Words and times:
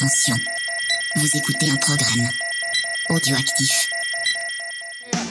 Attention, 0.00 0.36
vous 1.16 1.28
écoutez 1.36 1.70
un 1.70 1.76
programme 1.76 2.26
audioactif. 3.10 3.90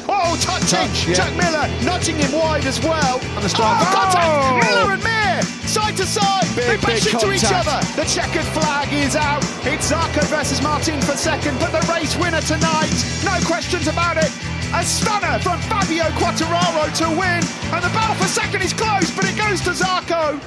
Oh, 0.07 0.37
touching! 0.39 0.77
Touch, 0.77 1.07
yeah. 1.07 1.13
Jack 1.15 1.33
Miller 1.33 1.67
nudging 1.81 2.17
him 2.17 2.31
wide 2.33 2.63
as 2.67 2.79
well. 2.83 3.17
the 3.41 3.49
start. 3.49 3.81
Oh, 3.81 3.89
contact! 3.89 4.29
Oh! 4.29 4.59
Miller 4.61 4.93
and 4.93 5.01
Mir, 5.01 5.41
side 5.65 5.97
to 5.97 6.05
side. 6.05 6.45
Big, 6.55 6.67
they 6.67 6.77
bash 6.85 7.03
big 7.03 7.13
into 7.15 7.33
each 7.33 7.49
other. 7.49 7.81
The 7.97 8.05
checkered 8.05 8.45
flag 8.53 8.93
is 8.93 9.15
out. 9.15 9.41
It's 9.65 9.91
Zarco 9.91 10.21
versus 10.29 10.61
Martin 10.61 11.01
for 11.01 11.17
second, 11.17 11.57
but 11.59 11.71
the 11.71 11.81
race 11.91 12.15
winner 12.17 12.41
tonight, 12.41 12.93
no 13.25 13.33
questions 13.47 13.87
about 13.87 14.17
it. 14.17 14.29
A 14.75 14.85
stunner 14.85 15.39
from 15.39 15.57
Fabio 15.65 16.05
Quattararo 16.21 16.93
to 17.01 17.09
win, 17.17 17.41
and 17.73 17.81
the 17.81 17.89
battle 17.89 18.15
for 18.21 18.29
second 18.29 18.61
is 18.61 18.73
close, 18.73 19.09
but 19.15 19.25
it 19.25 19.35
goes 19.35 19.61
to 19.61 19.71
Zarco. 19.71 20.37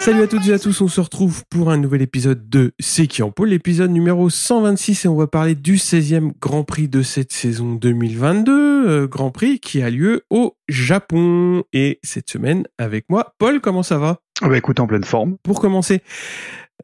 Salut 0.00 0.22
à 0.22 0.26
toutes 0.26 0.46
et 0.48 0.52
à 0.52 0.58
tous, 0.58 0.80
on 0.80 0.88
se 0.88 1.00
retrouve 1.00 1.44
pour 1.50 1.70
un 1.70 1.76
nouvel 1.76 2.02
épisode 2.02 2.48
de 2.48 2.72
C'est 2.78 3.06
qui 3.06 3.22
en 3.22 3.30
pôle, 3.30 3.48
l'épisode 3.48 3.90
numéro 3.90 4.30
126 4.30 5.04
et 5.04 5.08
on 5.08 5.14
va 5.14 5.26
parler 5.26 5.54
du 5.54 5.76
16e 5.76 6.32
Grand 6.40 6.64
Prix 6.64 6.88
de 6.88 7.02
cette 7.02 7.32
saison 7.32 7.74
2022, 7.74 8.52
euh, 8.88 9.06
Grand 9.06 9.30
Prix 9.30 9.60
qui 9.60 9.82
a 9.82 9.90
lieu 9.90 10.24
au 10.30 10.56
Japon. 10.68 11.64
Et 11.72 12.00
cette 12.02 12.30
semaine 12.30 12.64
avec 12.78 13.06
moi, 13.10 13.34
Paul, 13.38 13.60
comment 13.60 13.82
ça 13.82 13.98
va? 13.98 14.20
Ah 14.42 14.48
bah 14.48 14.56
écoute, 14.56 14.80
en 14.80 14.86
pleine 14.86 15.04
forme. 15.04 15.36
Pour 15.42 15.60
commencer, 15.60 16.02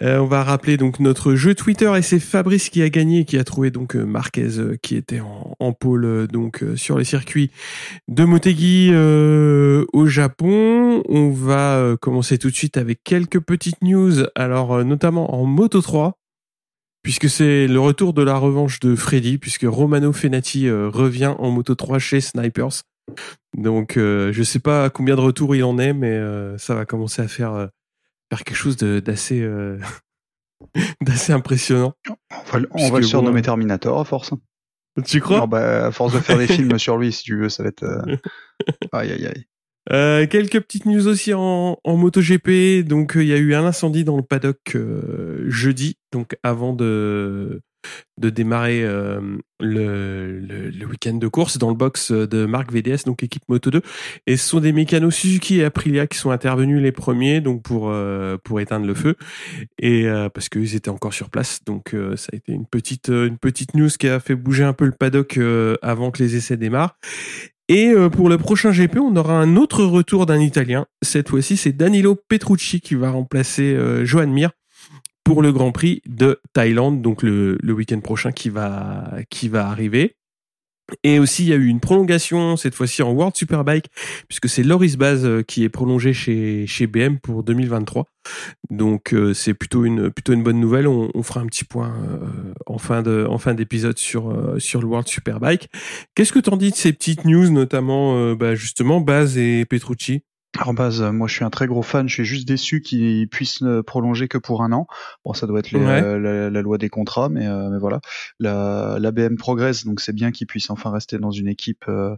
euh, 0.02 0.18
on 0.18 0.26
va 0.26 0.44
rappeler 0.44 0.76
donc 0.76 0.98
notre 0.98 1.34
jeu 1.34 1.54
Twitter 1.54 1.92
et 1.96 2.02
c'est 2.02 2.20
Fabrice 2.20 2.70
qui 2.70 2.80
a 2.82 2.88
gagné, 2.88 3.24
qui 3.24 3.36
a 3.38 3.44
trouvé 3.44 3.70
donc 3.70 3.96
euh, 3.96 4.04
Marquez 4.04 4.58
euh, 4.58 4.76
qui 4.82 4.96
était 4.96 5.20
en, 5.20 5.54
en 5.58 5.72
pôle 5.72 6.26
donc 6.28 6.64
sur 6.76 6.96
les 6.96 7.04
circuits 7.04 7.50
de 8.08 8.24
Motegi 8.24 8.92
au 9.92 10.06
Japon. 10.06 11.02
On 11.08 11.30
va 11.30 11.96
commencer 12.00 12.38
tout 12.38 12.50
de 12.50 12.54
suite 12.54 12.76
avec 12.76 13.02
quelques 13.04 13.40
petites 13.40 13.82
news. 13.82 14.24
Alors 14.34 14.84
notamment 14.84 15.34
en 15.34 15.45
Moto 15.45 15.80
3 15.80 16.16
puisque 17.02 17.28
c'est 17.28 17.66
le 17.66 17.80
retour 17.80 18.12
de 18.12 18.22
la 18.22 18.36
revanche 18.36 18.80
de 18.80 18.95
Freddy 18.95 19.38
puisque 19.38 19.66
Romano 19.66 20.12
Fenati 20.12 20.70
revient 20.70 21.34
en 21.38 21.50
Moto 21.50 21.74
3 21.74 21.98
chez 21.98 22.20
Snipers. 22.20 22.82
Donc 23.56 23.95
je 23.96 24.43
sais 24.43 24.60
pas 24.60 24.88
combien 24.88 25.16
de 25.16 25.20
retours 25.20 25.54
il 25.56 25.65
en 25.65 25.78
est 25.78 25.93
mais 25.93 26.20
ça 26.59 26.74
va 26.74 26.87
commencer 26.87 27.22
à 27.22 27.28
faire 27.28 27.68
faire 28.30 28.45
quelque 28.45 28.56
chose 28.56 28.76
d'assez 28.76 29.40
euh, 29.42 29.78
d'assez 31.02 31.32
impressionnant. 31.32 31.95
On 32.09 32.52
va, 32.52 32.59
le- 32.60 32.68
on 32.72 32.76
Puisque 32.76 32.92
va 32.92 32.98
le 32.98 33.02
bon, 33.04 33.09
surnommer 33.09 33.40
euh, 33.40 33.45
Terminator 33.45 34.00
à 34.00 34.04
force. 34.04 34.32
Tu 35.06 35.20
crois? 35.20 35.38
Non, 35.40 35.46
bah, 35.48 35.87
à 35.87 35.90
force 35.92 36.12
de 36.14 36.18
faire 36.18 36.38
des 36.38 36.46
films 36.48 36.78
sur 36.78 36.96
lui, 36.98 37.12
si 37.12 37.22
tu 37.22 37.37
veux, 37.37 37.48
ça 37.48 37.62
va 37.62 37.68
être. 37.70 37.82
euh, 37.84 38.16
Aïe 38.92 39.12
aïe 39.12 39.26
aïe. 39.26 39.45
Euh, 39.92 40.26
quelques 40.26 40.60
petites 40.60 40.84
news 40.87 41.06
aussi 41.06 41.32
en, 41.32 41.78
en 41.82 41.96
MotoGP. 41.96 42.82
Donc, 42.87 43.16
euh, 43.16 43.22
il 43.22 43.28
y 43.28 43.32
a 43.32 43.38
eu 43.38 43.54
un 43.54 43.64
incendie 43.64 44.04
dans 44.04 44.16
le 44.16 44.22
paddock 44.22 44.76
jeudi, 45.46 45.96
donc 46.12 46.37
avant 46.42 46.74
de 46.74 47.62
de 48.18 48.30
démarrer 48.30 48.82
euh, 48.84 49.20
le, 49.60 50.86
week-end 50.86 51.14
de 51.14 51.28
course 51.28 51.59
dans 51.59 51.70
le 51.70 51.74
box 51.74 52.12
de 52.12 52.45
Marc 52.45 52.70
VDS, 52.70 53.04
donc 53.06 53.22
équipe 53.22 53.42
Moto 53.48 53.70
2. 53.70 53.80
Et 54.26 54.37
ce 54.37 54.46
sont 54.46 54.60
des 54.60 54.72
mécanos 54.72 55.14
Suzuki 55.14 55.60
et 55.60 55.64
Aprilia 55.64 56.06
qui 56.06 56.18
sont 56.18 56.30
intervenus 56.30 56.82
les 56.82 56.92
premiers, 56.92 57.40
donc 57.40 57.62
pour 57.62 57.90
euh, 57.90 58.37
éteindre 58.59 58.87
le 58.87 58.95
feu, 58.95 59.16
et 59.78 60.06
euh, 60.06 60.28
parce 60.28 60.48
qu'ils 60.48 60.74
étaient 60.74 60.90
encore 60.90 61.14
sur 61.14 61.30
place. 61.30 61.60
Donc, 61.64 61.95
ça 62.16 62.28
a 62.32 62.37
été 62.37 62.52
une 62.52 62.66
petite 62.66 63.09
une 63.09 63.38
petite 63.38 63.74
news 63.74 63.88
qui 63.88 64.09
a 64.09 64.20
fait 64.20 64.34
bouger 64.34 64.65
un 64.65 64.72
peu 64.72 64.84
le 64.84 64.92
paddock 64.92 65.38
avant 65.82 66.10
que 66.10 66.22
les 66.22 66.37
essais 66.37 66.56
démarrent. 66.56 66.97
Et 67.69 67.94
pour 68.12 68.28
le 68.28 68.37
prochain 68.37 68.72
GP, 68.72 68.97
on 68.98 69.15
aura 69.15 69.34
un 69.34 69.56
autre 69.56 69.84
retour 69.84 70.26
d'un 70.26 70.41
Italien. 70.41 70.87
Cette 71.03 71.28
fois-ci, 71.28 71.56
c'est 71.56 71.72
Danilo 71.72 72.16
Petrucci 72.16 72.81
qui 72.81 72.97
va 72.97 73.10
remplacer 73.10 73.76
Johan 74.04 74.26
Mir 74.26 74.50
pour 75.31 75.42
le 75.42 75.53
Grand 75.53 75.70
Prix 75.70 76.03
de 76.09 76.41
Thaïlande, 76.54 77.03
donc 77.03 77.22
le, 77.22 77.56
le 77.62 77.72
week-end 77.72 78.00
prochain 78.00 78.32
qui 78.32 78.48
va, 78.48 79.12
qui 79.31 79.48
va 79.48 79.69
arriver. 79.69 80.16
Et 81.04 81.20
aussi, 81.20 81.44
il 81.44 81.50
y 81.50 81.53
a 81.53 81.56
eu 81.56 81.69
une 81.69 81.78
prolongation, 81.78 82.56
cette 82.56 82.75
fois-ci 82.75 83.00
en 83.05 83.12
World 83.12 83.37
Superbike, 83.37 83.87
puisque 84.27 84.49
c'est 84.49 84.65
Loris 84.65 84.97
Baz 84.97 85.25
euh, 85.25 85.44
qui 85.44 85.62
est 85.62 85.69
prolongé 85.69 86.12
chez, 86.12 86.66
chez 86.66 86.88
BM 86.88 87.19
pour 87.19 87.44
2023. 87.44 88.06
Donc, 88.71 89.15
euh, 89.15 89.32
c'est 89.32 89.55
plutôt 89.55 89.84
une, 89.84 90.10
plutôt 90.10 90.32
une 90.32 90.43
bonne 90.43 90.59
nouvelle. 90.59 90.88
On, 90.88 91.22
fera 91.22 91.38
un 91.38 91.47
petit 91.47 91.65
point 91.65 91.94
euh, 91.94 92.53
en 92.66 92.78
fin 92.78 93.00
de, 93.00 93.25
en 93.31 93.38
fin 93.38 93.55
d'épisode 93.55 93.99
sur, 93.99 94.37
sur 94.59 94.81
le 94.81 94.88
World 94.88 95.06
Superbike. 95.06 95.69
Qu'est-ce 96.16 96.32
que 96.32 96.41
t'en 96.41 96.56
dis 96.56 96.72
de 96.72 96.76
ces 96.76 96.93
petites 96.93 97.25
news, 97.25 97.50
notamment, 97.50 98.34
bah, 98.34 98.56
justement, 98.56 99.00
Baz 99.00 99.38
et 99.38 99.65
Petrucci? 99.65 100.25
Alors 100.59 100.75
base, 100.75 101.00
euh, 101.00 101.12
moi 101.12 101.28
je 101.28 101.34
suis 101.34 101.44
un 101.44 101.50
très 101.50 101.66
gros 101.69 101.83
fan, 101.83 102.09
je 102.09 102.15
suis 102.15 102.25
juste 102.25 102.47
déçu 102.49 102.81
qu'ils 102.81 103.28
puissent 103.28 103.61
ne 103.61 103.83
prolonger 103.83 104.27
que 104.27 104.37
pour 104.37 104.62
un 104.62 104.72
an. 104.72 104.88
Bon, 105.25 105.33
ça 105.33 105.47
doit 105.47 105.61
être 105.61 105.71
les- 105.71 105.78
Ouais. 105.78 106.03
euh, 106.03 106.19
la, 106.19 106.50
la 106.50 106.62
loi 106.62 106.77
des 106.77 106.88
contrats, 106.88 107.28
mais, 107.28 107.47
euh, 107.47 107.71
mais 107.71 107.78
voilà. 107.78 108.00
La, 108.41 108.97
la 108.99 109.11
BM 109.12 109.37
progresse, 109.37 109.84
donc 109.84 110.00
c'est 110.00 110.12
bien 110.12 110.33
qu'ils 110.33 110.49
puissent 110.49 110.71
enfin 110.71 110.91
rester 110.91 111.19
dans 111.19 111.31
une 111.31 111.47
équipe 111.49 111.84
euh, 111.88 112.16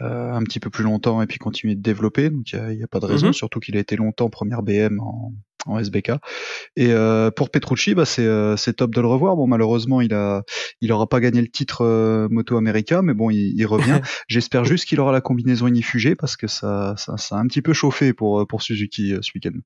euh, 0.00 0.32
un 0.32 0.42
petit 0.42 0.58
peu 0.58 0.70
plus 0.70 0.84
longtemps 0.84 1.20
et 1.20 1.26
puis 1.26 1.38
continuer 1.38 1.74
de 1.74 1.82
développer. 1.82 2.30
Donc 2.30 2.50
il 2.52 2.60
n'y 2.78 2.82
a, 2.82 2.88
pas 2.88 2.98
de 3.00 3.06
raison, 3.06 3.26
Mhm. 3.28 3.32
surtout 3.34 3.60
qu'il 3.60 3.76
a 3.76 3.80
été 3.80 3.94
longtemps 3.96 4.30
première 4.30 4.62
BM 4.62 4.98
en, 5.00 5.32
en 5.66 5.78
SBK. 5.78 6.12
Et 6.76 6.92
euh, 6.92 7.30
pour 7.30 7.50
Petrucci, 7.50 7.94
bah, 7.94 8.04
c'est 8.04 8.26
euh, 8.26 8.56
c'est 8.56 8.74
top 8.74 8.94
de 8.94 9.00
le 9.00 9.06
revoir. 9.06 9.36
Bon, 9.36 9.46
malheureusement, 9.46 10.00
il 10.00 10.14
a 10.14 10.42
il 10.80 10.92
aura 10.92 11.08
pas 11.08 11.20
gagné 11.20 11.40
le 11.40 11.48
titre 11.48 11.82
euh, 11.84 12.28
Moto 12.30 12.56
America, 12.56 13.02
mais 13.02 13.14
bon, 13.14 13.30
il, 13.30 13.54
il 13.56 13.66
revient. 13.66 14.00
J'espère 14.28 14.64
juste 14.64 14.86
qu'il 14.86 15.00
aura 15.00 15.12
la 15.12 15.20
combinaison 15.20 15.66
inifugée 15.66 16.14
parce 16.14 16.36
que 16.36 16.46
ça, 16.46 16.94
ça, 16.96 17.16
ça 17.16 17.36
a 17.36 17.38
un 17.38 17.46
petit 17.46 17.62
peu 17.62 17.72
chauffé 17.72 18.12
pour, 18.12 18.46
pour 18.46 18.62
Suzuki 18.62 19.14
ce 19.20 19.30
week-end. 19.34 19.58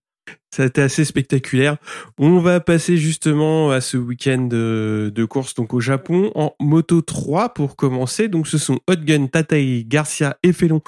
Ça 0.51 0.65
a 0.65 0.67
été 0.67 0.83
assez 0.83 1.05
spectaculaire. 1.05 1.77
On 2.19 2.41
va 2.41 2.59
passer 2.59 2.97
justement 2.97 3.71
à 3.71 3.81
ce 3.81 3.97
week-end 3.97 4.49
de, 4.51 5.25
course 5.25 5.55
donc 5.55 5.75
au 5.75 5.81
Japon 5.81 6.33
en 6.35 6.55
Moto 6.59 7.03
3 7.03 7.55
pour 7.55 7.77
commencer. 7.77 8.27
Donc 8.27 8.49
ce 8.49 8.59
sont 8.59 8.81
Hotgun, 8.89 9.27
Tatai, 9.29 9.85
Garcia 9.87 10.37
et 10.43 10.53
Felon 10.53 10.81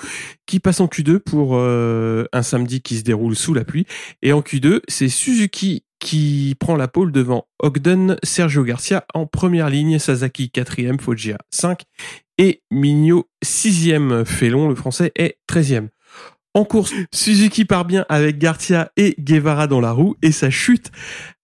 qui 0.47 0.59
passent 0.59 0.81
en 0.81 0.87
Q2 0.87 1.21
pour 1.21 1.53
euh, 1.55 2.25
un 2.33 2.43
samedi 2.43 2.83
qui 2.83 2.97
se 2.97 3.05
déroule 3.05 3.37
sous 3.37 3.55
la 3.55 3.65
pluie. 3.65 3.87
Et 4.21 4.33
en 4.33 4.41
Q2, 4.41 4.81
c'est 4.89 5.09
Suzuki 5.09 5.85
qui 6.01 6.57
prend 6.59 6.75
la 6.75 6.89
pole 6.89 7.13
devant 7.13 7.47
Ogden, 7.61 8.17
Sergio 8.25 8.65
Garcia 8.65 9.05
en 9.15 9.27
première 9.27 9.71
ligne, 9.71 10.01
Sasaki 10.01 10.51
quatrième, 10.51 10.99
Foggia 10.99 11.39
5 11.51 11.83
et 12.39 12.63
Migno 12.73 13.29
sixième. 13.43 14.25
Felon, 14.25 14.69
le 14.69 14.75
français, 14.75 15.13
est 15.15 15.39
13e. 15.49 15.89
En 16.55 16.65
course, 16.65 16.93
Suzuki 17.15 17.65
part 17.65 17.87
bien 17.87 18.05
avec 18.11 18.39
Garcia 18.39 18.91
et 18.99 19.15
Guevara 19.19 19.67
dans 19.67 19.81
la 19.81 19.93
roue 19.93 20.17
et 20.21 20.33
ça 20.33 20.51
chute 20.51 20.91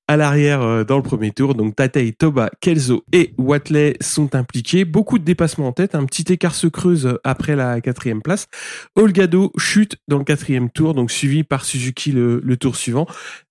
à 0.06 0.16
l'arrière 0.16 0.62
euh, 0.62 0.84
dans 0.84 0.96
le 0.96 1.02
premier 1.02 1.30
tour. 1.30 1.54
Donc 1.54 1.76
Tatei, 1.76 2.12
Toba, 2.12 2.50
Kelso 2.60 3.04
et 3.12 3.32
Watley 3.38 3.96
sont 4.00 4.34
impliqués. 4.34 4.84
Beaucoup 4.84 5.18
de 5.18 5.24
dépassements 5.24 5.68
en 5.68 5.72
tête. 5.72 5.94
Un 5.94 6.04
petit 6.04 6.30
écart 6.30 6.54
se 6.54 6.66
creuse 6.66 7.18
après 7.24 7.56
la 7.56 7.80
quatrième 7.80 8.20
place. 8.20 8.48
Olgado 8.96 9.52
chute 9.58 9.96
dans 10.08 10.18
le 10.18 10.24
quatrième 10.24 10.70
tour, 10.70 10.92
donc 10.92 11.10
suivi 11.10 11.42
par 11.42 11.64
Suzuki 11.64 12.12
le 12.12 12.56
tour 12.56 12.76
suivant. 12.76 13.06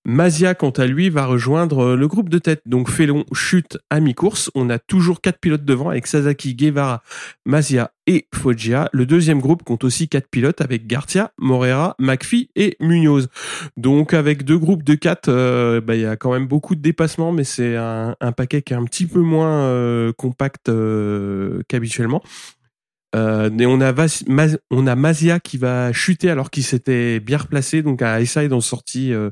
Mazia, 0.08 0.54
quant 0.54 0.70
à 0.70 0.86
lui, 0.86 1.10
va 1.10 1.26
rejoindre 1.26 1.80
euh, 1.80 1.94
le 1.94 2.08
groupe 2.08 2.30
de 2.30 2.38
tête. 2.38 2.62
Donc 2.64 2.88
Felon 2.88 3.26
chute 3.34 3.76
à 3.90 4.00
mi-course. 4.00 4.50
On 4.54 4.70
a 4.70 4.78
toujours 4.78 5.20
quatre 5.20 5.38
pilotes 5.38 5.66
devant 5.66 5.90
avec 5.90 6.06
Sasaki, 6.06 6.54
Guevara, 6.54 7.02
Mazia 7.44 7.92
et 8.06 8.26
Foggia. 8.34 8.88
Le 8.94 9.04
deuxième 9.04 9.38
groupe 9.38 9.64
compte 9.64 9.84
aussi 9.84 10.08
quatre 10.08 10.28
pilotes 10.30 10.62
avec 10.62 10.86
Garcia, 10.86 11.32
Morera, 11.36 11.94
McPhee 11.98 12.48
et 12.56 12.78
Munoz. 12.80 13.28
Donc 13.76 14.14
avec 14.14 14.44
deux 14.44 14.56
groupes 14.56 14.82
de 14.82 14.94
quatre, 14.94 15.28
euh, 15.28 15.82
bah, 15.82 15.94
il 15.94 16.00
y 16.00 16.06
a 16.06 16.16
quand 16.16 16.32
même 16.32 16.46
beaucoup 16.46 16.74
de 16.74 16.80
dépassements, 16.80 17.30
mais 17.30 17.44
c'est 17.44 17.76
un, 17.76 18.14
paquet 18.34 18.62
qui 18.62 18.72
est 18.72 18.76
un 18.76 18.84
petit 18.84 19.06
peu 19.06 19.20
moins 19.20 19.60
euh, 19.64 20.14
compact 20.16 20.70
qu'habituellement. 21.68 22.22
Euh, 23.16 23.50
on 23.60 23.80
a, 23.80 23.92
Vas- 23.92 24.22
Mazia 24.70 25.40
qui 25.40 25.56
va 25.56 25.92
chuter 25.92 26.30
alors 26.30 26.50
qu'il 26.50 26.62
s'était 26.62 27.20
bien 27.20 27.38
replacé, 27.38 27.82
donc 27.82 28.02
à 28.02 28.24
Side 28.24 28.52
en 28.52 28.60
sortie 28.60 29.12
euh, 29.12 29.30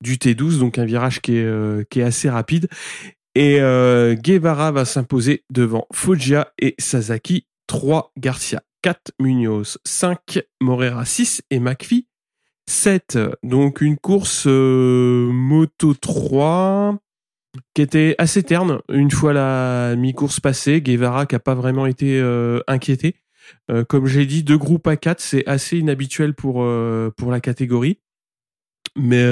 du 0.00 0.16
T12, 0.16 0.58
donc 0.58 0.78
un 0.78 0.84
virage 0.84 1.20
qui 1.20 1.36
est, 1.36 1.44
euh, 1.44 1.84
assez 2.02 2.30
rapide. 2.30 2.68
Et 3.34 3.60
euh, 3.60 4.14
Guevara 4.14 4.72
va 4.72 4.84
s'imposer 4.84 5.44
devant 5.50 5.86
Foggia 5.92 6.52
et 6.58 6.74
Sasaki 6.78 7.46
3 7.66 8.12
Garcia, 8.18 8.62
4 8.82 9.12
Munoz, 9.20 9.78
5 9.84 10.40
Morera, 10.60 11.04
6 11.04 11.42
et 11.50 11.60
McPhee 11.60 12.06
7. 12.68 13.18
Donc 13.42 13.80
une 13.82 13.96
course 13.98 14.46
moto 14.46 15.94
3 15.94 16.98
qui 17.74 17.82
était 17.82 18.14
assez 18.18 18.42
terne 18.42 18.80
une 18.90 19.10
fois 19.10 19.32
la 19.32 19.94
mi-course 19.96 20.40
passée. 20.40 20.80
Guevara 20.80 21.26
qui 21.26 21.34
a 21.34 21.40
pas 21.40 21.54
vraiment 21.54 21.86
été 21.86 22.20
euh, 22.20 22.60
inquiété. 22.66 23.16
Euh, 23.70 23.84
comme 23.84 24.06
j'ai 24.06 24.26
dit, 24.26 24.42
deux 24.44 24.58
groupes 24.58 24.86
à 24.86 24.96
4, 24.96 25.20
c'est 25.20 25.46
assez 25.46 25.78
inhabituel 25.78 26.34
pour, 26.34 26.62
euh, 26.62 27.10
la 27.26 27.40
catégorie. 27.40 27.98
Mais 28.96 29.24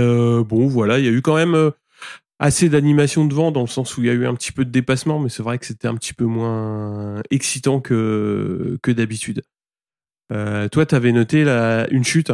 bon, 0.44 0.68
voilà, 0.68 0.98
il 0.98 1.04
y 1.04 1.08
a 1.08 1.10
eu 1.10 1.20
quand 1.20 1.34
même 1.34 1.72
assez 2.38 2.68
d'animation 2.68 3.24
devant 3.24 3.50
dans 3.50 3.62
le 3.62 3.66
sens 3.66 3.96
où 3.96 4.02
il 4.02 4.06
y 4.06 4.10
a 4.10 4.12
eu 4.12 4.24
un 4.26 4.34
petit 4.34 4.52
peu 4.52 4.64
de 4.64 4.70
dépassement, 4.70 5.18
mais 5.18 5.28
c'est 5.28 5.42
vrai 5.42 5.58
que 5.58 5.66
c'était 5.66 5.88
un 5.88 5.96
petit 5.96 6.14
peu 6.14 6.24
moins 6.26 7.20
excitant 7.30 7.80
que, 7.80 8.78
d'habitude. 8.86 9.42
Toi, 10.30 10.86
t'avais 10.86 11.10
noté 11.10 11.42
une 11.90 12.04
chute? 12.04 12.30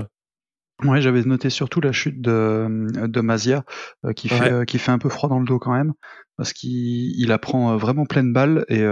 Ouais, 0.84 1.00
j'avais 1.00 1.22
noté 1.22 1.50
surtout 1.50 1.80
la 1.80 1.92
chute 1.92 2.20
de, 2.20 2.86
de 3.06 3.20
Mazia, 3.20 3.64
euh, 4.04 4.12
qui, 4.12 4.28
fait, 4.28 4.52
euh, 4.52 4.64
qui 4.64 4.78
fait 4.78 4.92
un 4.92 4.98
peu 4.98 5.08
froid 5.08 5.28
dans 5.28 5.38
le 5.38 5.46
dos 5.46 5.58
quand 5.58 5.72
même, 5.72 5.94
parce 6.36 6.52
qu'il 6.52 7.18
il 7.18 7.32
apprend 7.32 7.72
euh, 7.72 7.76
vraiment 7.76 8.04
pleine 8.04 8.32
balle 8.32 8.66
et, 8.68 8.84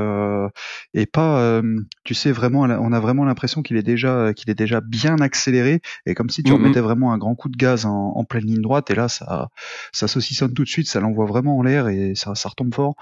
et 0.95 1.07
pas, 1.07 1.63
tu 2.05 2.15
sais, 2.15 2.33
vraiment, 2.33 2.61
on 2.61 2.93
a 2.93 3.01
vraiment 3.01 3.25
l'impression 3.25 3.63
qu'il 3.63 3.77
est 3.77 3.83
déjà 3.83 4.33
qu'il 4.35 4.51
est 4.51 4.55
déjà 4.55 4.81
bien 4.81 5.17
accéléré, 5.21 5.83
et 6.07 6.15
comme 6.15 6.31
si 6.31 6.43
tu 6.43 6.51
mm-hmm. 6.51 6.55
remettais 6.55 6.81
vraiment 6.81 7.13
un 7.13 7.19
grand 7.19 7.35
coup 7.35 7.49
de 7.49 7.57
gaz 7.57 7.85
en, 7.85 8.13
en, 8.15 8.25
pleine 8.25 8.47
ligne 8.47 8.63
droite, 8.63 8.91
et 8.91 8.95
là, 8.95 9.09
ça, 9.09 9.49
ça 9.93 10.09
saucissonne 10.09 10.55
tout 10.55 10.65
de 10.65 10.69
suite, 10.69 10.89
ça 10.89 11.01
l'envoie 11.01 11.27
vraiment 11.27 11.59
en 11.59 11.63
l'air 11.63 11.89
et 11.89 12.15
ça, 12.15 12.35
ça 12.35 12.49
retombe 12.49 12.75
fort. 12.75 12.97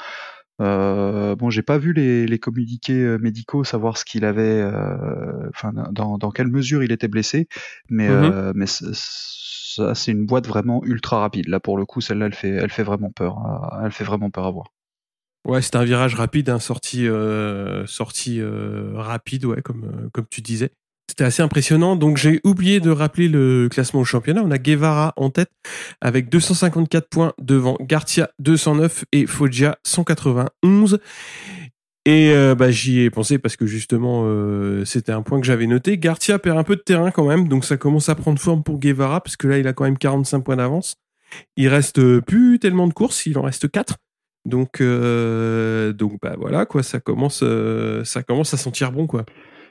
Euh, 0.60 1.34
bon, 1.36 1.48
j'ai 1.48 1.62
pas 1.62 1.78
vu 1.78 1.92
les, 1.92 2.26
les, 2.26 2.38
communiqués 2.38 3.02
euh, 3.02 3.18
médicaux, 3.18 3.64
savoir 3.64 3.96
ce 3.96 4.04
qu'il 4.04 4.24
avait, 4.24 4.60
euh, 4.60 5.48
enfin 5.48 5.72
dans, 5.90 6.18
dans, 6.18 6.30
quelle 6.30 6.48
mesure 6.48 6.82
il 6.82 6.92
était 6.92 7.08
blessé, 7.08 7.48
mais 7.88 8.08
mhm. 8.08 8.32
euh, 8.32 8.52
mais 8.54 8.66
ça 8.66 9.94
c'est 9.94 10.12
une 10.12 10.26
boîte 10.26 10.46
vraiment 10.46 10.82
ultra 10.84 11.20
rapide. 11.20 11.48
Là 11.48 11.60
pour 11.60 11.78
le 11.78 11.86
coup, 11.86 12.00
celle-là, 12.00 12.26
elle 12.26 12.34
fait 12.34 12.50
elle 12.50 12.70
fait 12.70 12.82
vraiment 12.82 13.10
peur, 13.10 13.38
hein. 13.38 13.80
elle 13.84 13.92
fait 13.92 14.04
vraiment 14.04 14.30
peur 14.30 14.46
à 14.46 14.50
voir. 14.50 14.66
Ouais, 15.46 15.62
c'est 15.62 15.76
un 15.76 15.84
virage 15.84 16.14
rapide, 16.14 16.50
un 16.50 16.58
sortie 16.58 17.08
sortie 17.86 18.42
rapide, 18.94 19.46
ouais, 19.46 19.62
comme 19.62 20.10
comme 20.12 20.26
tu 20.28 20.42
disais. 20.42 20.72
C'était 21.10 21.24
assez 21.24 21.42
impressionnant. 21.42 21.96
Donc 21.96 22.18
j'ai 22.18 22.40
oublié 22.44 22.78
de 22.78 22.88
rappeler 22.88 23.26
le 23.26 23.68
classement 23.68 23.98
au 23.98 24.04
championnat. 24.04 24.42
On 24.44 24.50
a 24.52 24.58
Guevara 24.58 25.12
en 25.16 25.28
tête 25.28 25.50
avec 26.00 26.28
254 26.28 27.08
points 27.08 27.32
devant 27.42 27.76
Garcia 27.80 28.30
209 28.38 29.06
et 29.10 29.26
Foggia 29.26 29.76
191. 29.84 31.00
Et 32.06 32.30
euh, 32.30 32.54
bah, 32.54 32.70
j'y 32.70 33.00
ai 33.00 33.10
pensé 33.10 33.40
parce 33.40 33.56
que 33.56 33.66
justement 33.66 34.22
euh, 34.24 34.84
c'était 34.84 35.10
un 35.10 35.22
point 35.22 35.40
que 35.40 35.46
j'avais 35.46 35.66
noté. 35.66 35.98
Garcia 35.98 36.38
perd 36.38 36.56
un 36.56 36.62
peu 36.62 36.76
de 36.76 36.80
terrain 36.80 37.10
quand 37.10 37.26
même, 37.26 37.48
donc 37.48 37.64
ça 37.64 37.76
commence 37.76 38.08
à 38.08 38.14
prendre 38.14 38.38
forme 38.38 38.62
pour 38.62 38.78
Guevara 38.78 39.20
parce 39.20 39.36
que 39.36 39.48
là 39.48 39.58
il 39.58 39.66
a 39.66 39.72
quand 39.72 39.84
même 39.84 39.98
45 39.98 40.44
points 40.44 40.56
d'avance. 40.56 40.94
Il 41.56 41.66
reste 41.66 42.20
plus 42.20 42.60
tellement 42.60 42.86
de 42.86 42.94
courses, 42.94 43.26
il 43.26 43.36
en 43.36 43.42
reste 43.42 43.68
4. 43.68 43.96
Donc 44.44 44.80
euh, 44.80 45.92
donc 45.92 46.20
bah 46.22 46.36
voilà 46.38 46.66
quoi, 46.66 46.84
ça 46.84 47.00
commence 47.00 47.42
ça 48.04 48.22
commence 48.22 48.54
à 48.54 48.56
sentir 48.56 48.92
bon 48.92 49.08
quoi. 49.08 49.24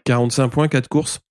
45 0.04 0.50
points, 0.50 0.68
4 0.68 0.88
courses. 0.90 1.22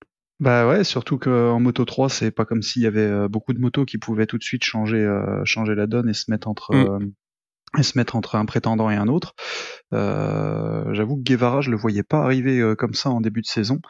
Bah 0.40 0.68
ouais, 0.68 0.84
surtout 0.84 1.18
qu'en 1.18 1.58
Moto 1.58 1.84
3, 1.84 2.08
c'est 2.08 2.30
pas 2.30 2.44
comme 2.44 2.62
s'il 2.62 2.82
y 2.82 2.86
avait 2.86 3.00
euh, 3.00 3.28
beaucoup 3.28 3.52
de 3.52 3.58
motos 3.58 3.84
qui 3.84 3.98
pouvaient 3.98 4.26
tout 4.26 4.38
de 4.38 4.44
suite 4.44 4.62
changer, 4.62 5.02
euh, 5.04 5.44
changer 5.44 5.74
la 5.74 5.88
donne 5.88 6.08
et 6.08 6.14
se 6.14 6.30
mettre 6.30 6.46
entre, 6.46 6.74
mm. 6.74 6.76
euh, 6.76 6.98
et 7.76 7.82
se 7.82 7.98
mettre 7.98 8.14
entre 8.14 8.36
un 8.36 8.44
prétendant 8.44 8.88
et 8.88 8.94
un 8.94 9.08
autre. 9.08 9.34
J'avoue 9.90 11.16
que 11.16 11.22
Guevara, 11.22 11.60
je 11.60 11.70
le 11.70 11.76
voyais 11.76 12.04
pas 12.04 12.22
arriver 12.22 12.74
comme 12.78 12.94
ça 12.94 13.10
en 13.10 13.20
début 13.20 13.42
de 13.42 13.46
saison. 13.46 13.80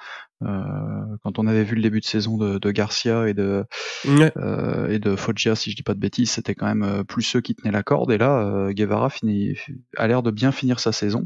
quand 0.41 1.39
on 1.39 1.47
avait 1.47 1.65
vu 1.65 1.77
le 1.77 1.83
début 1.83 2.01
de 2.01 2.05
saison 2.05 2.39
de, 2.39 2.59
de 2.59 2.71
Garcia 2.71 3.29
et 3.29 3.35
de 3.35 3.65
et 4.05 4.99
de 4.99 5.17
Foggia, 5.17 5.55
si 5.55 5.71
je 5.71 5.77
dis 5.77 5.85
pas 5.85 5.95
de 5.95 6.01
bêtises, 6.01 6.31
c'était 6.33 6.57
quand 6.57 6.73
même 6.73 7.05
plus 7.05 7.23
ceux 7.23 7.41
qui 7.41 7.55
tenaient 7.55 7.73
la 7.73 7.85
corde. 7.85 8.11
Et 8.11 8.19
là, 8.19 8.73
Guevara 8.73 9.11
finit, 9.11 9.57
a 9.97 10.09
l'air 10.09 10.25
de 10.25 10.33
bien 10.33 10.51
finir 10.51 10.81
sa 10.81 10.91
saison. 10.91 11.25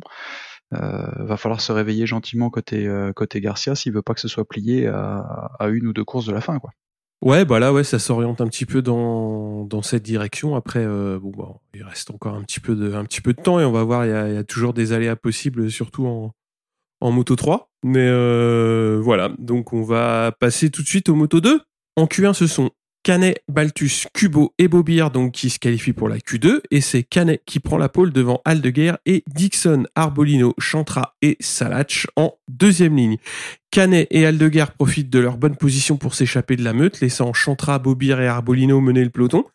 Euh, 0.74 1.24
va 1.24 1.36
falloir 1.36 1.60
se 1.60 1.70
réveiller 1.72 2.06
gentiment 2.06 2.48
côté 2.48 2.86
euh, 2.86 3.12
côté 3.12 3.40
Garcia 3.40 3.74
s'il 3.74 3.92
veut 3.92 4.00
pas 4.00 4.14
que 4.14 4.20
ce 4.20 4.28
soit 4.28 4.46
plié 4.46 4.86
à, 4.86 5.58
une 5.68 5.86
ou 5.86 5.92
deux 5.92 6.04
courses 6.04 6.26
de 6.26 6.32
la 6.32 6.40
fin 6.40 6.58
quoi. 6.58 6.70
Ouais, 7.20 7.44
bah 7.44 7.60
là, 7.60 7.72
ouais, 7.72 7.84
ça 7.84 8.00
s'oriente 8.00 8.40
un 8.40 8.48
petit 8.48 8.66
peu 8.66 8.82
dans, 8.82 9.64
dans 9.64 9.82
cette 9.82 10.02
direction. 10.02 10.56
Après, 10.56 10.84
euh, 10.84 11.20
bon, 11.20 11.30
bah, 11.30 11.60
il 11.72 11.84
reste 11.84 12.10
encore 12.10 12.34
un 12.34 12.42
petit 12.42 12.58
peu 12.58 12.74
de, 12.74 12.94
un 12.94 13.04
petit 13.04 13.20
peu 13.20 13.32
de 13.32 13.40
temps 13.40 13.60
et 13.60 13.64
on 13.64 13.70
va 13.70 13.84
voir. 13.84 14.04
Il 14.04 14.08
y 14.08 14.12
a, 14.12 14.28
y 14.28 14.36
a 14.36 14.42
toujours 14.42 14.74
des 14.74 14.92
aléas 14.92 15.14
possibles, 15.14 15.70
surtout 15.70 16.04
en, 16.04 16.32
en 17.00 17.12
moto 17.12 17.36
3. 17.36 17.70
Mais 17.84 18.10
voilà, 18.98 19.30
donc 19.38 19.72
on 19.72 19.82
va 19.82 20.32
passer 20.32 20.70
tout 20.70 20.82
de 20.82 20.88
suite 20.88 21.08
au 21.08 21.14
moto 21.14 21.40
2. 21.40 21.60
En 21.94 22.06
Q1, 22.06 22.32
ce 22.32 22.48
sont 22.48 22.72
Canet, 23.02 23.42
Baltus, 23.48 24.06
Kubo 24.14 24.54
et 24.58 24.68
Bobir 24.68 25.10
donc 25.10 25.32
qui 25.32 25.50
se 25.50 25.58
qualifient 25.58 25.92
pour 25.92 26.08
la 26.08 26.18
Q2 26.18 26.60
et 26.70 26.80
c'est 26.80 27.02
Canet 27.02 27.42
qui 27.44 27.58
prend 27.58 27.76
la 27.76 27.88
pole 27.88 28.12
devant 28.12 28.40
Aldeguer 28.44 28.92
et 29.06 29.24
Dixon, 29.26 29.84
Arbolino, 29.96 30.54
Chantra 30.58 31.16
et 31.20 31.36
Salach 31.40 32.06
en 32.14 32.34
deuxième 32.48 32.96
ligne. 32.96 33.16
Canet 33.72 34.06
et 34.10 34.24
Aldeguer 34.24 34.66
profitent 34.78 35.10
de 35.10 35.18
leur 35.18 35.36
bonne 35.36 35.56
position 35.56 35.96
pour 35.96 36.14
s'échapper 36.14 36.54
de 36.54 36.62
la 36.62 36.74
meute, 36.74 37.00
laissant 37.00 37.32
Chantra, 37.32 37.80
Bobir 37.80 38.20
et 38.20 38.28
Arbolino 38.28 38.80
mener 38.80 39.02
le 39.02 39.10
peloton. 39.10 39.46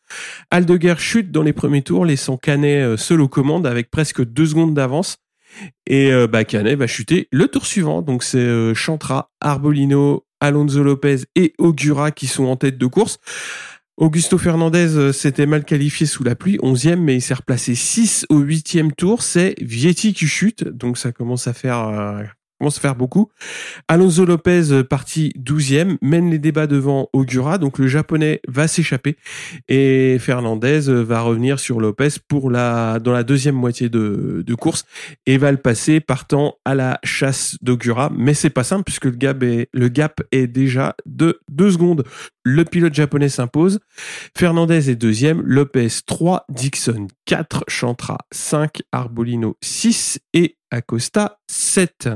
Aldeguer 0.51 0.95
chute 0.97 1.31
dans 1.31 1.43
les 1.43 1.53
premiers 1.53 1.83
tours, 1.83 2.05
laissant 2.05 2.35
Canet 2.35 2.83
euh, 2.83 2.97
seul 2.97 3.21
aux 3.21 3.29
commandes 3.29 3.65
avec 3.65 3.89
presque 3.89 4.25
deux 4.25 4.47
secondes 4.47 4.73
d'avance. 4.73 5.19
Et 5.85 6.11
euh, 6.11 6.27
bah, 6.27 6.43
Canet 6.43 6.77
va 6.77 6.87
chuter 6.87 7.27
le 7.31 7.47
tour 7.47 7.65
suivant. 7.65 8.01
Donc 8.01 8.23
c'est 8.23 8.37
euh, 8.37 8.73
Chantra, 8.73 9.31
Arbolino, 9.39 10.26
Alonso 10.39 10.83
Lopez 10.83 11.21
et 11.35 11.53
Ogura 11.57 12.11
qui 12.11 12.27
sont 12.27 12.45
en 12.45 12.55
tête 12.55 12.77
de 12.77 12.85
course. 12.85 13.19
Augusto 13.97 14.37
Fernandez 14.37 14.95
euh, 14.95 15.11
s'était 15.11 15.47
mal 15.47 15.65
qualifié 15.65 16.05
sous 16.05 16.23
la 16.23 16.35
pluie, 16.35 16.57
11e, 16.57 16.97
mais 16.97 17.15
il 17.15 17.21
s'est 17.21 17.33
replacé 17.33 17.73
6 17.73 18.27
au 18.29 18.41
8e 18.41 18.91
tour. 18.93 19.23
C'est 19.23 19.55
Vietti 19.59 20.13
qui 20.13 20.27
chute, 20.27 20.63
donc 20.67 20.99
ça 20.99 21.11
commence 21.11 21.47
à 21.47 21.53
faire 21.53 21.87
euh, 21.87 22.23
commence 22.59 22.77
à 22.77 22.81
faire 22.81 22.95
beaucoup. 22.95 23.29
Alonso 23.87 24.25
Lopez, 24.25 24.71
euh, 24.71 24.83
parti 24.83 25.33
12e, 25.37 25.97
mène 26.01 26.29
les 26.29 26.39
débats 26.39 26.67
devant 26.67 27.09
Ogura, 27.13 27.57
donc 27.57 27.77
le 27.77 27.87
japonais 27.87 28.41
va 28.47 28.67
s'échapper 28.67 29.17
et 29.67 30.17
Fernandez 30.19 30.89
euh, 30.89 31.01
va 31.01 31.21
revenir 31.21 31.59
sur 31.59 31.79
Lopez 31.79 32.09
dans 32.29 32.99
la 33.11 33.23
deuxième 33.23 33.55
moitié 33.55 33.89
de, 33.89 34.43
de 34.45 34.55
course 34.55 34.85
et 35.25 35.37
va 35.37 35.51
le 35.51 35.57
passer 35.57 35.99
partant 35.99 36.55
à 36.65 36.75
la 36.75 36.99
chasse 37.03 37.57
d'Ogura. 37.61 38.11
Mais 38.15 38.33
c'est 38.33 38.49
pas 38.49 38.63
simple 38.63 38.83
puisque 38.83 39.05
le 39.05 39.11
gap 39.11 39.43
est, 39.43 39.69
le 39.73 39.87
gap 39.89 40.21
est 40.31 40.47
déjà 40.47 40.95
de 41.05 41.39
2 41.49 41.71
secondes. 41.71 42.03
Le 42.43 42.63
pilote 42.63 42.93
japonais 42.93 43.29
s'impose. 43.29 43.79
Fernandez 44.37 44.89
est 44.89 44.95
deuxième, 44.95 45.41
Lopez 45.41 45.89
3, 46.05 46.45
Dixon 46.49 47.07
4, 47.25 47.65
Chantra 47.67 48.17
5, 48.31 48.81
Arbolino 48.91 49.57
6 49.61 50.19
et 50.33 50.57
Acosta 50.71 51.39
7. 51.47 52.09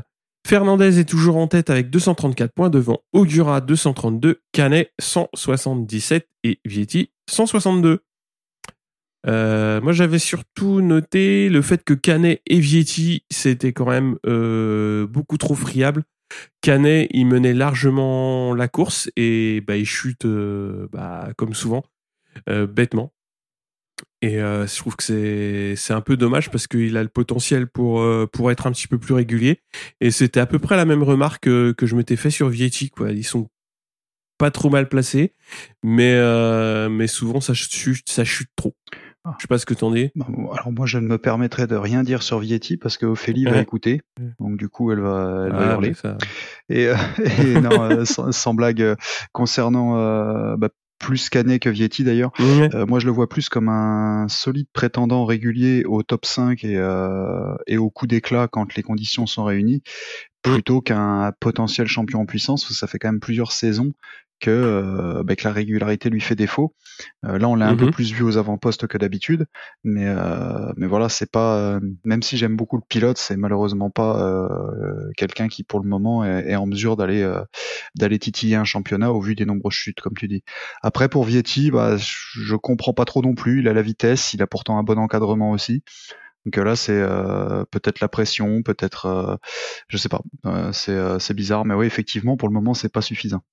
Fernandez 0.45 0.99
est 0.99 1.05
toujours 1.05 1.38
en 1.38 1.47
tête 1.47 1.69
avec 1.69 1.89
234 1.89 2.51
points 2.53 2.69
devant 2.69 2.99
Ogura 3.13 3.61
232, 3.61 4.41
Canet 4.51 4.91
177 4.99 6.27
et 6.43 6.59
Vietti 6.65 7.11
162. 7.29 8.03
Euh, 9.27 9.81
moi, 9.81 9.93
j'avais 9.93 10.19
surtout 10.19 10.81
noté 10.81 11.49
le 11.49 11.61
fait 11.61 11.83
que 11.83 11.93
Canet 11.93 12.41
et 12.47 12.59
Vietti, 12.59 13.23
c'était 13.29 13.71
quand 13.71 13.89
même 13.89 14.17
euh, 14.25 15.05
beaucoup 15.07 15.38
trop 15.38 15.55
friable. 15.55 16.03
Canet, 16.61 17.07
il 17.11 17.27
menait 17.27 17.53
largement 17.53 18.53
la 18.53 18.67
course 18.67 19.11
et 19.15 19.61
bah, 19.61 19.77
il 19.77 19.85
chute 19.85 20.25
euh, 20.25 20.88
bah, 20.91 21.29
comme 21.38 21.53
souvent, 21.53 21.83
bêtement. 22.47 23.13
Et 24.21 24.39
euh, 24.39 24.68
je 24.68 24.77
trouve 24.77 24.95
que 24.95 25.03
c'est 25.03 25.75
c'est 25.75 25.94
un 25.94 26.01
peu 26.01 26.15
dommage 26.15 26.51
parce 26.51 26.68
qu'il 26.68 26.95
a 26.95 27.01
le 27.01 27.09
potentiel 27.09 27.67
pour 27.67 28.01
euh, 28.01 28.27
pour 28.31 28.51
être 28.51 28.67
un 28.67 28.72
petit 28.72 28.88
peu 28.88 29.00
plus 29.00 29.15
régulier. 29.15 29.62
Et 30.00 30.12
c'était 30.12 30.39
à 30.39 30.45
peu 30.45 30.60
près 30.60 30.75
la 30.77 30.86
même 30.86 31.01
remarque 31.01 31.43
que, 31.43 31.72
que 31.72 31.88
je 31.88 31.95
m'étais 31.95 32.15
fait 32.15 32.29
sur 32.29 32.50
Vietti. 32.50 32.91
Quoi. 32.91 33.12
Ils 33.12 33.24
sont 33.24 33.50
pas 34.38 34.51
trop 34.51 34.69
mal 34.69 34.89
placés, 34.89 35.34
mais 35.84 36.13
euh, 36.13 36.88
mais 36.88 37.07
souvent 37.07 37.41
ça 37.41 37.55
chute 37.55 38.10
ça 38.10 38.24
chute 38.24 38.50
trop. 38.55 38.75
Ah. 39.24 39.36
Je 39.38 39.43
sais 39.43 39.48
pas 39.48 39.57
ce 39.57 39.65
que 39.65 39.74
t'en 39.74 39.91
dis. 39.91 40.12
Bah, 40.15 40.27
alors 40.53 40.72
moi 40.72 40.86
je 40.86 41.00
ne 41.00 41.07
me 41.07 41.17
permettrai 41.17 41.65
de 41.65 41.75
rien 41.75 42.03
dire 42.03 42.22
sur 42.22 42.39
Vietti 42.39 42.77
parce 42.77 42.98
que 42.98 43.07
Ophélie 43.07 43.45
va 43.45 43.60
écouter, 43.60 44.01
donc 44.39 44.57
du 44.57 44.69
coup 44.69 44.91
elle 44.91 45.00
va, 45.00 45.45
elle 45.48 45.51
va 45.51 45.67
ah, 45.67 45.74
hurler. 45.74 45.93
Et, 46.69 46.91
et 47.43 47.60
non, 47.60 48.05
sans, 48.05 48.53
blague 48.53 48.95
concernant 49.31 50.55
bah, 50.57 50.69
plus 51.01 51.29
Canet 51.29 51.60
que 51.60 51.70
Vietti 51.70 52.03
d'ailleurs. 52.03 52.31
Euh, 52.39 52.86
moi, 52.86 53.00
je 53.00 53.05
le 53.05 53.12
vois 53.12 53.27
plus 53.27 53.50
comme 53.50 53.67
un 53.70 54.27
solide 54.29 54.67
prétendant 54.72 55.25
régulier 55.25 55.84
au 55.86 56.03
top 56.03 56.25
5 56.25 56.63
et, 56.63 56.77
euh, 56.77 57.55
et 57.67 57.77
au 57.77 57.89
coup 57.89 58.08
d'éclat 58.08 58.48
quand 58.48 58.75
les 58.75 58.84
conditions 58.84 59.25
sont 59.25 59.43
réunies, 59.43 59.81
plutôt 60.43 60.79
qu'un 60.81 61.34
potentiel 61.39 61.88
champion 61.88 62.22
en 62.22 62.25
puissance. 62.25 62.72
Ça 62.72 62.88
fait 62.88 63.00
quand 63.00 63.10
même 63.10 63.20
plusieurs 63.20 63.51
saisons 63.51 63.93
que, 64.41 64.50
euh, 64.50 65.24
bah, 65.24 65.36
que 65.36 65.43
la 65.45 65.53
régularité 65.53 66.10
lui 66.10 66.19
fait 66.19 66.36
défaut. 66.36 66.75
Euh, 67.25 67.38
là, 67.38 67.48
on 67.48 67.55
l'a 67.55 67.69
un 67.69 67.75
peu 67.77 67.86
mhm. 67.86 67.91
plus 67.91 68.12
vu 68.12 68.24
aux 68.24 68.38
avant-postes 68.38 68.88
que 68.88 68.98
d'habitude, 68.98 69.45
mais 69.83 70.05
euh, 70.07 70.74
mais 70.75 70.88
voilà, 70.88 71.07
c'est 71.07 71.31
pas. 71.31 71.79
même 72.03 72.24
si 72.24 72.38
j'aime 72.38 72.57
beaucoup 72.57 72.75
le 72.75 72.83
pilote, 72.88 73.17
c'est 73.17 73.38
malheureusement 73.38 73.89
pas 73.89 74.50
quelqu'un 75.15 75.48
qui, 75.48 75.63
pour 75.63 75.79
le 75.79 75.88
moment, 75.88 76.25
est, 76.25 76.55
en 76.55 76.65
mesure 76.65 76.98
d'aller 76.98 77.25
d'aller 77.95 78.19
titiller 78.19 78.55
un 78.55 78.65
championnat 78.65 79.12
au 79.13 79.21
vu 79.21 79.36
des 79.36 79.45
nombreuses 79.45 79.74
chutes, 79.74 80.01
comme 80.01 80.17
tu 80.17 80.27
dis. 80.27 80.43
Après, 80.81 81.07
pour 81.07 81.24
Vietti, 81.24 81.71
bah, 81.71 81.95
je 81.98 82.55
comprends 82.55 82.93
pas 82.93 83.05
trop 83.05 83.21
non 83.21 83.36
plus. 83.36 83.60
Il 83.60 83.67
a 83.67 83.74
la 83.74 83.81
vitesse, 83.81 84.33
il 84.33 84.41
a 84.41 84.48
pourtant 84.48 84.77
un 84.77 84.83
bon 84.83 84.98
encadrement 84.98 85.51
aussi. 85.51 85.83
Donc 86.45 86.55
là, 86.57 86.75
c'est 86.75 87.00
peut-être 87.71 88.00
la 88.00 88.07
pression, 88.07 88.63
peut-être, 88.63 89.39
je 89.88 89.98
sais 89.98 90.10
pas. 90.10 90.21
c'est 90.74 91.19
c'est 91.19 91.36
bizarre, 91.36 91.65
mais 91.65 91.75
oui, 91.75 91.86
effectivement, 91.86 92.38
pour 92.38 92.50
le 92.50 92.53
moment, 92.53 92.74
c'est 92.74 92.91
pas 92.91 93.01
suffisant. 93.01 93.43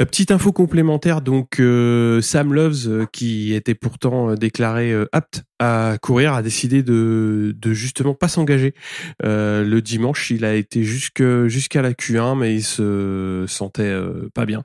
Euh, 0.00 0.04
petite 0.04 0.30
info 0.30 0.52
complémentaire, 0.52 1.22
donc 1.22 1.58
euh, 1.58 2.20
Sam 2.20 2.52
Loves, 2.52 2.86
euh, 2.86 3.06
qui 3.10 3.54
était 3.54 3.74
pourtant 3.74 4.34
déclaré 4.34 4.94
apte 5.12 5.44
à 5.58 5.96
courir, 6.02 6.34
a 6.34 6.42
décidé 6.42 6.82
de, 6.82 7.54
justement 7.72 8.14
pas 8.14 8.28
s'engager. 8.28 8.74
le 9.22 9.80
dimanche, 9.80 10.30
il 10.30 10.44
a 10.44 10.54
été 10.54 10.84
jusqu'à 10.84 11.82
la 11.82 11.92
Q1, 11.92 12.38
mais 12.38 12.54
il 12.54 12.62
se 12.62 13.44
sentait 13.48 13.94
pas 14.34 14.44
bien 14.44 14.64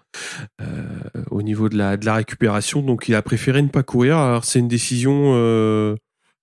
au 1.32 1.42
niveau 1.42 1.70
de 1.70 1.78
la 1.78 1.98
de 1.98 2.06
la 2.06 2.16
récupération, 2.16 2.82
donc 2.82 3.08
il 3.08 3.16
a 3.16 3.22
préféré 3.22 3.62
ne 3.62 3.68
pas 3.68 3.84
courir. 3.84 4.18
Alors 4.18 4.44
c'est 4.46 4.60
une 4.60 4.68
décision 4.68 5.34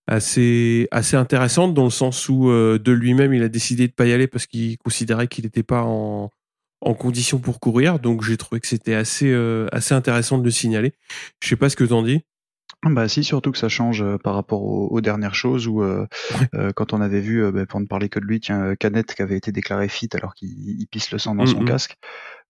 assez 0.06 0.88
assez 0.90 1.16
intéressante 1.16 1.74
dans 1.74 1.84
le 1.84 1.90
sens 1.90 2.28
où 2.28 2.48
de 2.48 2.92
lui-même 2.92 3.34
il 3.34 3.42
a 3.42 3.48
décidé 3.48 3.88
de 3.88 3.92
pas 3.92 4.06
y 4.06 4.12
aller 4.12 4.28
parce 4.28 4.46
qu'il 4.46 4.78
considérait 4.78 5.28
qu'il 5.28 5.44
n'était 5.44 5.62
pas 5.62 5.82
en 5.82 6.30
en 6.86 6.94
condition 6.94 7.38
pour 7.38 7.60
courir. 7.60 7.98
Donc 7.98 8.22
j'ai 8.22 8.36
trouvé 8.36 8.60
que 8.60 8.66
c'était 8.66 8.94
assez, 8.94 9.30
euh, 9.30 9.66
assez 9.72 9.94
intéressant 9.94 10.38
de 10.38 10.44
le 10.44 10.50
signaler. 10.50 10.94
Je 11.42 11.48
sais 11.48 11.56
pas 11.56 11.68
ce 11.68 11.76
que 11.76 11.84
t'en 11.84 12.02
dis. 12.02 12.22
Bah 12.84 13.08
si, 13.08 13.24
surtout 13.24 13.50
que 13.52 13.58
ça 13.58 13.68
change 13.68 14.02
euh, 14.02 14.18
par 14.18 14.34
rapport 14.34 14.62
aux, 14.62 15.00
dernières 15.00 15.34
choses 15.34 15.66
où 15.66 15.82
euh, 15.82 16.06
quand 16.76 16.92
on 16.92 17.00
avait 17.00 17.20
vu, 17.20 17.50
bah, 17.50 17.66
pour 17.66 17.80
ne 17.80 17.86
parler 17.86 18.08
que 18.08 18.20
de 18.20 18.24
lui, 18.24 18.38
tiens, 18.38 18.76
Canet 18.76 19.14
qui 19.14 19.22
avait 19.22 19.36
été 19.36 19.50
déclaré 19.50 19.88
fit 19.88 20.08
alors 20.14 20.34
qu'il 20.34 20.86
pisse 20.90 21.10
le 21.10 21.18
sang 21.18 21.34
dans 21.34 21.46
son 21.46 21.64
casque 21.64 21.96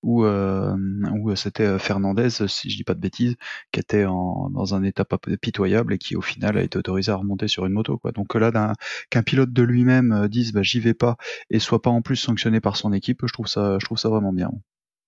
euh, 0.04 0.76
où 1.20 1.34
c'était 1.36 1.64
euh, 1.64 1.78
Fernandez, 1.78 2.30
si 2.30 2.70
je 2.70 2.76
dis 2.76 2.84
pas 2.84 2.94
de 2.94 3.00
bêtises, 3.00 3.36
qui 3.72 3.80
était 3.80 4.04
en, 4.04 4.50
dans 4.50 4.74
un 4.74 4.82
état 4.82 5.04
pitoyable 5.40 5.94
et 5.94 5.98
qui 5.98 6.16
au 6.16 6.20
final 6.20 6.58
a 6.58 6.62
été 6.62 6.78
autorisé 6.78 7.12
à 7.12 7.16
remonter 7.16 7.48
sur 7.48 7.66
une 7.66 7.72
moto. 7.72 7.98
Quoi. 7.98 8.12
Donc 8.12 8.34
là, 8.34 8.74
qu'un 9.10 9.22
pilote 9.22 9.52
de 9.52 9.62
lui-même 9.62 10.12
euh, 10.12 10.28
dise 10.28 10.52
bah, 10.52 10.62
j'y 10.62 10.80
vais 10.80 10.94
pas 10.94 11.16
et 11.50 11.58
soit 11.58 11.82
pas 11.82 11.90
en 11.90 12.02
plus 12.02 12.16
sanctionné 12.16 12.60
par 12.60 12.76
son 12.76 12.92
équipe, 12.92 13.20
je 13.26 13.32
trouve 13.32 13.48
ça, 13.48 13.78
je 13.80 13.84
trouve 13.84 13.98
ça 13.98 14.08
vraiment 14.08 14.32
bien. 14.32 14.50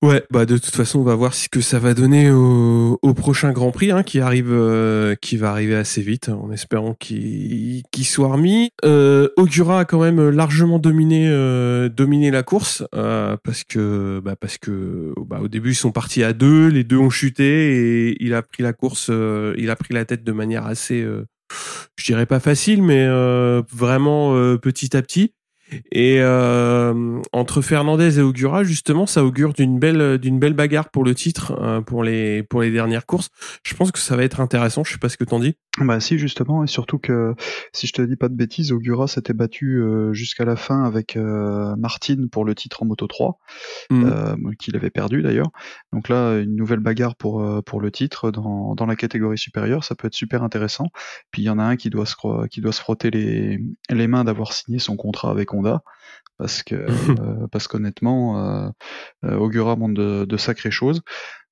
Ouais, 0.01 0.23
bah 0.31 0.47
de 0.47 0.57
toute 0.57 0.77
façon, 0.77 1.01
on 1.01 1.03
va 1.03 1.17
voir 1.17 1.35
ce 1.35 1.49
que 1.49 1.61
ça 1.61 1.81
va 1.81 1.93
donner 1.93 2.31
au, 2.31 3.01
au 3.03 3.15
prochain 3.15 3.51
Grand 3.51 3.73
Prix 3.73 3.91
hein, 3.91 4.05
qui 4.05 4.21
arrive, 4.21 4.53
euh, 4.53 5.17
qui 5.17 5.37
va 5.37 5.51
arriver 5.51 5.75
assez 5.75 6.03
vite, 6.03 6.29
en 6.29 6.53
espérant 6.53 6.95
qu'il 6.95 7.83
soit 8.05 8.29
remis. 8.29 8.71
Euh, 8.85 9.29
Ogura 9.37 9.81
a 9.81 9.85
quand 9.85 10.01
même 10.01 10.29
largement 10.29 10.79
dominé, 10.79 11.27
euh, 11.29 11.89
dominé 11.89 12.31
la 12.31 12.45
course 12.45 12.85
euh, 12.95 13.37
parce 13.43 13.65
que, 13.65 14.21
bah 14.25 14.37
parce 14.37 14.57
que, 14.57 15.13
bah 15.27 15.41
au 15.43 15.49
début 15.49 15.73
ils 15.73 15.75
sont 15.75 15.91
partis 15.91 16.23
à 16.23 16.33
deux, 16.33 16.69
les 16.69 16.85
deux 16.85 16.99
ont 16.99 17.11
chuté 17.11 18.11
et 18.11 18.17
il 18.25 18.35
a 18.35 18.43
pris 18.43 18.63
la 18.63 18.73
course, 18.73 19.09
euh, 19.11 19.53
il 19.59 19.69
a 19.69 19.75
pris 19.75 19.95
la 19.95 20.05
tête 20.05 20.23
de 20.23 20.33
manière 20.33 20.65
assez, 20.65 21.05
je 21.97 22.05
dirais 22.05 22.27
pas 22.27 22.39
facile, 22.39 22.85
mais 22.85 23.09
vraiment 23.73 24.57
petit 24.59 24.97
à 24.97 25.03
petit. 25.03 25.33
Et 25.93 26.21
euh, 26.21 27.21
entre 27.33 27.63
Fernandez 27.63 28.19
et 28.19 28.23
Augura, 28.23 28.65
justement, 28.65 29.07
ça 29.07 29.25
augure 29.25 29.53
d'une 29.53 29.79
belle 29.79 30.19
d'une 30.19 30.39
belle 30.39 30.55
bagarre 30.55 30.91
pour 30.91 31.05
le 31.05 31.15
titre 31.15 31.59
euh, 31.61 31.81
pour 31.81 32.03
les 32.05 32.43
pour 32.43 32.63
les 32.63 32.71
dernières 32.71 33.07
courses. 33.07 33.31
Je 33.65 33.75
pense 33.75 33.93
que 33.93 33.99
ça 33.99 34.17
va 34.17 34.25
être 34.25 34.41
intéressant. 34.41 34.85
Je 34.85 34.93
sais 34.93 34.99
pas 34.99 35.09
ce 35.09 35.17
que 35.17 35.25
t'en 35.25 35.41
dis. 35.41 35.57
Bah 35.81 36.01
si 36.01 36.19
justement 36.19 36.65
et 36.65 36.67
surtout 36.67 36.99
que 36.99 37.35
si 37.73 37.87
je 37.87 37.93
te 37.93 38.03
dis 38.03 38.17
pas 38.17 38.29
de 38.29 38.35
bêtises, 38.35 38.73
Augura 38.73 39.07
s'était 39.07 39.33
battu 39.33 39.81
euh, 39.81 40.13
jusqu'à 40.13 40.45
la 40.45 40.57
fin 40.57 40.83
avec 40.83 41.17
euh, 41.17 41.77
Martin 41.77 42.27
pour 42.31 42.45
le 42.45 42.55
titre 42.55 42.83
en 42.83 42.87
Moto 42.87 43.07
3, 43.07 43.39
mmh. 43.91 44.05
euh, 44.05 44.37
qu'il 44.59 44.75
avait 44.77 44.91
perdu 44.91 45.23
d'ailleurs. 45.23 45.51
Donc 45.93 46.09
là 46.09 46.39
une 46.39 46.57
nouvelle 46.57 46.81
bagarre 46.81 47.17
pour 47.17 47.63
pour 47.65 47.81
le 47.81 47.91
titre 47.91 48.31
dans 48.31 48.75
dans 48.75 48.87
la 48.87 48.97
catégorie 48.97 49.39
supérieure, 49.39 49.85
ça 49.85 49.95
peut 49.95 50.09
être 50.09 50.15
super 50.15 50.43
intéressant. 50.43 50.87
Puis 51.31 51.43
il 51.43 51.45
y 51.45 51.51
en 51.51 51.59
a 51.59 51.65
un 51.65 51.77
qui 51.77 51.91
doit 51.91 52.07
se 52.07 52.47
qui 52.49 52.61
doit 52.61 52.73
se 52.73 52.81
frotter 52.81 53.11
les 53.11 53.61
les 53.91 54.09
mains 54.09 54.25
d'avoir 54.25 54.53
signé 54.53 54.79
son 54.79 54.97
contrat 54.97 55.31
avec 55.31 55.55
Honda 55.59 55.83
parce 56.39 56.63
que 56.63 56.87
parce 57.53 57.69
qu'honnêtement 57.69 58.73
Augura 59.23 59.77
montre 59.77 59.95
de, 59.95 60.25
de 60.25 60.37
sacrées 60.37 60.71
choses. 60.71 61.03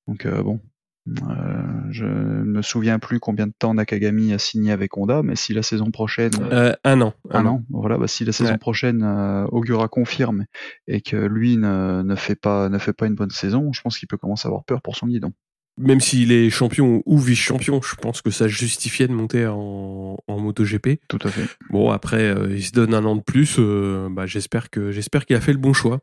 Donc 0.06 0.26
bon, 0.26 0.60
euh, 1.08 1.62
je 1.90 2.04
ne 2.04 2.44
me 2.44 2.62
souviens 2.62 2.98
plus 2.98 3.20
combien 3.20 3.46
de 3.46 3.52
temps 3.56 3.74
Nakagami 3.74 4.32
a 4.32 4.38
signé 4.38 4.72
avec 4.72 4.96
Honda, 4.96 5.22
mais 5.22 5.36
si 5.36 5.54
la 5.54 5.62
saison 5.62 5.90
prochaine, 5.90 6.32
euh, 6.50 6.74
un 6.82 7.00
an, 7.00 7.14
un, 7.30 7.46
an, 7.46 7.62
voilà, 7.70 7.96
bah, 7.96 8.08
si 8.08 8.24
la 8.24 8.32
saison 8.32 8.58
prochaine 8.58 9.02
euh, 9.04 9.46
Augura 9.52 9.88
confirme 9.88 10.46
et 10.88 11.00
que 11.00 11.16
lui 11.16 11.58
ne, 11.58 12.02
ne, 12.02 12.14
fait 12.16 12.34
pas 12.34 12.68
ne 12.68 12.78
fait 12.78 12.92
pas 12.92 13.06
une 13.06 13.14
bonne 13.14 13.30
saison, 13.30 13.72
je 13.72 13.80
pense 13.82 13.98
qu'il 13.98 14.08
peut 14.08 14.16
commencer 14.16 14.46
à 14.46 14.48
avoir 14.48 14.64
peur 14.64 14.82
pour 14.82 14.96
son 14.96 15.06
guidon. 15.06 15.32
Même 15.78 16.00
s'il 16.00 16.32
est 16.32 16.48
champion 16.48 17.02
ou 17.04 17.18
vice-champion, 17.18 17.82
je 17.82 17.96
pense 17.96 18.22
que 18.22 18.30
ça 18.30 18.48
justifiait 18.48 19.08
de 19.08 19.12
monter 19.12 19.46
en, 19.46 20.16
en 20.26 20.38
MotoGP. 20.40 21.00
Tout 21.08 21.18
à 21.22 21.28
fait. 21.28 21.46
Bon 21.70 21.90
après, 21.90 22.22
euh, 22.22 22.54
il 22.54 22.64
se 22.64 22.72
donne 22.72 22.94
un 22.94 23.04
an 23.04 23.16
de 23.16 23.22
plus. 23.22 23.58
bah, 24.10 24.26
j'espère 24.26 24.70
que 24.70 24.90
j'espère 24.90 25.26
qu'il 25.26 25.36
a 25.36 25.40
fait 25.40 25.52
le 25.52 25.58
bon 25.58 25.72
choix. 25.72 26.00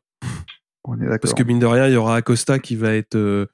On 0.85 0.97
est 0.97 1.05
d'accord. 1.05 1.19
Parce 1.21 1.33
que 1.33 1.43
mine 1.43 1.59
de 1.59 1.65
rien, 1.65 1.87
il 1.87 1.93
y 1.93 1.97
aura 1.97 2.17
Acosta 2.17 2.59
qui 2.59 2.75
va 2.75 2.93
être 2.93 3.47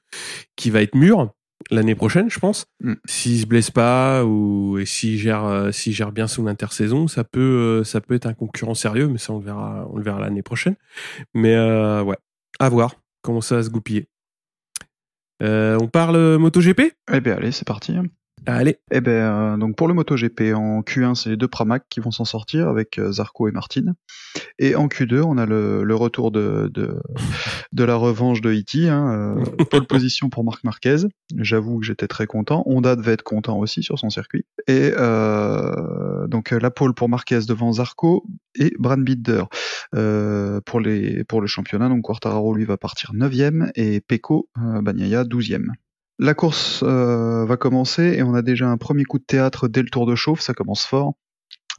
qui 0.56 0.70
va 0.70 0.82
être 0.82 0.94
mûr 0.94 1.32
l'année 1.70 1.94
prochaine, 1.94 2.30
je 2.30 2.38
pense. 2.38 2.66
Mm. 2.80 2.94
S'il 3.04 3.40
se 3.40 3.46
blesse 3.46 3.70
pas 3.70 4.24
ou 4.24 4.78
et 4.78 4.86
s'il 4.86 5.18
gère 5.18 5.44
euh, 5.44 5.70
s'il 5.70 5.92
gère 5.92 6.12
bien 6.12 6.26
son 6.26 6.46
intersaison, 6.46 7.08
ça 7.08 7.24
peut 7.24 7.40
euh, 7.40 7.84
ça 7.84 8.00
peut 8.00 8.14
être 8.14 8.26
un 8.26 8.34
concurrent 8.34 8.74
sérieux, 8.74 9.08
mais 9.08 9.18
ça 9.18 9.32
on 9.32 9.38
le 9.38 9.44
verra 9.44 9.86
on 9.92 9.96
le 9.96 10.02
verra 10.02 10.20
l'année 10.20 10.42
prochaine. 10.42 10.76
Mais 11.34 11.54
euh, 11.54 12.02
ouais, 12.02 12.16
à 12.58 12.68
voir 12.68 12.94
comment 13.22 13.40
ça 13.40 13.56
va 13.56 13.62
se 13.62 13.70
goupiller. 13.70 14.08
On 15.40 15.88
parle 15.88 16.36
MotoGP? 16.38 16.92
Eh 17.12 17.20
bien 17.20 17.36
allez, 17.36 17.52
c'est 17.52 17.66
parti. 17.66 17.94
Allez. 18.46 18.78
Eh 18.90 19.00
ben, 19.00 19.10
euh, 19.10 19.56
donc 19.56 19.76
pour 19.76 19.86
le 19.86 19.94
MotoGP, 19.94 20.54
en 20.54 20.80
Q1, 20.80 21.14
c'est 21.14 21.30
les 21.30 21.36
deux 21.36 21.48
Pramac 21.48 21.84
qui 21.88 22.00
vont 22.00 22.10
s'en 22.10 22.24
sortir 22.24 22.68
avec 22.68 22.98
euh, 22.98 23.12
Zarco 23.12 23.48
et 23.48 23.52
Martin. 23.52 23.94
Et 24.58 24.74
en 24.74 24.88
Q2, 24.88 25.22
on 25.22 25.38
a 25.38 25.46
le, 25.46 25.84
le 25.84 25.94
retour 25.94 26.30
de, 26.30 26.70
de, 26.72 27.00
de, 27.72 27.84
la 27.84 27.96
revanche 27.96 28.40
de 28.40 28.52
Iti. 28.52 28.88
Hein, 28.88 29.36
euh, 29.38 29.64
pole 29.70 29.86
position 29.86 30.30
pour 30.30 30.44
Marc 30.44 30.64
Marquez. 30.64 31.06
J'avoue 31.36 31.80
que 31.80 31.86
j'étais 31.86 32.08
très 32.08 32.26
content. 32.26 32.62
Honda 32.66 32.96
devait 32.96 33.12
être 33.12 33.22
content 33.22 33.58
aussi 33.58 33.82
sur 33.82 33.98
son 33.98 34.10
circuit. 34.10 34.44
Et 34.66 34.92
euh, 34.96 36.26
donc 36.28 36.50
la 36.50 36.70
pole 36.70 36.94
pour 36.94 37.08
Marquez 37.08 37.40
devant 37.46 37.72
Zarco 37.72 38.24
et 38.54 38.72
Brad 38.78 39.00
Binder 39.00 39.44
euh, 39.94 40.60
pour, 40.64 40.80
les, 40.80 41.24
pour 41.24 41.40
le 41.40 41.46
championnat. 41.46 41.88
Donc 41.88 42.02
Quartararo 42.02 42.54
lui 42.54 42.64
va 42.64 42.76
partir 42.76 43.12
9ème 43.14 43.70
et 43.74 44.00
Pecco 44.00 44.48
Bagnaia 44.56 45.24
12ème. 45.24 45.72
La 46.22 46.34
course 46.34 46.82
euh, 46.82 47.46
va 47.46 47.56
commencer 47.56 48.02
et 48.18 48.22
on 48.22 48.34
a 48.34 48.42
déjà 48.42 48.68
un 48.68 48.76
premier 48.76 49.04
coup 49.04 49.18
de 49.18 49.24
théâtre 49.24 49.68
dès 49.68 49.80
le 49.80 49.88
tour 49.88 50.04
de 50.04 50.14
chauffe, 50.14 50.40
ça 50.40 50.52
commence 50.52 50.84
fort. 50.84 51.14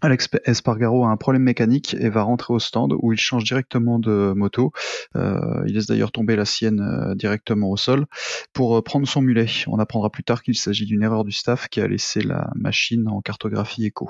Alex 0.01 0.29
Espargaro 0.45 1.05
a 1.05 1.09
un 1.09 1.15
problème 1.15 1.43
mécanique 1.43 1.93
et 1.93 2.09
va 2.09 2.23
rentrer 2.23 2.51
au 2.51 2.57
stand 2.57 2.91
où 2.99 3.13
il 3.13 3.19
change 3.19 3.43
directement 3.43 3.99
de 3.99 4.33
moto. 4.35 4.71
Euh, 5.15 5.61
il 5.67 5.75
laisse 5.75 5.85
d'ailleurs 5.85 6.11
tomber 6.11 6.35
la 6.35 6.45
sienne 6.45 6.81
euh, 6.81 7.13
directement 7.13 7.69
au 7.69 7.77
sol 7.77 8.07
pour 8.51 8.83
prendre 8.83 9.07
son 9.07 9.21
mulet. 9.21 9.45
On 9.67 9.77
apprendra 9.77 10.09
plus 10.09 10.23
tard 10.23 10.41
qu'il 10.41 10.57
s'agit 10.57 10.87
d'une 10.87 11.03
erreur 11.03 11.23
du 11.23 11.31
staff 11.31 11.67
qui 11.67 11.79
a 11.79 11.87
laissé 11.87 12.21
la 12.21 12.49
machine 12.55 13.07
en 13.09 13.21
cartographie 13.21 13.85
écho. 13.85 14.09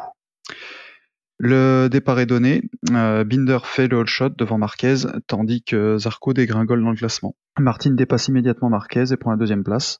Le 1.43 1.87
départ 1.87 2.19
est 2.19 2.27
donné. 2.27 2.61
Euh, 2.91 3.23
Binder 3.23 3.57
fait 3.63 3.87
le 3.87 4.01
all 4.01 4.05
shot 4.05 4.29
devant 4.37 4.59
Marquez, 4.59 5.07
tandis 5.25 5.63
que 5.63 5.97
Zarco 5.97 6.33
dégringole 6.33 6.83
dans 6.83 6.91
le 6.91 6.95
classement. 6.95 7.35
Martin 7.57 7.95
dépasse 7.95 8.27
immédiatement 8.27 8.69
Marquez 8.69 9.05
et 9.11 9.17
prend 9.17 9.31
la 9.31 9.37
deuxième 9.37 9.63
place. 9.63 9.97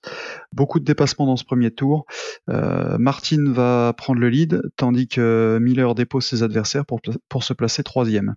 Beaucoup 0.54 0.80
de 0.80 0.86
dépassements 0.86 1.26
dans 1.26 1.38
ce 1.38 1.44
premier 1.44 1.72
tour. 1.72 2.06
Euh, 2.52 2.96
Martin 3.00 3.52
va 3.52 3.92
prendre 3.98 4.20
le 4.20 4.30
lead, 4.30 4.62
tandis 4.76 5.08
que 5.08 5.58
Miller 5.60 5.96
dépose 5.96 6.28
ses 6.28 6.44
adversaires 6.44 6.86
pour, 6.86 7.02
pour 7.28 7.44
se 7.44 7.54
placer 7.54 7.82
troisième. 7.82 8.36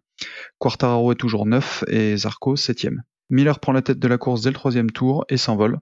Quartararo 0.59 1.13
est 1.13 1.17
toujours 1.17 1.45
neuf 1.45 1.85
et 1.89 2.17
Zarco 2.17 2.57
septième. 2.57 3.03
Miller 3.29 3.61
prend 3.61 3.73
la 3.73 3.83
tête 3.83 3.99
de 3.99 4.09
la 4.09 4.17
course 4.17 4.41
dès 4.41 4.49
le 4.49 4.55
troisième 4.55 4.91
tour 4.91 5.27
et 5.29 5.37
s'envole. 5.37 5.79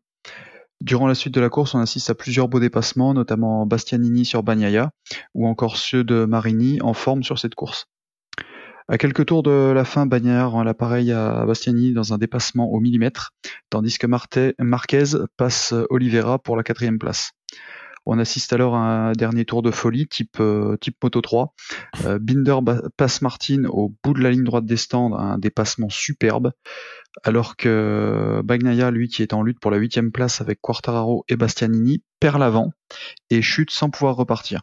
Durant 0.83 1.07
la 1.07 1.15
suite 1.15 1.33
de 1.33 1.41
la 1.41 1.49
course, 1.49 1.77
on 1.77 1.79
assiste 1.79 2.11
à 2.11 2.15
plusieurs 2.17 2.49
beaux 2.49 2.59
dépassements, 2.59 3.15
notamment 3.15 3.67
Bastianini 3.67 4.25
sur 4.25 4.43
Bagnaia, 4.43 4.91
ou 5.33 5.47
encore 5.47 5.77
ceux 5.77 6.03
de 6.03 6.25
Marini 6.25 6.81
en 6.83 6.93
forme 6.93 7.23
sur 7.23 7.39
cette 7.39 7.55
course. 7.55 7.87
À 8.89 8.99
quelques 8.99 9.27
tours 9.27 9.45
de 9.45 9.71
la 9.73 9.85
fin, 9.85 10.07
Bagnaia 10.07 10.45
rend 10.45 10.65
l'appareil 10.65 11.13
à 11.13 11.47
Bastianini 11.47 11.93
dans 11.93 12.13
un 12.13 12.19
dépassement 12.19 12.69
au 12.69 12.81
millimètre, 12.81 13.31
tandis 13.71 13.97
que 13.97 14.09
Marquez 14.09 15.05
passe 15.37 15.73
Oliveira 15.89 16.41
pour 16.41 16.57
la 16.57 16.65
quatrième 16.65 16.99
place. 16.99 17.31
On 18.05 18.19
assiste 18.19 18.53
alors 18.53 18.75
à 18.75 19.09
un 19.09 19.13
dernier 19.13 19.45
tour 19.45 19.63
de 19.63 19.71
folie 19.71 20.09
type, 20.09 20.39
euh, 20.41 20.77
type 20.77 20.97
Moto 21.03 21.21
3. 21.21 21.55
Euh, 22.05 22.19
Binder 22.19 22.59
passe 22.97 23.23
Martin 23.23 23.65
au 23.67 23.95
bout 24.03 24.15
de 24.15 24.21
la 24.21 24.31
ligne 24.31 24.45
droite 24.45 24.67
des 24.67 24.77
stands, 24.77 25.15
un 25.15 25.39
dépassement 25.39 25.89
superbe 25.89 26.53
alors 27.25 27.57
que 27.57 28.41
Bagnaia, 28.45 28.91
lui, 28.91 29.09
qui 29.09 29.23
est 29.23 29.35
en 29.35 29.43
lutte 29.43 29.61
pour 29.61 29.71
la 29.71 29.77
huitième 29.77 30.13
place 30.13 30.41
avec 30.41 30.61
Quartararo 30.61 31.25
et 31.29 31.37
Bastianini, 31.37 32.03
perd 32.21 32.39
l'avant 32.39 32.73
et 33.31 33.43
chute 33.43 33.71
sans 33.71 33.91
pouvoir 33.91 34.17
repartir. 34.17 34.63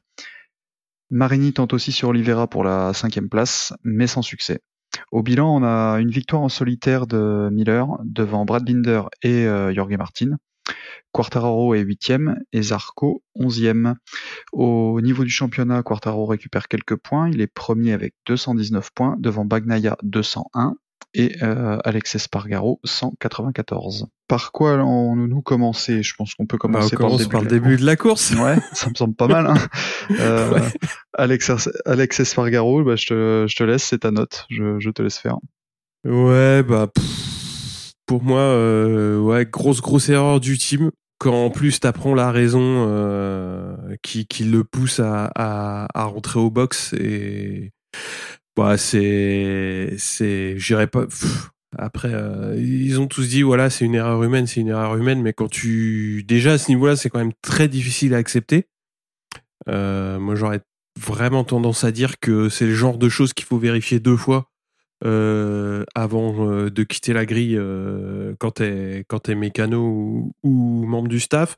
Marini 1.11 1.53
tente 1.53 1.73
aussi 1.73 1.91
sur 1.91 2.09
Oliveira 2.09 2.47
pour 2.47 2.63
la 2.63 2.93
cinquième 2.93 3.29
place, 3.29 3.73
mais 3.83 4.07
sans 4.07 4.21
succès. 4.21 4.61
Au 5.11 5.23
bilan, 5.23 5.55
on 5.55 5.63
a 5.63 5.99
une 5.99 6.09
victoire 6.09 6.41
en 6.41 6.49
solitaire 6.49 7.07
de 7.07 7.49
Miller 7.51 7.87
devant 8.03 8.45
Brad 8.45 8.63
Binder 8.65 9.03
et 9.21 9.45
euh, 9.45 9.73
Jorge 9.73 9.97
Martin. 9.97 10.37
Quartararo 11.11 11.73
est 11.73 11.79
huitième 11.81 12.39
et 12.53 12.61
Zarco 12.61 13.23
onzième. 13.35 13.95
Au 14.53 14.99
niveau 15.01 15.23
du 15.23 15.29
championnat, 15.31 15.81
Quartararo 15.83 16.25
récupère 16.27 16.67
quelques 16.67 16.95
points. 16.95 17.29
Il 17.29 17.41
est 17.41 17.47
premier 17.47 17.93
avec 17.93 18.13
219 18.27 18.91
points 18.93 19.15
devant 19.19 19.45
Bagnaia 19.45 19.97
201 20.03 20.75
et 21.15 21.35
euh, 21.41 21.79
Alex 21.83 22.13
Espargaro 22.15 22.79
194. 22.83 24.05
Par 24.27 24.51
quoi 24.51 24.73
on 24.83 25.15
nous 25.15 25.41
commencer? 25.41 26.03
Je 26.03 26.13
pense 26.15 26.35
qu'on 26.35 26.45
peut 26.45 26.57
Bah, 26.61 26.67
on 26.67 26.73
commencer 26.73 26.95
par 26.95 27.05
le 27.09 27.15
commence 27.15 27.21
début. 27.21 27.31
par 27.31 27.41
de 27.41 27.45
le 27.47 27.51
la 27.55 27.59
début 27.59 27.77
de 27.77 27.85
la 27.85 27.95
course. 27.95 28.31
Ouais, 28.39 28.57
ça 28.73 28.89
me 28.89 28.95
semble 28.95 29.15
pas 29.15 29.27
mal. 29.27 29.47
Hein. 29.47 29.55
Euh, 30.19 30.51
Ouais. 30.53 30.61
Alex, 31.13 31.51
Alex 31.85 32.19
Espargaro, 32.19 32.83
bah, 32.83 32.95
je, 32.95 33.07
te, 33.07 33.45
je 33.47 33.55
te 33.55 33.63
laisse, 33.63 33.83
c'est 33.83 33.99
ta 33.99 34.11
note. 34.11 34.45
Je, 34.49 34.79
je 34.79 34.89
te 34.91 35.01
laisse 35.01 35.17
faire. 35.17 35.37
Ouais, 36.05 36.63
bah 36.63 36.87
pff, 36.87 37.03
pour 38.09 38.23
moi, 38.23 38.39
euh, 38.39 39.19
ouais, 39.19 39.45
grosse 39.45 39.81
grosse 39.81 40.09
erreur 40.09 40.39
du 40.39 40.57
team. 40.57 40.89
Quand 41.19 41.45
en 41.45 41.51
plus 41.51 41.79
t'apprends 41.79 42.15
la 42.15 42.31
raison 42.31 42.87
euh, 42.87 43.75
qui, 44.01 44.25
qui 44.25 44.45
le 44.45 44.63
pousse 44.63 44.99
à, 44.99 45.31
à, 45.35 45.85
à 45.93 46.05
rentrer 46.05 46.39
au 46.39 46.49
box 46.49 46.93
et 46.93 47.71
bah 48.57 48.79
c'est 48.79 49.93
c'est 49.99 50.57
j'irais 50.57 50.87
pas. 50.87 51.05
après, 51.77 52.09
euh, 52.11 52.55
ils 52.57 52.99
ont 52.99 53.05
tous 53.05 53.29
dit 53.29 53.43
voilà 53.43 53.69
c'est 53.69 53.85
une 53.85 53.93
erreur 53.93 54.23
humaine, 54.23 54.47
c'est 54.47 54.61
une 54.61 54.69
erreur 54.69 54.95
humaine, 54.95 55.21
mais 55.21 55.33
quand 55.33 55.47
tu 55.47 56.23
déjà 56.27 56.53
à 56.53 56.57
ce 56.57 56.71
niveau-là 56.71 56.95
c'est 56.95 57.11
quand 57.11 57.19
même 57.19 57.33
très 57.43 57.67
difficile 57.67 58.15
à 58.15 58.17
accepter. 58.17 58.65
Euh, 59.67 60.17
moi 60.17 60.33
j'aurais 60.33 60.61
vraiment 60.99 61.43
tendance 61.43 61.83
à 61.83 61.91
dire 61.91 62.19
que 62.19 62.49
c'est 62.49 62.65
le 62.65 62.73
genre 62.73 62.97
de 62.97 63.07
choses 63.07 63.33
qu'il 63.33 63.45
faut 63.45 63.59
vérifier 63.59 63.99
deux 63.99 64.17
fois 64.17 64.49
euh, 65.05 65.85
avant 65.95 66.49
euh, 66.49 66.69
de 66.69 66.83
quitter 66.83 67.13
la 67.13 67.25
grille 67.25 67.55
euh, 67.57 68.35
quand 68.37 68.51
t'es 68.51 69.05
t'es 69.23 69.35
mécano 69.35 70.33
ou, 70.43 70.85
membre 70.85 71.07
du 71.07 71.21
staff. 71.21 71.57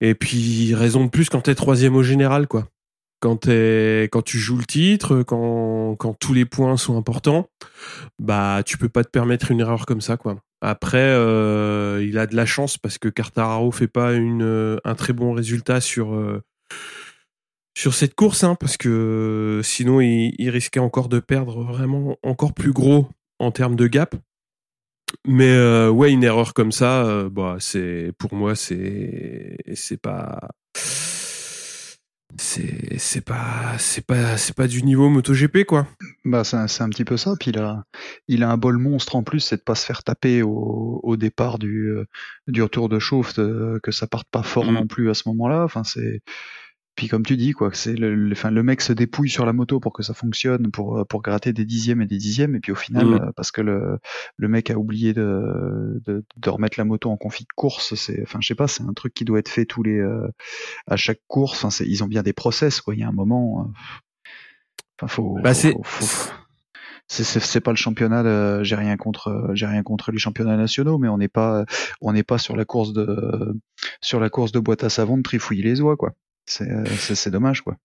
Et 0.00 0.14
puis 0.14 0.74
raison 0.74 1.04
de 1.04 1.10
plus 1.10 1.28
quand 1.28 1.42
t'es 1.42 1.54
troisième 1.54 1.96
au 1.96 2.02
général 2.02 2.48
quoi. 2.48 2.68
Quand 3.20 3.48
quand 3.48 4.22
tu 4.22 4.38
joues 4.38 4.56
le 4.56 4.64
titre, 4.64 5.22
quand 5.22 5.94
quand 5.96 6.14
tous 6.14 6.32
les 6.32 6.46
points 6.46 6.78
sont 6.78 6.96
importants, 6.96 7.50
bah 8.18 8.62
tu 8.64 8.78
peux 8.78 8.88
pas 8.88 9.04
te 9.04 9.10
permettre 9.10 9.50
une 9.50 9.60
erreur 9.60 9.84
comme 9.84 10.00
ça 10.00 10.16
quoi. 10.16 10.40
Après 10.62 11.10
il 12.02 12.18
a 12.18 12.26
de 12.26 12.34
la 12.34 12.46
chance 12.46 12.78
parce 12.78 12.96
que 12.96 13.10
Cartararo 13.10 13.70
fait 13.72 13.88
pas 13.88 14.14
une 14.14 14.80
un 14.84 14.94
très 14.94 15.12
bon 15.12 15.34
résultat 15.34 15.82
sur 15.82 16.14
sur 17.76 17.94
cette 17.94 18.14
course, 18.14 18.44
hein, 18.44 18.56
parce 18.56 18.76
que 18.76 19.60
sinon 19.64 20.00
il, 20.00 20.34
il 20.38 20.50
risquait 20.50 20.80
encore 20.80 21.08
de 21.08 21.20
perdre 21.20 21.62
vraiment 21.64 22.16
encore 22.22 22.52
plus 22.52 22.72
gros 22.72 23.08
en 23.38 23.50
termes 23.52 23.76
de 23.76 23.86
gap. 23.86 24.14
Mais 25.26 25.50
euh, 25.50 25.90
ouais, 25.90 26.12
une 26.12 26.22
erreur 26.24 26.54
comme 26.54 26.72
ça, 26.72 27.04
euh, 27.04 27.28
bah 27.30 27.56
c'est 27.58 28.12
pour 28.18 28.34
moi 28.34 28.54
c'est 28.54 29.56
c'est 29.74 30.00
pas 30.00 30.38
c'est 32.38 32.96
c'est 32.98 33.24
pas 33.24 33.76
c'est 33.78 34.06
pas 34.06 34.36
c'est 34.36 34.54
pas 34.54 34.68
du 34.68 34.82
niveau 34.84 35.08
MotoGP 35.08 35.64
quoi. 35.64 35.88
Bah, 36.24 36.44
c'est 36.44 36.56
un, 36.56 36.66
un 36.66 36.88
petit 36.90 37.04
peu 37.04 37.16
ça. 37.16 37.34
Puis 37.38 37.50
il 37.50 37.58
a, 37.58 37.82
il 38.28 38.44
a 38.44 38.50
un 38.50 38.56
bol 38.56 38.78
monstre 38.78 39.16
en 39.16 39.22
plus, 39.24 39.40
c'est 39.40 39.56
de 39.56 39.62
pas 39.62 39.74
se 39.74 39.84
faire 39.84 40.04
taper 40.04 40.42
au, 40.42 41.00
au 41.02 41.16
départ 41.16 41.58
du, 41.58 41.88
euh, 41.88 42.04
du 42.46 42.62
retour 42.62 42.88
de 42.88 42.98
chauffe, 43.00 43.34
que 43.34 43.90
ça 43.90 44.06
parte 44.06 44.28
pas 44.30 44.42
fort 44.44 44.66
Mhm. 44.66 44.74
non 44.74 44.86
plus 44.86 45.10
à 45.10 45.14
ce 45.14 45.24
moment-là. 45.28 45.64
Enfin, 45.64 45.82
c'est. 45.84 46.20
Puis 46.96 47.08
comme 47.08 47.24
tu 47.24 47.36
dis, 47.36 47.52
quoi, 47.52 47.70
c'est 47.72 47.94
le, 47.94 48.14
le, 48.14 48.32
enfin, 48.32 48.50
le 48.50 48.62
mec 48.62 48.82
se 48.82 48.92
dépouille 48.92 49.30
sur 49.30 49.46
la 49.46 49.52
moto 49.54 49.80
pour 49.80 49.92
que 49.94 50.02
ça 50.02 50.12
fonctionne, 50.12 50.70
pour, 50.70 50.98
euh, 50.98 51.04
pour 51.04 51.22
gratter 51.22 51.52
des 51.54 51.64
dixièmes 51.64 52.02
et 52.02 52.06
des 52.06 52.18
dixièmes, 52.18 52.54
et 52.56 52.60
puis 52.60 52.72
au 52.72 52.74
final, 52.74 53.06
euh, 53.22 53.32
parce 53.36 53.52
que 53.52 53.62
le, 53.62 53.98
le 54.36 54.48
mec 54.48 54.70
a 54.70 54.76
oublié 54.76 55.14
de, 55.14 56.02
de, 56.04 56.24
de 56.36 56.50
remettre 56.50 56.78
la 56.78 56.84
moto 56.84 57.08
en 57.10 57.16
config 57.16 57.46
de 57.46 57.52
course, 57.56 57.94
c'est, 57.94 58.20
enfin, 58.22 58.38
je 58.42 58.48
sais 58.48 58.54
pas, 58.54 58.68
c'est 58.68 58.82
un 58.82 58.92
truc 58.92 59.14
qui 59.14 59.24
doit 59.24 59.38
être 59.38 59.48
fait 59.48 59.64
tous 59.64 59.82
les, 59.82 59.98
euh, 59.98 60.28
à 60.86 60.96
chaque 60.96 61.20
course. 61.26 61.58
Enfin, 61.58 61.70
c'est, 61.70 61.86
ils 61.86 62.04
ont 62.04 62.08
bien 62.08 62.22
des 62.22 62.32
process, 62.34 62.80
quoi. 62.82 62.94
Il 62.94 63.00
y 63.00 63.04
a 63.04 63.08
un 63.08 63.12
moment. 63.12 63.62
euh, 63.62 63.72
Enfin, 65.00 65.08
faut. 65.08 65.38
Bah, 65.42 65.54
faut- 65.54 65.60
c'est- 65.60 65.72
faut- 65.72 65.82
faut- 66.04 66.30
c'est 67.08 67.60
pas 67.60 67.70
le 67.72 67.76
championnat 67.76 68.22
de- 68.22 68.62
j'ai 68.62 68.76
rien 68.76 68.96
contre 68.96 69.50
j'ai 69.54 69.66
rien 69.66 69.82
contre 69.82 70.12
les 70.12 70.18
championnats 70.18 70.56
nationaux 70.56 70.96
mais 70.98 71.08
on 71.08 71.18
n'est 71.18 71.26
pas 71.28 71.64
on 72.00 72.12
n'est 72.12 72.22
pas 72.22 72.38
sur 72.38 72.54
la 72.54 72.64
course 72.64 72.92
de 72.92 73.52
sur 74.00 74.20
la 74.20 74.30
course 74.30 74.52
de 74.52 74.60
boîte 74.60 74.84
à 74.84 74.90
savon 74.90 75.16
de 75.16 75.22
trifouiller 75.22 75.64
les 75.64 75.80
oies 75.80 75.96
quoi 75.96 76.12
c'est 76.50 76.68
euh, 76.68 76.84
c'est 76.96 77.30
dommage 77.30 77.62
quoi 77.62 77.76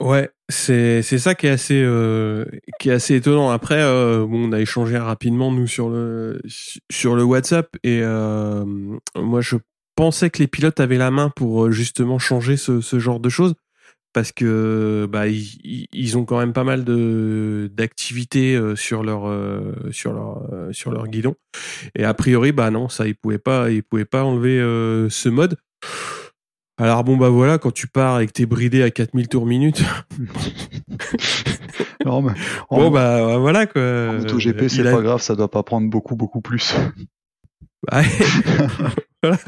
Ouais, 0.00 0.30
c'est 0.48 1.02
c'est 1.02 1.18
ça 1.18 1.34
qui 1.34 1.48
est 1.48 1.50
assez 1.50 1.82
euh, 1.82 2.44
qui 2.78 2.88
est 2.88 2.92
assez 2.92 3.16
étonnant. 3.16 3.50
Après, 3.50 3.82
euh, 3.82 4.24
bon, 4.24 4.48
on 4.48 4.52
a 4.52 4.60
échangé 4.60 4.96
rapidement 4.96 5.50
nous 5.50 5.66
sur 5.66 5.90
le 5.90 6.40
sur 6.90 7.16
le 7.16 7.24
WhatsApp 7.24 7.68
et 7.82 8.00
moi 9.16 9.40
je 9.40 9.56
pensais 9.96 10.30
que 10.30 10.38
les 10.38 10.46
pilotes 10.46 10.80
avaient 10.80 10.98
la 10.98 11.10
main 11.10 11.30
pour 11.30 11.72
justement 11.72 12.18
changer 12.18 12.56
ce, 12.56 12.98
genre 12.98 13.18
de 13.18 13.28
choses 13.28 13.54
parce 14.12 14.30
que 14.30 15.08
bah 15.10 15.26
ils, 15.26 16.16
ont 16.16 16.24
quand 16.24 16.38
même 16.38 16.52
pas 16.52 16.64
mal 16.64 16.84
de 16.84 17.68
d'activités 17.74 18.58
sur 18.76 19.02
leur 19.02 19.28
sur 19.90 20.12
leur 20.12 20.48
sur 20.70 20.92
leur 20.92 21.08
guidon 21.08 21.34
et 21.96 22.04
a 22.04 22.14
priori 22.14 22.52
bah 22.52 22.70
non 22.70 22.88
ça 22.88 23.08
ils 23.08 23.16
pouvaient 23.16 23.38
pas 23.38 23.70
ils 23.70 23.82
pouvaient 23.82 24.04
pas 24.04 24.22
enlever 24.22 24.58
ce 25.10 25.28
mode. 25.28 25.56
Alors 26.78 27.02
bon 27.04 27.16
bah 27.16 27.28
voilà 27.28 27.58
quand 27.58 27.72
tu 27.72 27.86
pars 27.88 28.20
et 28.20 28.26
que 28.26 28.32
t'es 28.32 28.46
bridé 28.46 28.82
à 28.82 28.90
4000 28.90 29.28
tours 29.28 29.46
minute 29.46 29.82
non 32.04 32.22
mais 32.22 32.32
en, 32.70 32.76
Bon 32.78 32.90
bah 32.90 33.26
ouais, 33.26 33.38
voilà 33.38 33.66
quoi. 33.66 33.82
en 33.82 34.12
MotoGP 34.18 34.68
c'est 34.68 34.76
Il 34.78 34.86
a- 34.86 34.92
pas 34.92 35.02
grave 35.02 35.20
ça 35.20 35.34
doit 35.34 35.50
pas 35.50 35.62
prendre 35.62 35.88
beaucoup 35.90 36.16
beaucoup 36.16 36.40
plus 36.40 36.74
Ouais. 37.92 38.02
Voilà. 39.22 39.38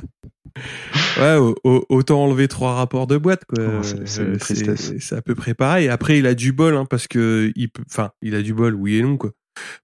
Ouais, 1.19 1.37
au- 1.37 1.55
au- 1.65 1.87
autant 1.91 2.25
enlever 2.25 2.49
trois 2.49 2.75
rapports 2.75 3.07
de 3.07 3.17
boîte 3.17 3.45
quoi. 3.45 3.65
Oh, 3.65 3.83
c'est- 3.83 4.07
c'est 4.07 4.23
une 4.23 4.35
Euh, 4.35 4.39
tristesse. 4.39 4.93
C'est 4.99 5.17
à 5.17 5.23
peu 5.23 5.35
près 5.37 5.55
pareil. 5.55 5.89
Après 5.89 6.19
il 6.19 6.27
a 6.27 6.35
du 6.35 6.53
bol 6.53 6.77
hein, 6.77 6.85
parce 6.89 7.07
que 7.07 7.53
il 7.55 7.69
peut, 7.71 7.85
enfin 7.89 8.11
il 8.23 8.35
a 8.35 8.43
du 8.43 8.53
bol 8.55 8.75
oui 8.75 8.97
et 8.97 9.03
non 9.03 9.17
quoi. 9.17 9.31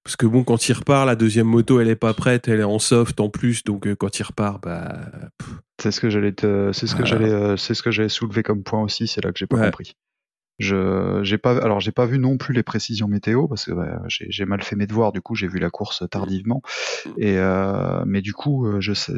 Parce 0.02 0.16
que 0.16 0.26
bon 0.26 0.42
quand 0.44 0.68
il 0.68 0.72
repart 0.72 1.06
la 1.06 1.14
deuxième 1.16 1.46
moto 1.46 1.80
elle 1.80 1.88
est 1.88 1.94
pas 1.96 2.14
prête, 2.14 2.48
elle 2.48 2.60
est 2.60 2.64
en 2.64 2.78
soft 2.80 3.20
en 3.20 3.28
plus 3.28 3.62
donc 3.64 3.86
euh, 3.86 3.94
quand 3.94 4.18
il 4.18 4.22
repart 4.24 4.60
bah 4.62 4.96
pff, 5.38 5.50
c'est 5.80 5.90
ce 5.90 6.00
que 6.00 6.08
j'allais 6.10 6.32
te 6.32 6.72
c'est 6.72 6.86
ce 6.86 6.94
que 6.94 7.02
Ah. 7.02 7.06
j'allais 7.06 7.30
euh, 7.30 7.56
c'est 7.56 7.74
ce 7.74 7.82
que 7.82 7.90
j'allais 7.90 8.08
soulever 8.08 8.42
comme 8.42 8.62
point 8.62 8.82
aussi 8.82 9.06
c'est 9.06 9.22
là 9.24 9.32
que 9.32 9.38
j'ai 9.38 9.46
pas 9.46 9.56
Ouais. 9.56 9.66
compris 9.66 9.94
je 10.58 11.20
j'ai 11.22 11.36
pas 11.38 11.56
alors 11.62 11.80
j'ai 11.80 11.92
pas 11.92 12.06
vu 12.06 12.18
non 12.18 12.38
plus 12.38 12.54
les 12.54 12.62
précisions 12.62 13.08
météo 13.08 13.46
parce 13.46 13.66
que 13.66 13.72
bah, 13.72 14.00
j'ai 14.08 14.26
j'ai 14.30 14.46
mal 14.46 14.62
fait 14.62 14.74
mes 14.76 14.86
devoirs 14.86 15.12
du 15.12 15.20
coup 15.20 15.34
j'ai 15.34 15.48
vu 15.48 15.58
la 15.58 15.68
course 15.70 16.02
tardivement 16.10 16.62
et 17.18 17.36
euh, 17.38 18.02
mais 18.06 18.22
du 18.22 18.32
coup 18.32 18.66
euh, 18.66 18.80
je 18.80 18.94
sais 18.94 19.12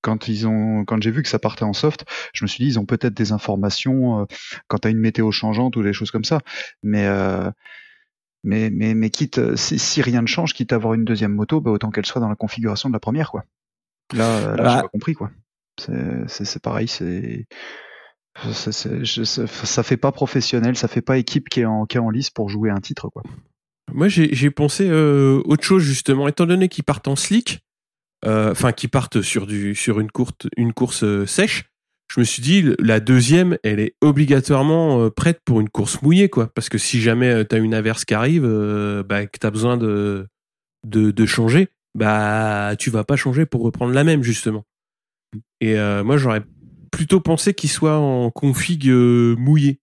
quand 0.00 0.26
ils 0.28 0.46
ont 0.48 0.86
quand 0.86 1.02
j'ai 1.02 1.10
vu 1.10 1.22
que 1.22 1.28
ça 1.28 1.38
partait 1.38 1.64
en 1.64 1.74
soft 1.74 2.06
je 2.32 2.44
me 2.44 2.48
suis 2.48 2.64
dit 2.64 2.70
ils 2.70 2.78
ont 2.78 2.86
peut-être 2.86 3.12
des 3.12 3.32
informations 3.32 4.22
euh, 4.22 4.24
quand 4.68 4.78
t'as 4.78 4.90
une 4.90 4.98
météo 5.00 5.30
changeante 5.30 5.76
ou 5.76 5.82
des 5.82 5.92
choses 5.92 6.10
comme 6.10 6.24
ça 6.24 6.40
mais 6.82 7.06
euh, 7.06 7.50
mais 8.42 8.70
mais 8.70 8.94
mais 8.94 9.10
quitte 9.10 9.56
si, 9.56 9.78
si 9.78 10.00
rien 10.00 10.22
ne 10.22 10.26
change 10.26 10.54
quitte 10.54 10.72
à 10.72 10.76
avoir 10.76 10.94
une 10.94 11.04
deuxième 11.04 11.34
moto 11.34 11.60
bah 11.60 11.70
autant 11.72 11.90
qu'elle 11.90 12.06
soit 12.06 12.22
dans 12.22 12.30
la 12.30 12.36
configuration 12.36 12.88
de 12.88 12.94
la 12.94 13.00
première 13.00 13.30
quoi 13.30 13.44
là 14.14 14.56
là 14.56 14.62
Bah. 14.62 14.68
j'ai 14.76 14.80
pas 14.82 14.88
compris 14.88 15.12
quoi 15.12 15.30
c'est 16.26 16.62
pareil 16.62 16.88
c'est 16.88 17.46
ça, 18.52 19.82
fait 19.82 19.96
pas 19.96 20.12
professionnel, 20.12 20.76
ça 20.76 20.88
fait 20.88 21.02
pas 21.02 21.18
équipe 21.18 21.48
qui 21.48 21.60
est 21.60 21.64
en, 21.64 21.84
qui 21.86 21.98
lice 22.12 22.30
pour 22.30 22.48
jouer 22.48 22.70
un 22.70 22.80
titre, 22.80 23.08
quoi. 23.08 23.22
Moi, 23.92 24.08
j'ai 24.08 24.50
pensé 24.50 24.88
euh, 24.88 25.42
autre 25.44 25.64
chose 25.64 25.82
justement, 25.82 26.28
étant 26.28 26.46
donné 26.46 26.68
qu'ils 26.68 26.84
partent 26.84 27.08
en 27.08 27.16
slick, 27.16 27.60
euh, 28.24 28.52
enfin 28.52 28.70
qu'ils 28.72 28.90
partent 28.90 29.20
sur 29.22 29.48
une 29.48 30.10
course 30.72 31.02
euh, 31.02 31.26
sèche. 31.26 31.64
Je 32.12 32.20
me 32.20 32.24
suis 32.24 32.42
dit 32.42 32.64
la 32.78 33.00
deuxième, 33.00 33.56
elle 33.62 33.80
est 33.80 33.94
obligatoirement 34.00 35.10
prête 35.10 35.40
pour 35.44 35.60
une 35.60 35.68
course 35.68 36.02
mouillée, 36.02 36.28
quoi. 36.28 36.48
Parce 36.54 36.68
que 36.68 36.78
si 36.78 37.00
jamais 37.00 37.44
tu 37.44 37.54
as 37.54 37.58
une 37.58 37.74
averse 37.74 38.04
qui 38.04 38.14
arrive, 38.14 38.42
bah, 39.08 39.26
que 39.26 39.38
t'as 39.38 39.50
besoin 39.50 39.76
de, 39.76 40.26
de 40.84 41.12
de 41.12 41.26
changer, 41.26 41.68
bah 41.94 42.74
tu 42.78 42.90
vas 42.90 43.04
pas 43.04 43.14
changer 43.14 43.46
pour 43.46 43.62
reprendre 43.62 43.92
la 43.92 44.02
même 44.02 44.24
justement. 44.24 44.64
Et 45.60 45.78
euh, 45.78 46.02
moi, 46.04 46.16
j'aurais 46.16 46.42
plutôt 46.90 47.20
pensé 47.20 47.54
qu'il 47.54 47.70
soit 47.70 47.96
en 47.98 48.30
config 48.30 48.88
euh, 48.88 49.34
mouillé 49.38 49.80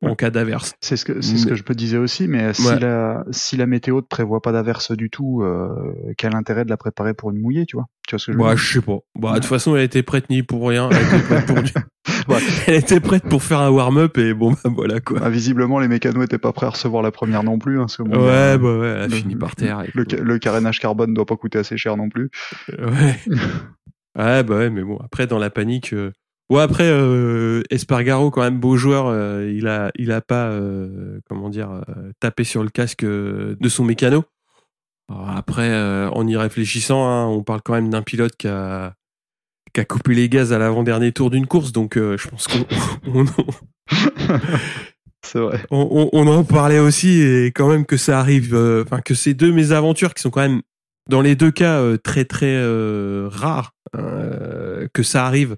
en 0.00 0.16
cas 0.16 0.30
d'averse. 0.30 0.74
C'est 0.80 0.96
ce 0.96 1.04
que 1.04 1.20
c'est 1.20 1.36
ce 1.36 1.44
Mais- 1.44 1.50
que 1.50 1.54
je 1.56 1.62
peux 1.62 1.74
disais 1.74 1.98
aussi, 1.98 2.26
mais 2.26 2.52
si 2.54 2.76
la 2.80 3.24
si 3.30 3.56
la 3.56 3.66
météo 3.66 3.96
ne 3.96 4.00
prévoit 4.00 4.40
pas 4.42 4.50
d'averse 4.50 4.90
du 4.92 5.10
tout, 5.10 5.42
euh, 5.42 5.68
quel 6.16 6.34
intérêt 6.34 6.64
de 6.64 6.70
la 6.70 6.76
préparer 6.76 7.14
pour 7.14 7.30
une 7.30 7.40
mouillée, 7.40 7.66
tu 7.66 7.76
vois? 7.76 7.86
Tu 8.08 8.14
vois 8.14 8.18
ce 8.18 8.26
que 8.26 8.32
je 8.32 8.38
veux 8.38 8.42
Bah, 8.42 8.50
dire? 8.54 8.56
je 8.58 8.72
sais 8.72 8.80
pas. 8.80 8.98
Bah, 9.16 9.30
de 9.30 9.34
toute 9.36 9.44
façon, 9.44 9.76
elle 9.76 9.82
était 9.82 10.02
prête 10.02 10.28
ni 10.30 10.42
pour 10.42 10.66
rien. 10.66 10.88
Elle 10.90 11.06
était 11.06 11.18
prête 11.24 11.46
pour, 11.46 11.62
du- 11.62 11.72
Ouais. 12.26 12.38
elle 12.66 12.74
était 12.76 12.98
prête 13.00 13.22
pour 13.28 13.42
faire 13.44 13.60
un 13.60 13.70
warm-up 13.70 14.16
et 14.18 14.34
bon, 14.34 14.52
bah, 14.52 14.70
voilà, 14.74 14.98
quoi. 15.00 15.20
Bah, 15.20 15.30
Visiblement, 15.30 15.78
les 15.78 15.88
mécanos 15.88 16.24
étaient 16.24 16.38
pas 16.38 16.52
prêts 16.52 16.66
à 16.66 16.70
recevoir 16.70 17.02
la 17.02 17.12
première 17.12 17.44
non 17.44 17.58
plus. 17.58 17.78
Hein, 17.80 17.86
ouais, 18.00 18.08
euh, 18.16 18.58
bah, 18.58 18.78
ouais, 18.78 18.86
elle 19.04 19.12
a 19.12 19.16
fini 19.16 19.36
par 19.36 19.54
terre. 19.54 19.84
le, 19.94 20.38
carénage 20.38 20.80
carbone 20.80 21.14
doit 21.14 21.26
pas 21.26 21.36
coûter 21.36 21.58
assez 21.58 21.76
cher 21.76 21.96
non 21.96 22.08
plus. 22.08 22.30
Ouais. 22.76 23.20
ouais, 24.18 24.42
bah 24.42 24.56
ouais, 24.58 24.70
mais 24.70 24.82
bon, 24.82 24.98
après, 24.98 25.26
dans 25.26 25.38
la 25.38 25.50
panique. 25.50 25.92
euh, 25.92 26.12
Ouais, 26.50 26.60
après, 26.60 26.84
euh, 26.90 27.62
Espargaro, 27.70 28.30
quand 28.30 28.42
même, 28.42 28.60
beau 28.60 28.76
joueur, 28.76 29.06
euh, 29.06 29.50
il 29.50 29.66
a, 29.68 29.90
il 29.96 30.12
a 30.12 30.20
pas, 30.20 30.48
euh, 30.50 31.18
comment 31.26 31.48
dire, 31.48 31.70
tapé 32.20 32.44
sur 32.44 32.62
le 32.62 32.68
casque 32.68 33.04
de 33.06 33.68
son 33.68 33.84
mécano. 33.84 34.24
Alors 35.08 35.30
après, 35.30 35.74
en 36.08 36.26
y 36.26 36.36
réfléchissant, 36.36 37.08
hein, 37.08 37.26
on 37.26 37.42
parle 37.42 37.62
quand 37.62 37.72
même 37.74 37.88
d'un 37.88 38.02
pilote 38.02 38.36
qui 38.36 38.48
a, 38.48 38.94
qui 39.72 39.80
a 39.80 39.84
coupé 39.86 40.14
les 40.14 40.28
gaz 40.28 40.52
à 40.52 40.58
l'avant-dernier 40.58 41.12
tour 41.12 41.30
d'une 41.30 41.46
course, 41.46 41.72
donc 41.72 41.94
je 41.96 42.28
pense 42.28 42.46
qu'on 42.48 42.66
on- 43.14 43.24
C'est 45.24 45.38
vrai. 45.38 45.64
On, 45.70 46.08
on, 46.12 46.20
on, 46.20 46.26
en 46.26 46.44
parlait 46.44 46.80
aussi 46.80 47.20
et 47.22 47.46
quand 47.46 47.68
même 47.68 47.86
que 47.86 47.96
ça 47.96 48.18
arrive, 48.18 48.54
enfin 48.84 49.00
que 49.00 49.14
ces 49.14 49.34
deux 49.34 49.52
mésaventures 49.52 50.12
qui 50.14 50.20
sont 50.22 50.30
quand 50.30 50.40
même 50.40 50.62
dans 51.08 51.20
les 51.20 51.34
deux 51.36 51.50
cas 51.50 51.80
euh, 51.80 51.96
très 51.96 52.24
très 52.24 52.54
euh, 52.56 53.28
rares, 53.30 53.72
hein, 53.94 54.86
que 54.92 55.02
ça 55.02 55.26
arrive 55.26 55.56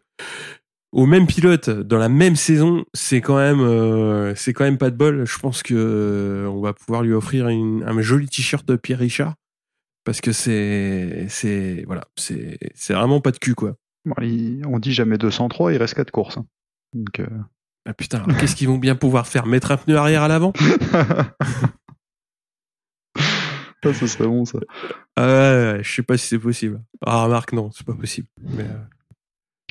au 0.92 1.06
même 1.06 1.26
pilote 1.26 1.70
dans 1.70 1.98
la 1.98 2.08
même 2.08 2.36
saison, 2.36 2.84
c'est 2.94 3.20
quand 3.20 3.36
même 3.36 4.34
c'est 4.36 4.52
quand 4.52 4.64
même 4.64 4.78
pas 4.78 4.90
de 4.90 4.96
bol. 4.96 5.26
Je 5.26 5.38
pense 5.38 5.62
que 5.62 6.46
on 6.48 6.60
va 6.60 6.72
pouvoir 6.72 7.02
lui 7.02 7.12
offrir 7.12 7.48
une, 7.48 7.82
un 7.84 8.00
joli 8.00 8.28
t-shirt 8.28 8.64
de 8.68 8.76
Pierre 8.76 9.00
Richard 9.00 9.34
parce 10.04 10.20
que 10.20 10.30
c'est 10.32 11.26
c'est 11.28 11.82
voilà 11.88 12.04
c'est 12.16 12.58
c'est 12.74 12.94
vraiment 12.94 13.20
pas 13.20 13.32
de 13.32 13.38
cul 13.38 13.54
quoi. 13.56 13.74
Bon, 14.04 14.14
il- 14.22 14.62
on 14.66 14.78
dit 14.78 14.92
jamais 14.92 15.18
203, 15.18 15.72
il 15.72 15.78
reste 15.78 15.94
4 15.94 16.10
courses. 16.12 16.36
hein. 16.36 16.46
Donc, 16.94 17.18
euh, 17.18 17.26
Ah 17.86 17.94
putain, 17.94 18.22
qu'est-ce 18.38 18.54
qu'ils 18.54 18.68
vont 18.68 18.78
bien 18.78 18.94
pouvoir 18.94 19.26
faire? 19.26 19.46
Mettre 19.46 19.72
un 19.72 19.76
pneu 19.78 19.96
arrière 19.96 20.22
à 20.22 20.28
l'avant? 20.28 20.52
ça, 23.84 23.92
ce 23.94 24.06
serait 24.06 24.26
bon, 24.26 24.44
ça. 24.44 24.58
Ah 25.16 25.26
ouais, 25.26 25.72
ouais, 25.76 25.80
je 25.82 25.92
sais 25.92 26.02
pas 26.02 26.16
si 26.16 26.26
c'est 26.28 26.38
possible. 26.38 26.80
Ah 27.04 27.24
remarque 27.24 27.52
non, 27.52 27.70
c'est 27.72 27.86
pas 27.86 27.94
possible. 27.94 28.26
Mais 28.42 28.64
euh, 28.64 28.78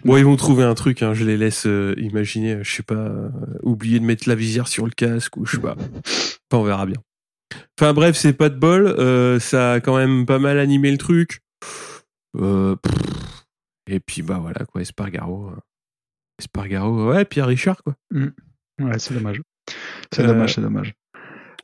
bon, 0.05 0.17
ils 0.17 0.25
vont 0.25 0.35
trouver 0.35 0.63
un 0.63 0.75
truc. 0.75 1.01
Hein, 1.03 1.13
je 1.13 1.25
les 1.25 1.37
laisse 1.37 1.65
euh, 1.65 1.93
imaginer. 1.97 2.63
Je 2.63 2.75
sais 2.75 2.83
pas, 2.83 2.95
euh, 2.95 3.29
oublier 3.63 3.99
de 3.99 4.05
mettre 4.05 4.27
la 4.29 4.35
visière 4.35 4.67
sur 4.67 4.85
le 4.85 4.91
casque 4.91 5.37
ou 5.37 5.45
je 5.45 5.55
sais 5.57 5.61
pas. 5.61 5.75
Enfin, 5.75 6.61
on 6.61 6.63
verra 6.63 6.85
bien. 6.85 7.01
Enfin 7.79 7.93
bref, 7.93 8.15
c'est 8.15 8.33
pas 8.33 8.49
de 8.49 8.57
bol. 8.57 8.87
euh, 8.87 9.39
ça 9.39 9.73
a 9.73 9.79
quand 9.79 9.97
même 9.97 10.25
pas 10.25 10.39
mal 10.39 10.59
animé 10.59 10.91
le 10.91 10.97
truc. 10.97 11.41
Euh, 12.37 12.75
et 13.87 13.99
puis 13.99 14.21
bah 14.21 14.39
voilà 14.41 14.65
quoi, 14.65 14.81
Espargaro. 14.81 15.49
euh, 15.49 15.55
Espargaro, 16.39 17.09
ouais, 17.11 17.25
Pierre 17.25 17.47
Richard 17.47 17.83
quoi. 17.83 17.95
Ouais, 18.11 18.97
c'est 18.97 19.13
dommage. 19.13 19.41
C'est 20.11 20.23
Euh, 20.23 20.27
dommage, 20.27 20.55
c'est 20.55 20.61
dommage. 20.61 20.93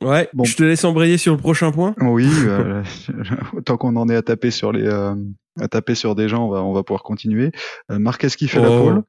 Ouais, 0.02 0.28
Bon. 0.32 0.44
je 0.44 0.56
te 0.56 0.62
laisse 0.62 0.84
embrayer 0.84 1.18
sur 1.18 1.32
le 1.34 1.38
prochain 1.38 1.72
point. 1.72 1.94
Oui, 2.00 2.26
euh, 2.46 2.82
autant 3.54 3.76
qu'on 3.76 3.96
en 3.96 4.08
est 4.08 4.16
à 4.16 4.22
taper 4.22 4.50
sur 4.50 4.72
les, 4.72 4.84
euh, 4.84 5.14
à 5.60 5.68
taper 5.68 5.94
sur 5.94 6.14
des 6.14 6.28
gens, 6.28 6.46
on 6.46 6.50
va, 6.50 6.62
on 6.62 6.72
va 6.72 6.82
pouvoir 6.82 7.02
continuer. 7.02 7.52
Euh, 7.90 7.98
Marquez 7.98 8.28
qui 8.28 8.48
fait 8.48 8.60
la 8.60 8.70
Oh. 8.70 8.82
pole? 8.82 9.02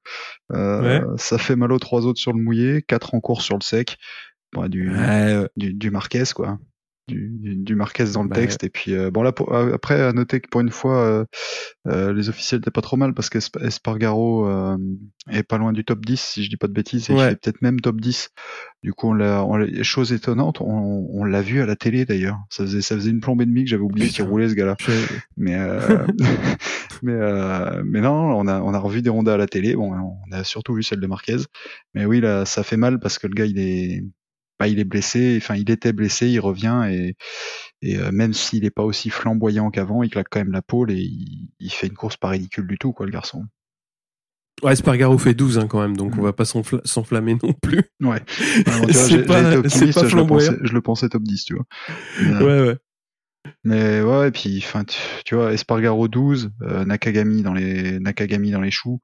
Euh, 0.54 0.82
Ouais. 0.82 1.02
Ça 1.18 1.38
fait 1.38 1.56
mal 1.56 1.72
aux 1.72 1.80
trois 1.80 2.06
autres 2.06 2.20
sur 2.20 2.34
le 2.34 2.40
mouillé, 2.42 2.82
quatre 2.82 3.16
en 3.16 3.20
course 3.22 3.46
sur 3.46 3.56
le 3.58 3.64
sec. 3.64 3.98
Bon, 4.54 4.68
du, 4.68 4.94
Ouais, 4.94 5.48
du, 5.56 5.74
du 5.74 5.92
Marquez, 5.92 6.24
quoi. 6.36 6.58
Du, 7.08 7.30
du, 7.58 7.76
Marquez 7.76 8.06
dans 8.14 8.24
le 8.24 8.30
Bah, 8.30 8.36
texte. 8.36 8.64
Et 8.64 8.70
puis, 8.70 8.94
euh, 8.94 9.12
bon, 9.12 9.22
là, 9.24 9.32
pour- 9.32 9.54
euh, 9.54 9.74
après, 9.74 10.00
à 10.02 10.14
noter 10.14 10.40
que 10.40 10.48
pour 10.50 10.62
une 10.62 10.70
fois, 10.70 10.98
euh, 11.04 11.26
euh, 11.88 12.14
les 12.14 12.30
officiels 12.30 12.60
étaient 12.60 12.72
pas 12.72 12.82
trop 12.82 12.96
mal 12.96 13.14
parce 13.14 13.30
qu'Espargaro 13.30 14.48
euh, 14.48 14.78
est 15.30 15.44
pas 15.44 15.58
loin 15.58 15.74
du 15.74 15.84
top 15.84 16.06
10, 16.06 16.22
si 16.22 16.44
je 16.44 16.50
dis 16.50 16.58
pas 16.58 16.68
de 16.68 16.74
bêtises, 16.74 17.10
et 17.10 17.14
il 17.14 17.18
fait 17.30 17.36
peut-être 17.42 17.62
même 17.62 17.80
top 17.82 18.00
10. 18.00 18.30
Du 18.84 18.94
coup, 18.94 19.10
on 19.10 19.14
l'a, 19.14 19.44
on 19.44 19.58
l'a- 19.58 19.84
chose 19.84 20.14
étonnante, 20.14 20.62
on, 20.62 21.08
on 21.12 21.24
l'a 21.24 21.42
vu 21.42 21.60
à 21.62 21.66
la 21.66 21.76
télé 21.76 22.06
d'ailleurs. 22.06 22.38
Ça 22.50 22.64
faisait, 22.64 22.82
ça 22.82 22.96
faisait 22.96 23.12
une 23.12 23.20
plombe 23.20 23.42
et 23.42 23.46
demie 23.46 23.64
que 23.64 23.70
j'avais 23.70 23.84
oublié 23.84 24.08
qu'il 24.10 24.24
roulait 24.24 24.50
ce 24.50 24.54
gars-là. 24.56 24.76
je- 24.80 24.92
Mais, 25.38 25.56
euh, 25.56 26.06
mais, 27.04 27.14
euh, 27.14 27.82
mais 27.86 28.02
non, 28.02 28.38
on 28.38 28.48
a, 28.48 28.62
on 28.62 28.74
a 28.74 28.80
revu 28.80 29.02
des 29.02 29.10
rondas 29.10 29.34
à 29.34 29.38
la 29.38 29.48
télé. 29.48 29.76
Bon, 29.76 29.92
on 29.94 30.32
a 30.32 30.44
surtout 30.44 30.76
vu 30.76 30.84
celle 30.84 31.00
de 31.00 31.08
Marquez. 31.08 31.38
Mais 31.94 32.06
oui, 32.06 32.22
là, 32.22 32.46
ça 32.46 32.64
fait 32.64 32.78
mal 32.78 33.00
parce 33.00 33.18
que 33.20 33.28
le 33.28 33.34
gars, 33.34 33.46
il 33.46 33.60
est, 33.60 34.04
bah, 34.62 34.68
il 34.68 34.78
est 34.80 34.84
blessé. 34.84 35.40
Enfin, 35.42 35.56
il 35.56 35.72
était 35.72 35.92
blessé, 35.92 36.28
il 36.28 36.40
revient 36.40 36.84
et, 36.88 37.16
et 37.82 37.98
euh, 37.98 38.12
même 38.12 38.32
s'il 38.32 38.64
est 38.64 38.70
pas 38.70 38.84
aussi 38.84 39.10
flamboyant 39.10 39.72
qu'avant, 39.72 40.04
il 40.04 40.12
claque 40.12 40.28
quand 40.30 40.40
même 40.40 40.52
la 40.52 40.62
pole 40.62 40.92
et 40.92 41.00
il, 41.02 41.50
il 41.60 41.72
fait 41.72 41.88
une 41.88 41.96
course 41.96 42.16
pas 42.16 42.28
ridicule 42.30 42.68
du 42.68 42.78
tout, 42.78 42.94
quoi, 42.94 43.08
le 43.08 43.12
garçon. 43.12 43.46
Ouais, 44.62 44.76
Spargaro 44.76 45.18
fait 45.18 45.34
12 45.34 45.58
hein, 45.58 45.66
quand 45.68 45.82
même, 45.82 45.98
donc 45.98 46.16
Mm. 46.16 46.20
on 46.20 46.22
va 46.22 46.34
pas 46.34 46.44
s'enfla- 46.44 46.86
s'enflammer 46.86 47.36
non 47.42 47.54
plus. 47.54 47.82
Ouais. 48.02 48.22
C'est 48.92 49.26
pas- 49.26 49.64
je, 49.64 49.84
le 49.84 50.08
flamboyant. 50.10 50.52
pensais, 50.52 50.60
je 50.68 50.74
le 50.74 50.82
pensais 50.82 51.10
top 51.10 51.24
10, 51.24 51.46
tu 51.46 51.56
vois. 51.56 51.66
Mais, 52.22 52.34
euh, 52.36 52.40
Ouais, 52.62 52.68
ouais. 52.70 52.78
Mais 53.64 54.02
ouais, 54.04 54.28
et 54.28 54.32
puis 54.32 54.60
enfin 54.64 54.84
tu, 54.84 55.00
tu 55.26 55.34
vois, 55.34 55.52
Espargaro 55.54 56.08
12, 56.08 56.52
euh, 56.62 56.86
Nakagami 56.86 57.42
dans 57.42 57.54
les 57.56 58.00
Nakagami 58.00 58.52
dans 58.52 58.62
les 58.62 58.70
choux. 58.70 59.02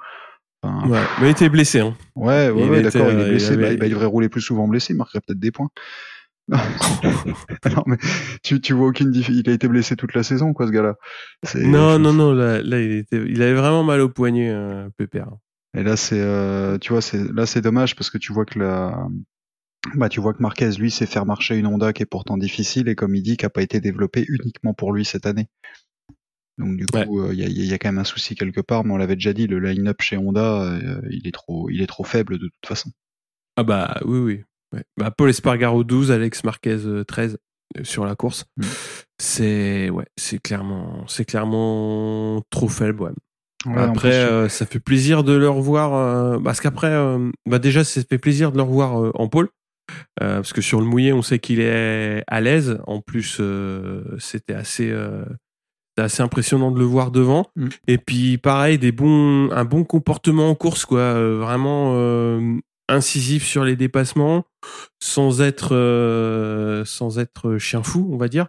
Enfin, 0.68 0.90
ouais. 0.90 1.00
Mais 1.22 1.28
il 1.28 1.32
était 1.32 1.50
blessé, 1.50 1.80
hein. 1.80 1.96
ouais, 2.16 2.50
ouais, 2.50 2.78
Il 2.80 2.84
d'accord, 2.84 3.10
il 3.12 3.16
euh, 3.18 3.20
est 3.20 3.24
il 3.26 3.30
blessé, 3.32 3.54
avait- 3.54 3.70
bah, 3.72 3.76
bah, 3.78 3.86
il 3.86 3.90
devrait 3.92 4.06
rouler 4.06 4.30
plus 4.30 4.42
souvent 4.42 4.68
blessé, 4.68 4.94
il 4.94 4.98
marquerait 4.98 5.22
peut-être 5.26 5.40
des 5.40 5.52
points. 5.52 5.70
non 6.50 7.84
mais 7.88 7.98
tu, 8.42 8.62
tu 8.62 8.72
vois 8.74 8.88
aucune 8.88 9.12
diffi- 9.12 9.34
il 9.44 9.50
a 9.50 9.54
été 9.54 9.68
blessé 9.68 9.98
toute 9.98 10.14
la 10.16 10.24
saison 10.24 10.54
quoi 10.54 10.66
ce 10.68 10.72
gars-là. 10.72 10.96
Non, 11.56 12.00
non, 12.00 12.14
non, 12.14 12.32
là, 12.34 12.62
là 12.62 12.80
il, 12.80 12.92
était, 12.94 13.22
il 13.28 13.42
avait 13.42 13.54
vraiment 13.54 13.84
mal 13.84 14.00
au 14.00 14.08
poignet, 14.08 14.50
euh, 14.50 14.88
Pépère. 14.98 15.28
Et 15.76 15.84
là 15.84 15.98
c'est 15.98 16.20
euh, 16.22 16.78
tu 16.78 16.94
vois 16.94 17.02
c'est 17.02 17.22
là 17.34 17.46
c'est 17.46 17.60
dommage 17.62 17.96
parce 17.98 18.10
que 18.10 18.18
tu 18.18 18.32
vois 18.32 18.46
que 18.46 18.58
la 18.60 19.08
bah 19.96 20.08
tu 20.10 20.22
vois 20.22 20.34
que 20.34 20.42
Marquez 20.42 20.72
lui 20.80 20.90
sait 20.90 21.06
faire 21.06 21.26
marcher 21.26 21.56
une 21.58 21.68
Honda 21.68 21.92
qui 21.94 22.04
est 22.04 22.08
pourtant 22.08 22.38
difficile 22.38 22.88
et 22.88 22.96
comme 22.96 23.14
il 23.14 23.22
dit 23.24 23.36
qui 23.38 23.46
a 23.46 23.50
pas 23.50 23.62
été 23.62 23.80
développée 23.82 24.26
uniquement 24.30 24.74
pour 24.74 24.94
lui 24.94 25.04
cette 25.06 25.26
année. 25.26 25.50
Donc 26.58 26.76
du 26.78 26.86
coup, 26.86 27.20
euh, 27.22 27.34
il 27.34 27.40
y, 27.40 27.44
a, 27.44 27.48
il 27.48 27.66
y 27.66 27.74
a 27.74 27.78
quand 27.78 27.90
même 27.90 28.00
un 28.00 28.04
souci 28.04 28.36
quelque 28.36 28.62
part, 28.62 28.84
mais 28.84 28.94
on 28.94 28.98
l'avait 28.98 29.16
déjà 29.16 29.34
dit, 29.34 29.46
le 29.48 29.60
line-up 29.60 30.02
chez 30.02 30.18
Honda, 30.18 30.64
euh, 30.64 31.02
il 31.12 31.28
est 31.28 31.32
trop, 31.32 31.70
il 31.70 31.82
est 31.82 31.88
trop 31.88 32.04
faible 32.04 32.40
de 32.40 32.46
toute 32.48 32.66
façon. 32.66 32.90
Ah 33.56 33.64
bah 33.64 33.98
oui, 34.06 34.20
oui. 34.20 34.44
Ouais. 34.74 34.84
Bah, 34.98 35.12
Paul 35.12 35.30
Espargaro 35.30 35.84
12, 35.84 36.12
Alex 36.12 36.44
Marquez 36.44 36.78
euh, 36.86 37.04
13 37.04 37.38
euh, 37.78 37.84
sur 37.84 38.06
la 38.06 38.16
course. 38.16 38.46
Mm. 38.58 38.64
C'est 39.20 39.90
ouais, 39.90 40.06
c'est 40.18 40.40
clairement, 40.42 41.06
c'est 41.08 41.26
clairement 41.26 42.42
trop 42.50 42.68
faible. 42.68 43.02
Ouais. 43.04 43.12
Après, 43.76 44.14
euh, 44.14 44.50
ça 44.50 44.66
fait 44.66 44.80
plaisir 44.80 45.24
de 45.24 45.34
le 45.34 45.50
revoir. 45.50 45.94
euh, 45.96 46.40
parce 46.40 46.62
qu'après, 46.62 46.92
euh, 46.92 47.32
bah 47.46 47.60
déjà, 47.60 47.84
ça 47.84 48.02
fait 48.08 48.18
plaisir 48.18 48.52
de 48.52 48.58
le 48.58 48.64
revoir 48.64 49.02
euh, 49.04 49.12
en 49.16 49.28
pôle. 49.28 49.50
Euh, 50.22 50.38
parce 50.38 50.54
que 50.54 50.62
sur 50.62 50.80
le 50.80 50.86
mouillé, 50.86 51.14
on 51.14 51.22
sait 51.22 51.40
qu'il 51.40 51.60
est 51.60 52.24
à 52.28 52.42
l'aise. 52.42 52.80
En 52.88 53.02
plus, 53.02 53.38
euh, 53.40 54.04
c'était 54.20 54.54
assez, 54.54 54.92
c'était 55.98 56.06
assez 56.06 56.22
impressionnant 56.22 56.70
de 56.70 56.78
le 56.78 56.86
voir 56.86 57.10
devant. 57.10 57.48
Mm. 57.56 57.68
Et 57.88 57.98
puis, 57.98 58.38
pareil, 58.38 58.78
des 58.78 58.92
bons, 58.92 59.50
un 59.52 59.66
bon 59.66 59.84
comportement 59.84 60.50
en 60.50 60.56
course, 60.56 60.86
quoi. 60.86 61.00
Euh, 61.00 61.40
vraiment 61.40 61.94
euh, 61.96 62.60
incisif 62.88 63.44
sur 63.44 63.64
les 63.64 63.76
dépassements, 63.76 64.46
sans 65.02 65.42
être, 65.42 65.76
euh, 65.76 66.86
sans 66.86 67.18
être 67.18 67.58
chien 67.58 67.82
fou, 67.82 68.08
on 68.12 68.18
va 68.18 68.28
dire. 68.28 68.48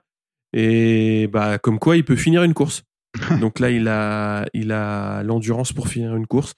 Et 0.53 1.27
bah, 1.29 1.59
comme 1.59 1.79
quoi, 1.79 1.97
il 1.97 2.05
peut 2.05 2.17
finir 2.17 2.43
une 2.43 2.55
course. 2.55 2.83
Donc 3.41 3.61
là, 3.61 3.71
il 3.71 3.89
a, 3.89 4.45
il 4.53 4.71
a 4.71 5.23
l'endurance 5.23 5.73
pour 5.73 5.89
finir 5.89 6.15
une 6.15 6.27
course. 6.27 6.53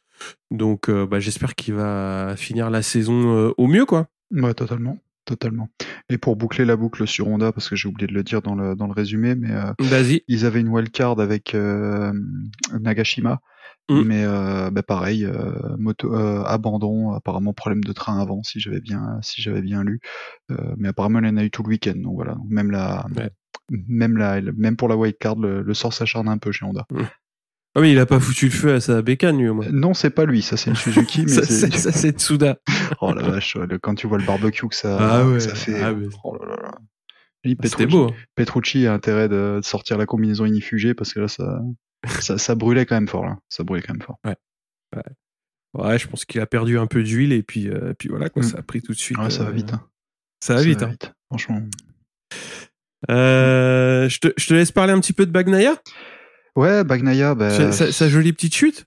Donc, 0.50 0.88
euh, 0.88 1.07
bah, 1.07 1.20
j'espère 1.20 1.55
qu'il 1.55 1.74
va 1.74 2.35
finir 2.37 2.68
la 2.68 2.83
saison 2.83 3.53
au 3.57 3.66
mieux, 3.68 3.87
quoi. 3.87 4.09
Ouais, 4.33 4.55
totalement, 4.55 4.98
totalement. 5.30 5.68
Et 6.08 6.18
pour 6.18 6.34
boucler 6.34 6.64
la 6.64 6.74
boucle 6.76 7.06
sur 7.06 7.28
Honda, 7.28 7.52
parce 7.52 7.68
que 7.68 7.76
j'ai 7.76 7.88
oublié 7.88 8.08
de 8.08 8.12
le 8.12 8.24
dire 8.24 8.42
dans 8.42 8.56
le 8.56 8.74
dans 8.74 8.86
le 8.88 8.92
résumé, 8.92 9.36
mais 9.36 9.52
euh, 9.52 9.72
ils 10.26 10.44
avaient 10.44 10.60
une 10.60 10.68
wildcard 10.68 11.20
avec 11.20 11.54
euh, 11.54 12.12
Nagashima, 12.78 13.40
Mm. 13.88 14.02
mais 14.04 14.24
euh, 14.24 14.70
bah, 14.70 14.84
pareil, 14.84 15.24
euh, 15.24 15.76
moto 15.76 16.14
abandon, 16.14 17.12
apparemment 17.12 17.52
problème 17.52 17.82
de 17.82 17.92
train 17.92 18.20
avant, 18.20 18.42
si 18.44 18.60
j'avais 18.60 18.80
bien 18.80 19.18
si 19.22 19.42
j'avais 19.42 19.62
bien 19.62 19.82
lu, 19.82 20.00
mais 20.76 20.88
apparemment 20.88 21.20
il 21.20 21.26
en 21.26 21.36
a 21.36 21.44
eu 21.44 21.50
tout 21.50 21.62
le 21.64 21.70
week-end, 21.70 21.96
donc 21.96 22.14
voilà, 22.14 22.34
Donc, 22.34 22.48
même 22.48 22.70
la 22.70 23.06
Ouais. 23.16 23.30
même 23.70 24.16
la 24.16 24.40
même 24.56 24.76
pour 24.76 24.88
la 24.88 24.96
wildcard, 24.96 25.36
le, 25.36 25.62
le 25.62 25.74
sort 25.74 25.92
s'acharne 25.92 26.28
un 26.28 26.38
peu 26.38 26.50
chez 26.52 26.64
Honda. 26.64 26.86
Ah 27.76 27.80
oui, 27.80 27.92
il 27.92 27.98
a 28.00 28.06
pas 28.06 28.18
foutu 28.18 28.46
le 28.46 28.50
feu 28.50 28.74
à 28.74 28.80
sa 28.80 29.00
bécane, 29.00 29.38
lui, 29.38 29.48
au 29.48 29.54
moins. 29.54 29.68
Non, 29.70 29.94
c'est 29.94 30.11
pas 30.11 30.24
lui, 30.24 30.42
ça 30.42 30.56
c'est 30.56 30.70
une 30.70 30.76
Suzuki, 30.76 31.22
mais 31.26 31.28
Ça, 31.28 31.42
c'est 31.44 31.72
ça, 31.72 31.92
c'est 31.92 32.18
Tsuda. 32.18 32.59
oh 33.00 33.12
la 33.14 33.22
vache, 33.22 33.54
ouais, 33.56 33.66
quand 33.80 33.94
tu 33.94 34.06
vois 34.09 34.18
le 34.18 34.24
barbecue 34.26 34.66
que 34.68 34.74
ça 34.74 34.96
Ah 35.00 35.24
ouais, 35.26 35.35
que 35.35 35.38
ça 35.40 35.54
fait, 35.54 35.80
ah 35.83 35.92
ouais. 35.92 36.09
oh 36.24 36.37
là 36.37 36.56
là. 36.56 36.72
Oui, 37.44 37.56
C'était 37.62 37.87
beau. 37.87 38.09
hein. 38.09 38.14
Petrucci 38.35 38.87
a 38.87 38.92
intérêt 38.92 39.28
de, 39.28 39.61
sortir 39.62 39.96
la 39.98 40.04
combinaison 40.06 40.44
inifugée 40.46 40.94
parce 40.94 41.14
que 41.14 41.20
là, 41.20 41.28
ça, 41.28 41.61
ça, 42.20 42.38
ça 42.38 42.54
brûlait 42.56 42.87
quand 42.87 42.96
même 42.96 43.09
fort. 43.09 43.24
Là. 43.24 43.38
Ça 43.48 43.62
brûlait 43.64 43.83
quand 43.83 43.94
même 43.94 44.02
fort. 44.02 44.18
Ouais, 45.72 45.98
je 46.00 46.09
pense 46.09 46.24
qu'il 46.24 46.40
a 46.40 46.46
perdu 46.46 46.76
un 46.78 46.88
peu 46.88 47.04
d'huile 47.04 47.33
et 47.33 47.44
puis, 47.44 47.68
euh, 47.68 47.94
puis 47.96 48.09
voilà, 48.09 48.28
quoi, 48.28 48.42
Mm. 48.42 48.46
ça 48.46 48.59
a 48.59 48.62
pris 48.62 48.83
tout 48.83 48.92
de 48.92 48.98
suite. 48.98 49.16
Ouais, 49.18 49.30
ça 49.30 49.44
va 49.44 49.50
euh, 49.50 49.52
vite. 49.52 49.72
hein. 49.72 49.87
Ça 50.40 50.54
va 50.56 50.62
vite. 50.62 50.83
hein. 50.83 50.92
Franchement. 51.28 51.62
Euh, 53.11 54.09
je, 54.09 54.18
te, 54.18 54.28
je 54.37 54.46
te 54.48 54.54
laisse 54.54 54.72
parler 54.72 54.92
un 54.92 55.00
petit 55.00 55.12
peu 55.12 55.24
de 55.26 55.30
Bagnaia, 55.30 55.76
Ouais, 56.56 56.84
Bagnaia, 56.84 57.34
bah, 57.34 57.50
sa, 57.50 57.72
sa- 57.72 57.92
sa 57.92 58.08
jolie 58.08 58.32
petite 58.32 58.54
chute? 58.54 58.86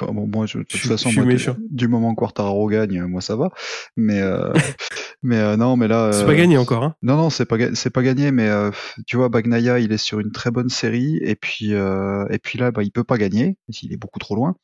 enfin, 0.00 0.12
bon, 0.12 0.26
moi, 0.26 0.46
je, 0.46 0.58
de 0.58 0.64
toute 0.64 0.80
façon, 0.80 1.12
moi, 1.12 1.24
du 1.70 1.88
moment 1.88 2.14
que 2.14 2.18
Quartararo 2.20 2.68
gagne, 2.68 3.02
moi, 3.04 3.20
ça 3.20 3.36
va. 3.36 3.50
Mais, 3.96 4.20
euh, 4.20 4.52
mais 5.22 5.38
euh, 5.38 5.56
non, 5.56 5.76
mais 5.76 5.88
là. 5.88 6.10
C'est 6.12 6.22
euh, 6.22 6.26
pas 6.26 6.34
gagné 6.34 6.58
encore. 6.58 6.82
Hein. 6.82 6.94
Non, 7.02 7.16
non, 7.16 7.30
c'est 7.30 7.46
pas, 7.46 7.56
c'est 7.74 7.90
pas 7.90 8.02
gagné, 8.02 8.30
mais 8.32 8.48
euh, 8.48 8.70
tu 9.06 9.16
vois, 9.16 9.28
Bagnaia, 9.28 9.78
il 9.78 9.92
est 9.92 9.98
sur 9.98 10.20
une 10.20 10.32
très 10.32 10.50
bonne 10.50 10.68
série, 10.68 11.18
et 11.22 11.36
puis, 11.36 11.74
euh, 11.74 12.26
et 12.30 12.38
puis 12.38 12.58
là, 12.58 12.70
bah, 12.70 12.82
il 12.82 12.90
peut 12.90 13.04
pas 13.04 13.18
gagner, 13.18 13.56
qu'il 13.72 13.92
est 13.92 13.96
beaucoup 13.98 14.18
trop 14.18 14.34
loin. 14.34 14.56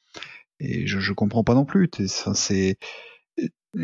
Et 0.59 0.87
je, 0.87 0.99
je 1.01 1.13
comprends 1.15 1.43
pas 1.45 1.55
non 1.55 1.65
plus. 1.65 1.89
C'est, 2.07 2.77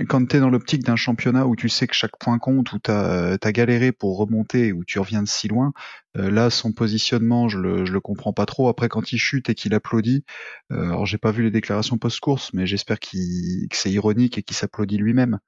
quand 0.09 0.27
tu 0.27 0.37
es 0.37 0.40
dans 0.40 0.51
l'optique 0.51 0.83
d'un 0.83 0.96
championnat 0.96 1.46
où 1.46 1.55
tu 1.55 1.68
sais 1.68 1.87
que 1.87 1.94
chaque 1.94 2.18
point 2.18 2.38
compte, 2.38 2.72
où 2.72 2.79
tu 2.79 2.90
as, 2.90 3.38
galéré 3.53 3.92
pour 3.92 4.18
remonter, 4.18 4.72
où 4.72 4.85
tu 4.85 4.99
reviens 4.99 5.22
de 5.22 5.29
si 5.29 5.49
loin, 5.49 5.72
euh, 6.16 6.31
là, 6.31 6.51
son 6.51 6.72
positionnement, 6.72 7.49
je 7.49 7.59
le, 7.59 7.85
je 7.85 7.92
le 7.92 8.01
comprends 8.01 8.33
pas 8.33 8.46
trop. 8.46 8.68
Après, 8.68 8.88
quand 8.88 9.12
il 9.12 9.18
chute 9.18 9.49
et 9.49 9.55
qu'il 9.55 9.75
applaudit, 9.75 10.25
euh, 10.72 10.87
alors 10.87 11.07
j'ai 11.07 11.18
pas 11.18 11.31
vu 11.31 11.42
les 11.42 11.51
déclarations 11.51 11.99
post-course, 11.99 12.53
mais 12.53 12.66
j'espère 12.66 12.99
qu'il, 12.99 13.68
que 13.68 13.77
c'est 13.77 13.90
ironique 13.90 14.38
et 14.38 14.42
qu'il 14.42 14.57
s'applaudit 14.57 14.99
lui-même. 14.99 15.38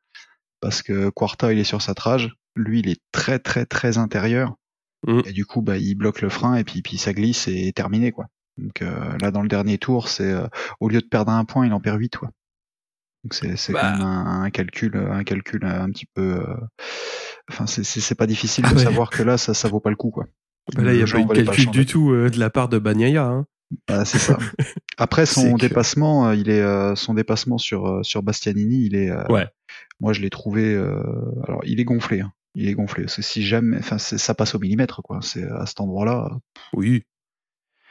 Parce 0.60 0.82
que 0.82 1.08
Quarta, 1.10 1.52
il 1.52 1.58
est 1.58 1.64
sur 1.64 1.82
sa 1.82 1.94
trage. 1.94 2.34
Lui, 2.54 2.80
il 2.80 2.88
est 2.88 3.00
très, 3.12 3.38
très, 3.38 3.66
très 3.66 3.98
intérieur. 3.98 4.56
Mm. 5.06 5.20
Et 5.26 5.32
du 5.32 5.46
coup, 5.46 5.62
bah, 5.62 5.78
il 5.78 5.94
bloque 5.94 6.20
le 6.20 6.28
frein 6.28 6.56
et 6.56 6.64
puis, 6.64 6.82
puis 6.82 6.98
ça 6.98 7.12
glisse 7.12 7.48
et 7.48 7.72
terminé, 7.72 8.12
quoi. 8.12 8.26
Donc 8.56 8.82
euh, 8.82 9.16
là, 9.20 9.30
dans 9.30 9.42
le 9.42 9.48
dernier 9.48 9.78
tour, 9.78 10.08
c'est 10.08 10.30
euh, 10.30 10.48
au 10.80 10.88
lieu 10.88 11.00
de 11.00 11.06
perdre 11.06 11.30
un 11.30 11.44
point, 11.44 11.66
il 11.66 11.72
en 11.72 11.80
perd 11.80 11.98
huit, 11.98 12.16
quoi. 12.16 12.30
Donc 13.24 13.34
c'est 13.34 13.72
quand 13.72 13.72
bah. 13.72 13.92
même 13.92 14.02
un, 14.02 14.50
calcul, 14.50 14.96
un 14.96 15.24
calcul 15.24 15.64
un 15.64 15.90
petit 15.90 16.06
peu. 16.06 16.36
Euh, 16.36 16.56
enfin, 17.50 17.66
c'est 17.66 17.84
c'est 17.84 18.14
pas 18.14 18.26
difficile 18.26 18.64
de 18.72 18.78
savoir 18.78 19.10
que 19.10 19.22
là, 19.22 19.38
ça 19.38 19.54
ça 19.54 19.68
vaut 19.68 19.80
pas 19.80 19.90
le 19.90 19.96
coup, 19.96 20.10
quoi. 20.10 20.26
Bah 20.74 20.82
là, 20.82 20.92
il 20.92 21.00
y 21.00 21.02
a 21.02 21.06
pas 21.06 21.22
de 21.22 21.42
calcul 21.44 21.70
du 21.70 21.86
tout 21.86 22.12
de 22.12 22.38
la 22.38 22.50
part 22.50 22.68
de 22.68 22.78
Bagnaia. 22.78 23.24
Hein. 23.24 23.46
Bah, 23.86 24.04
c'est 24.04 24.18
ça. 24.18 24.38
Après 24.98 25.26
son 25.26 25.56
dépassement, 25.56 26.32
il 26.32 26.48
est 26.48 26.96
son 26.96 27.14
dépassement 27.14 27.58
sur 27.58 28.04
sur 28.04 28.22
Bastianini, 28.22 28.86
il 28.86 28.94
est. 28.94 29.10
ouais. 29.30 29.46
Moi, 30.00 30.12
je 30.12 30.20
l'ai 30.20 30.30
trouvé. 30.30 30.76
alors, 31.46 31.60
il 31.64 31.80
est 31.80 31.84
gonflé. 31.84 32.20
Hein. 32.20 32.32
Il 32.54 32.68
est 32.68 32.74
gonflé. 32.74 33.06
si 33.08 33.44
jamais, 33.44 33.78
enfin, 33.78 33.98
ça 33.98 34.34
passe 34.34 34.54
au 34.54 34.58
millimètre, 34.58 35.02
quoi. 35.02 35.18
C'est 35.22 35.44
à 35.44 35.66
cet 35.66 35.80
endroit-là. 35.80 36.30
Oui. 36.72 37.04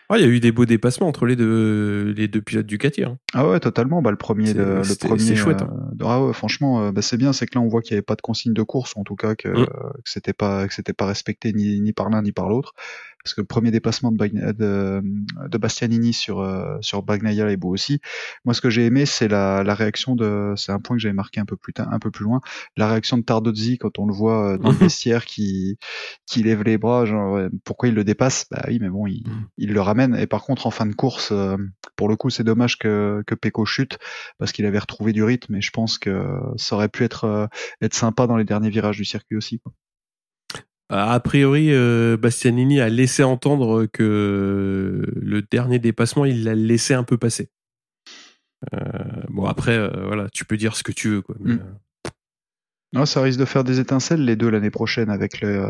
Ah, 0.09 0.17
il 0.17 0.21
y 0.21 0.25
a 0.25 0.27
eu 0.27 0.39
des 0.39 0.53
beaux 0.53 0.65
dépassements 0.65 1.07
entre 1.07 1.25
les 1.25 1.35
deux, 1.35 2.13
les 2.15 2.27
deux 2.27 2.41
pilotes 2.41 2.65
Ducati. 2.65 3.03
Hein. 3.03 3.17
Ah 3.33 3.47
ouais, 3.47 3.59
totalement. 3.59 4.01
Bah, 4.01 4.11
le 4.11 4.17
premier, 4.17 4.53
de, 4.53 4.61
le 4.61 5.07
premier. 5.07 5.19
C'est 5.19 5.35
chouette. 5.35 5.61
Hein. 5.61 5.89
Euh, 5.99 6.05
ah 6.05 6.23
ouais, 6.23 6.33
franchement, 6.33 6.81
euh, 6.81 6.91
bah, 6.91 7.01
c'est 7.01 7.17
bien. 7.17 7.33
C'est 7.33 7.45
que 7.45 7.57
là, 7.57 7.61
on 7.61 7.67
voit 7.67 7.81
qu'il 7.81 7.93
n'y 7.93 7.97
avait 7.97 8.03
pas 8.03 8.15
de 8.15 8.21
consigne 8.21 8.53
de 8.53 8.63
course, 8.63 8.95
en 8.95 9.03
tout 9.03 9.15
cas 9.15 9.35
que, 9.35 9.49
mm. 9.49 9.65
que 9.65 10.09
c'était 10.09 10.33
pas, 10.33 10.67
que 10.67 10.73
c'était 10.73 10.93
pas 10.93 11.05
respecté 11.05 11.51
ni, 11.51 11.81
ni 11.81 11.91
par 11.91 12.09
l'un 12.09 12.21
ni 12.21 12.31
par 12.31 12.47
l'autre 12.47 12.73
parce 13.27 13.33
que 13.33 13.41
le 13.41 13.47
premier 13.47 13.71
dépassement 13.71 14.13
de, 14.13 14.25
de, 14.53 15.01
de 15.49 15.57
Bastianini 15.57 16.13
sur 16.13 16.39
euh, 16.39 16.77
sur 16.79 17.03
Bagnaia 17.03 17.51
est 17.51 17.57
beau 17.57 17.73
aussi. 17.73 17.99
Moi, 18.45 18.53
ce 18.53 18.61
que 18.61 18.69
j'ai 18.69 18.85
aimé, 18.85 19.05
c'est 19.05 19.27
la, 19.27 19.65
la 19.65 19.75
réaction 19.75 20.15
de, 20.15 20.53
c'est 20.55 20.71
un 20.71 20.79
point 20.79 20.95
que 20.95 21.01
j'avais 21.01 21.13
marqué 21.13 21.41
un 21.41 21.45
peu 21.45 21.57
plus 21.57 21.73
tard, 21.73 21.91
un 21.91 21.99
peu 21.99 22.09
plus 22.09 22.23
loin, 22.23 22.39
la 22.77 22.87
réaction 22.87 23.17
de 23.17 23.23
Tardozzi 23.23 23.77
quand 23.77 23.99
on 23.99 24.05
le 24.05 24.13
voit 24.13 24.53
euh, 24.53 24.57
dans 24.57 24.69
le 24.69 24.75
mhm. 24.75 24.79
vestiaire 24.79 25.25
qui 25.25 25.77
qui 26.25 26.41
lève 26.41 26.63
les 26.63 26.77
bras, 26.77 27.05
genre 27.05 27.37
pourquoi 27.65 27.89
il 27.89 27.95
le 27.95 28.05
dépasse? 28.05 28.45
Bah 28.49 28.63
oui, 28.69 28.79
mais 28.79 28.89
bon, 28.89 29.07
il, 29.07 29.27
mhm. 29.27 29.47
il 29.57 29.73
le 29.73 29.81
ramène. 29.81 30.15
Et 30.15 30.25
par 30.25 30.43
contre, 30.43 30.65
en 30.65 30.71
fin 30.71 30.85
de 30.85 30.95
course, 30.95 31.33
euh, 31.33 31.57
pour 31.97 32.07
le 32.07 32.15
coup, 32.15 32.29
c'est 32.29 32.45
dommage 32.45 32.77
que 32.77 33.23
que 33.27 33.35
Pecco 33.35 33.65
chute 33.65 33.97
parce 34.37 34.53
qu'il 34.53 34.65
avait 34.65 34.79
retrouvé 34.79 35.11
du 35.11 35.25
rythme. 35.25 35.55
Et 35.55 35.61
je 35.61 35.71
pense 35.71 35.97
que 35.97 36.39
ça 36.55 36.77
aurait 36.77 36.87
pu 36.87 37.03
être 37.03 37.49
être 37.81 37.93
sympa 37.93 38.25
dans 38.25 38.37
les 38.37 38.45
derniers 38.45 38.69
virages 38.69 38.95
du 38.95 39.05
circuit 39.05 39.35
aussi. 39.35 39.59
Quoi. 39.59 39.73
A 40.89 41.19
priori, 41.19 41.67
euh, 41.71 42.15
Bastianini 42.15 42.79
a 42.79 42.87
laissé 42.87 43.23
entendre 43.23 43.87
que 43.87 45.05
le 45.15 45.41
dernier 45.41 45.79
dépassement, 45.79 46.23
il 46.23 46.45
l'a 46.45 46.55
laissé 46.55 46.93
un 46.93 47.03
peu 47.03 47.17
passer. 47.17 47.49
Euh, 48.73 48.77
bon, 49.27 49.45
après, 49.45 49.77
euh, 49.77 49.89
voilà, 50.05 50.29
tu 50.29 50.45
peux 50.45 50.55
dire 50.55 50.75
ce 50.75 50.83
que 50.83 50.93
tu 50.93 51.09
veux. 51.09 51.21
Quoi, 51.21 51.35
mm. 51.39 51.59
Non, 52.93 53.05
ça 53.05 53.21
risque 53.21 53.39
de 53.39 53.45
faire 53.45 53.65
des 53.65 53.81
étincelles 53.81 54.23
les 54.23 54.37
deux 54.37 54.49
l'année 54.49 54.71
prochaine 54.71 55.09
avec 55.09 55.41
le. 55.41 55.61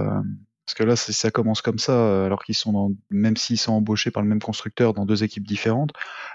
Parce 0.66 0.76
que 0.76 0.84
là, 0.84 0.96
ça 0.98 1.32
commence 1.32 1.62
comme 1.62 1.80
ça, 1.80 2.26
alors 2.26 2.44
qu'ils 2.44 2.54
sont 2.54 2.74
dans, 2.74 2.92
même 3.10 3.38
s'ils 3.38 3.58
sont 3.58 3.72
embauchés 3.72 4.12
par 4.12 4.22
le 4.22 4.28
même 4.28 4.42
constructeur 4.42 4.94
dans 4.94 5.06
deux 5.06 5.24
équipes 5.24 5.48
différentes, 5.48 5.94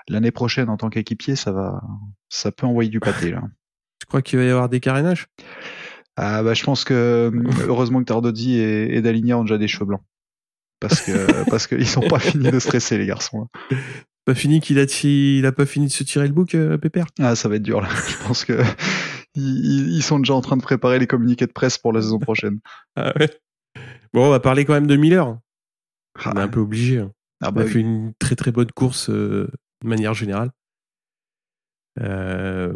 l'année 0.09 0.31
prochaine 0.31 0.71
en 0.71 0.79
tant 0.79 0.89
qu'équipier, 0.89 1.37
ça 1.37 1.53
va, 1.53 1.83
ça 2.31 2.51
peut 2.51 2.67
envoyer 2.67 2.91
du 2.91 2.99
pâté 2.99 3.31
là. 3.31 3.43
Tu 4.01 4.07
crois 4.07 4.21
qu'il 4.21 4.41
va 4.41 4.45
y 4.45 4.49
avoir 4.49 4.69
des 4.69 4.81
carénages? 4.81 5.29
Ah 6.17 6.43
bah 6.43 6.55
je 6.55 6.65
pense 6.65 6.85
que 6.85 7.31
heureusement 7.67 8.01
que 8.01 8.05
Tardozzi 8.05 8.59
et, 8.59 8.97
et 8.97 9.03
Daligna 9.03 9.39
ont 9.39 9.43
déjà 9.43 9.59
des 9.59 9.69
cheveux 9.69 9.87
blancs. 9.87 10.03
Parce 10.81 11.01
que 11.01 11.45
parce 11.51 11.67
qu'ils 11.67 11.87
sont 11.87 12.03
pas 12.03 12.19
finis 12.19 12.51
de 12.51 12.59
stresser 12.59 12.99
les 12.99 13.07
garçons. 13.07 13.49
Pas 14.25 14.35
fini 14.35 14.61
qu'il 14.61 14.79
a 14.79 14.85
il 15.05 15.47
a 15.47 15.53
pas 15.53 15.67
fini 15.67 15.87
de 15.87 15.93
se 15.93 16.05
tirer 16.05 16.27
le 16.27 16.33
bouc 16.33 16.55
euh, 16.55 16.77
Pépère? 16.79 17.07
Ah 17.21 17.35
ça 17.35 17.49
va 17.49 17.57
être 17.57 17.63
dur 17.63 17.81
là. 17.81 17.89
Je 18.09 18.27
pense 18.27 18.45
que 18.45 18.61
ils, 19.35 20.03
sont 20.03 20.19
déjà 20.19 20.35
en 20.35 20.43
train 20.43 20.57
de 20.57 20.63
préparer 20.63 20.99
les 20.99 21.07
communiqués 21.07 21.47
de 21.47 21.53
presse 21.53 21.79
pour 21.79 21.93
la 21.93 22.03
saison 22.03 22.19
prochaine. 22.19 22.61
Ah 22.97 23.13
ouais. 23.19 23.31
Bon 24.13 24.27
on 24.27 24.31
va 24.31 24.41
parler 24.41 24.65
quand 24.65 24.75
même 24.75 24.87
de 24.87 24.97
Miller. 24.97 25.39
Ah 26.19 26.33
on 26.35 26.39
est 26.39 26.43
un 26.43 26.49
peu 26.49 26.61
obligé. 26.61 26.99
Hein. 26.99 27.13
Ah 27.41 27.51
bah, 27.51 27.63
il 27.63 27.69
a 27.69 27.71
fait 27.71 27.81
une 27.81 28.13
très 28.19 28.37
très 28.37 28.53
bonne 28.53 28.71
course 28.71 29.09
euh, 29.09 29.49
de 29.83 29.89
manière 29.89 30.15
générale. 30.15 30.51
Euh, 32.01 32.73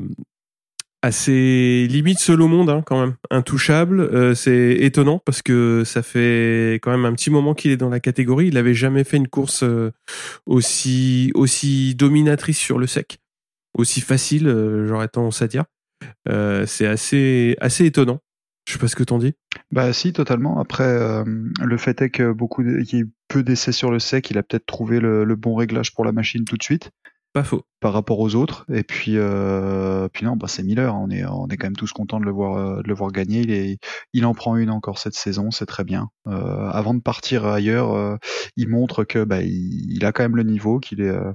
assez 1.03 1.87
limite 1.89 2.19
seul 2.19 2.43
au 2.43 2.49
monde 2.49 2.71
hein, 2.71 2.83
quand 2.85 3.01
même, 3.01 3.17
intouchable. 3.31 4.01
Euh, 4.01 4.35
c'est 4.35 4.73
étonnant 4.81 5.21
parce 5.25 5.43
que 5.43 5.83
ça 5.85 6.03
fait 6.03 6.79
quand 6.83 6.91
même 6.91 7.05
un 7.05 7.13
petit 7.13 7.31
moment 7.31 7.55
qu'il 7.55 7.71
est 7.71 7.77
dans 7.77 7.89
la 7.89 8.01
catégorie. 8.01 8.49
Il 8.49 8.55
n'avait 8.55 8.75
jamais 8.75 9.05
fait 9.05 9.17
une 9.17 9.29
course 9.29 9.63
euh, 9.63 9.93
aussi 10.47 11.95
dominatrice 11.97 12.59
sur 12.59 12.79
le 12.79 12.87
sec, 12.87 13.19
aussi 13.75 14.01
facile, 14.01 14.49
euh, 14.49 14.87
j'aurais 14.87 15.09
tendance 15.09 15.43
à 15.43 15.49
dire. 15.49 15.65
c'est 16.67 16.87
assez 16.87 17.57
étonnant. 17.85 18.21
Je 18.67 18.73
sais 18.73 18.79
pas 18.81 18.89
ce 18.89 18.97
que 18.97 19.05
t'en 19.05 19.19
dis. 19.19 19.35
Bah 19.71 19.93
si, 19.93 20.13
totalement. 20.13 20.59
Après, 20.59 21.23
le 21.25 21.77
fait 21.77 22.03
est 22.03 22.11
que 22.11 22.33
beaucoup, 22.33 22.65
qu'il 22.65 22.99
y 22.99 23.03
ait 23.03 23.07
peu 23.29 23.45
d'essais 23.45 23.71
sur 23.71 23.93
le 23.93 24.01
sec, 24.01 24.29
il 24.31 24.39
a 24.39 24.43
peut-être 24.43 24.67
trouvé 24.67 24.99
le, 24.99 25.37
bon 25.37 25.55
réglage 25.55 25.95
pour 25.95 26.05
la 26.05 26.11
machine 26.11 26.45
tout 26.45 26.57
de 26.57 26.63
suite. 26.65 26.91
Pas 27.33 27.45
faux. 27.45 27.65
Par 27.81 27.93
rapport 27.93 28.19
aux 28.21 28.35
autres. 28.35 28.65
Et 28.73 28.83
puis, 28.83 29.13
euh, 29.17 30.09
puis 30.09 30.25
non, 30.25 30.37
bah 30.37 30.49
c'est 30.49 30.63
Miller. 30.63 30.95
On 30.97 31.11
est, 31.11 31.25
on 31.27 31.47
est 31.49 31.59
quand 31.59 31.67
même 31.67 31.77
tous 31.77 31.93
contents 31.93 32.19
de 32.19 32.25
le 32.25 32.31
voir, 32.31 32.57
euh, 32.57 32.83
de 32.83 32.89
le 32.89 32.95
voir 32.95 33.13
gagner. 33.13 33.41
Il, 33.41 33.51
est, 33.51 33.79
il 34.15 34.25
en 34.25 34.33
prend 34.33 34.57
une 34.57 34.71
encore 34.71 34.99
cette 34.99 35.15
saison, 35.15 35.51
c'est 35.51 35.67
très 35.67 35.85
bien. 35.85 36.09
Euh, 36.27 36.71
avant 36.71 36.95
de 36.95 37.01
partir 37.01 37.45
ailleurs, 37.45 37.93
euh, 37.93 38.17
il 38.57 38.71
montre 38.71 39.05
que 39.05 39.23
bah, 39.25 39.43
il, 39.43 40.03
a 40.07 40.13
quand 40.13 40.23
même 40.23 40.37
le 40.37 40.45
niveau, 40.45 40.81
qu'il 40.81 41.03
est, 41.03 41.09
euh, 41.09 41.33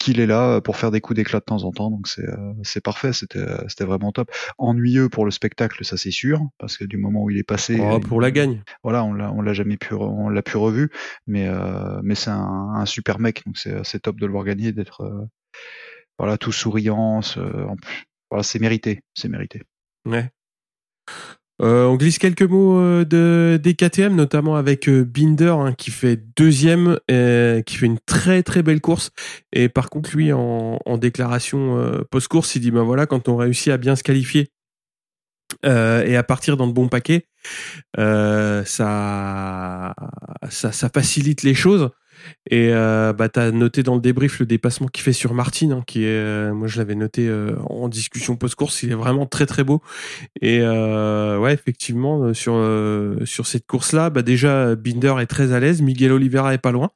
qu'il 0.00 0.20
est 0.20 0.26
là 0.26 0.62
pour 0.62 0.78
faire 0.78 0.90
des 0.90 1.02
coups 1.02 1.16
d'éclat 1.16 1.40
de 1.40 1.44
temps 1.44 1.64
en 1.64 1.72
temps. 1.72 1.90
Donc 1.90 2.08
c'est, 2.08 2.26
c'est 2.62 2.82
parfait. 2.82 3.12
C'était, 3.12 3.44
c'était 3.68 3.84
vraiment 3.84 4.10
top. 4.12 4.30
Ennuyeux 4.56 5.10
pour 5.10 5.26
le 5.26 5.30
spectacle, 5.30 5.84
ça 5.84 5.98
c'est 5.98 6.10
sûr, 6.10 6.40
parce 6.58 6.78
que 6.78 6.84
du 6.84 6.96
moment 6.96 7.24
où 7.24 7.30
il 7.30 7.36
est 7.36 7.42
passé, 7.42 7.78
oh, 7.78 8.00
pour 8.00 8.22
la 8.22 8.30
gagne. 8.30 8.62
Voilà, 8.82 9.04
on 9.04 9.12
l'a, 9.12 9.30
on 9.30 9.42
l'a 9.42 9.52
jamais 9.52 9.76
pu, 9.76 9.92
on 9.92 10.30
l'a 10.30 10.42
pu 10.42 10.56
revu. 10.56 10.90
Mais, 11.26 11.46
mais 12.02 12.14
c'est 12.14 12.30
un, 12.30 12.72
un, 12.74 12.86
super 12.86 13.18
mec. 13.18 13.42
Donc 13.44 13.58
c'est, 13.58 13.84
c'est 13.84 14.00
top 14.00 14.18
de 14.18 14.24
le 14.24 14.32
voir 14.32 14.44
gagner, 14.44 14.72
d'être 14.72 15.28
voilà, 16.18 16.38
tout 16.38 16.52
souriant. 16.52 17.20
C'est 17.22 18.60
mérité, 18.60 19.00
c'est 19.14 19.28
mérité. 19.28 19.62
Euh, 21.60 21.84
on 21.84 21.94
glisse 21.96 22.18
quelques 22.18 22.42
mots 22.42 22.78
euh, 22.78 23.04
de, 23.04 23.60
des 23.62 23.74
KTM, 23.74 24.16
notamment 24.16 24.56
avec 24.56 24.88
euh, 24.88 25.04
Binder 25.04 25.54
hein, 25.56 25.74
qui 25.74 25.90
fait 25.90 26.20
deuxième, 26.36 26.98
qui 27.08 27.76
fait 27.76 27.86
une 27.86 28.00
très 28.04 28.42
très 28.42 28.62
belle 28.62 28.80
course. 28.80 29.10
Et 29.52 29.68
par 29.68 29.90
contre, 29.90 30.16
lui, 30.16 30.32
en, 30.32 30.78
déclaration 30.98 32.04
post-course, 32.10 32.54
il 32.56 32.60
dit 32.60 32.70
ben 32.70 32.82
voilà, 32.82 33.06
quand 33.06 33.28
on 33.28 33.36
réussit 33.36 33.72
à 33.72 33.76
bien 33.76 33.96
se 33.96 34.02
qualifier 34.02 34.50
et 35.64 36.16
à 36.16 36.22
partir 36.22 36.56
dans 36.56 36.66
le 36.66 36.72
bon 36.72 36.88
paquet, 36.88 37.26
ça 37.96 39.94
facilite 40.94 41.42
les 41.42 41.54
choses. 41.54 41.90
Et 42.50 42.70
euh, 42.72 43.12
bah, 43.12 43.28
tu 43.28 43.40
as 43.40 43.50
noté 43.50 43.82
dans 43.82 43.94
le 43.94 44.00
débrief 44.00 44.40
le 44.40 44.46
dépassement 44.46 44.88
qu'il 44.88 45.02
fait 45.02 45.12
sur 45.12 45.34
Martin, 45.34 45.70
hein, 45.70 45.84
qui 45.86 46.04
est, 46.04 46.08
euh, 46.08 46.52
moi 46.52 46.66
je 46.66 46.78
l'avais 46.78 46.94
noté 46.94 47.28
euh, 47.28 47.56
en 47.68 47.88
discussion 47.88 48.36
post-course, 48.36 48.82
il 48.82 48.92
est 48.92 48.96
vraiment 48.96 49.26
très 49.26 49.46
très 49.46 49.64
beau. 49.64 49.82
Et 50.40 50.60
ouais, 50.62 51.54
effectivement, 51.54 52.34
sur, 52.34 52.54
sur 53.24 53.46
cette 53.46 53.66
course-là, 53.66 54.10
bah, 54.10 54.22
déjà 54.22 54.74
Binder 54.74 55.14
est 55.20 55.26
très 55.26 55.52
à 55.52 55.60
l'aise, 55.60 55.82
Miguel 55.82 56.12
Oliveira 56.12 56.54
est 56.54 56.58
pas 56.58 56.72
loin. 56.72 56.90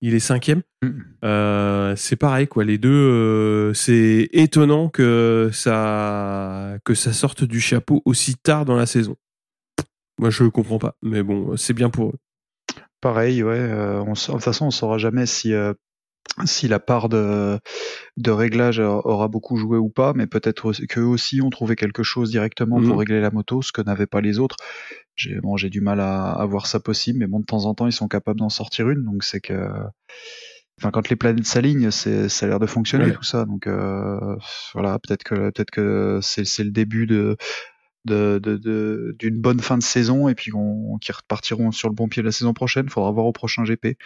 Il 0.00 0.14
est 0.14 0.20
cinquième. 0.20 0.62
Mm. 0.82 1.94
c'est 1.96 2.16
pareil, 2.16 2.46
quoi. 2.46 2.64
Les 2.64 2.78
deux, 2.78 3.72
c'est 3.74 4.28
étonnant 4.32 4.88
que 4.88 5.50
ça, 5.52 6.76
que 6.84 6.94
ça 6.94 7.12
sorte 7.12 7.44
du 7.44 7.60
chapeau 7.60 8.02
aussi 8.04 8.36
tard 8.36 8.64
dans 8.64 8.76
la 8.76 8.86
saison. 8.86 9.16
Moi, 10.20 10.30
je 10.30 10.44
comprends 10.44 10.78
pas, 10.78 10.96
mais 11.02 11.22
bon, 11.22 11.56
c'est 11.56 11.74
bien 11.74 11.90
pour 11.90 12.10
eux. 12.10 12.18
Pareil, 13.00 13.42
ouais. 13.42 13.58
Euh, 13.58 14.00
on, 14.00 14.12
de 14.12 14.18
toute 14.18 14.42
façon, 14.42 14.66
on 14.66 14.70
saura 14.70 14.98
jamais 14.98 15.26
si 15.26 15.52
euh, 15.52 15.72
si 16.44 16.68
la 16.68 16.78
part 16.78 17.08
de, 17.08 17.58
de 18.16 18.30
réglage 18.30 18.78
aura 18.78 19.28
beaucoup 19.28 19.56
joué 19.56 19.78
ou 19.78 19.88
pas, 19.88 20.12
mais 20.14 20.26
peut-être 20.26 20.72
qu'eux 20.86 21.02
aussi 21.02 21.40
ont 21.40 21.50
trouvé 21.50 21.74
quelque 21.74 22.02
chose 22.02 22.30
directement 22.30 22.80
pour 22.80 22.96
mmh. 22.96 22.98
régler 22.98 23.20
la 23.20 23.30
moto, 23.30 23.62
ce 23.62 23.72
que 23.72 23.82
n'avaient 23.82 24.06
pas 24.06 24.20
les 24.20 24.38
autres. 24.38 24.56
J'ai 25.16 25.40
bon, 25.40 25.56
j'ai 25.56 25.70
du 25.70 25.80
mal 25.80 26.00
à, 26.00 26.32
à, 26.32 26.46
voir 26.46 26.66
ça 26.66 26.80
possible, 26.80 27.18
mais 27.18 27.26
bon, 27.26 27.40
de 27.40 27.44
temps 27.44 27.64
en 27.64 27.74
temps, 27.74 27.86
ils 27.86 27.92
sont 27.92 28.08
capables 28.08 28.38
d'en 28.38 28.50
sortir 28.50 28.88
une, 28.88 29.04
donc 29.04 29.24
c'est 29.24 29.40
que, 29.40 29.68
enfin, 30.80 30.90
quand 30.92 31.08
les 31.08 31.16
planètes 31.16 31.46
s'alignent, 31.46 31.90
c'est 31.90 32.28
ça 32.28 32.46
a 32.46 32.48
l'air 32.48 32.60
de 32.60 32.66
fonctionner 32.66 33.12
tout 33.12 33.24
ça. 33.24 33.44
Donc 33.44 33.66
euh, 33.66 34.36
voilà, 34.74 34.98
peut-être 35.00 35.24
que 35.24 35.50
peut-être 35.50 35.70
que 35.70 36.20
c'est 36.22 36.64
le 36.64 36.70
début 36.70 37.06
de 37.06 37.36
d'une 38.08 38.38
de, 38.38 39.16
de, 39.20 39.30
bonne 39.30 39.60
fin 39.60 39.78
de 39.78 39.82
saison 39.82 40.28
et 40.28 40.34
puis 40.34 40.50
qui 41.00 41.12
repartiront 41.12 41.70
sur 41.72 41.88
le 41.88 41.94
bon 41.94 42.08
pied 42.08 42.22
la 42.22 42.32
saison 42.32 42.52
prochaine. 42.54 42.88
Faudra 42.88 43.10
voir 43.12 43.26
au 43.26 43.32
prochain 43.32 43.64
GP. 43.64 43.96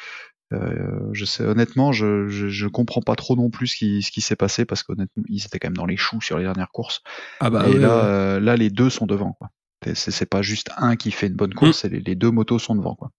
Euh, 0.52 1.08
je 1.12 1.24
sais 1.24 1.44
honnêtement, 1.44 1.92
je, 1.92 2.28
je, 2.28 2.48
je 2.48 2.66
comprends 2.66 3.00
pas 3.00 3.14
trop 3.16 3.36
non 3.36 3.48
plus 3.48 3.68
ce 3.68 3.76
qui, 3.76 4.02
ce 4.02 4.10
qui 4.10 4.20
s'est 4.20 4.36
passé 4.36 4.66
parce 4.66 4.82
qu'honnêtement, 4.82 5.22
ils 5.28 5.44
étaient 5.46 5.58
quand 5.58 5.68
même 5.68 5.76
dans 5.76 5.86
les 5.86 5.96
choux 5.96 6.20
sur 6.20 6.36
les 6.36 6.44
dernières 6.44 6.70
courses. 6.70 7.00
Ah 7.40 7.48
bah 7.48 7.64
et 7.68 7.72
ouais, 7.72 7.78
là, 7.78 7.88
ouais. 7.96 8.02
euh, 8.04 8.40
là, 8.40 8.56
les 8.56 8.68
deux 8.68 8.90
sont 8.90 9.06
devant. 9.06 9.32
Quoi. 9.32 9.48
C'est- 9.94 10.26
pas 10.26 10.42
juste 10.42 10.70
un 10.76 10.96
qui 10.96 11.10
fait 11.10 11.28
une 11.28 11.34
bonne 11.36 11.54
course, 11.54 11.78
c'est 11.80 11.88
les, 11.88 12.00
les 12.00 12.14
deux 12.14 12.30
motos 12.30 12.58
sont 12.58 12.74
devant. 12.74 12.94
Quoi. 12.94 13.10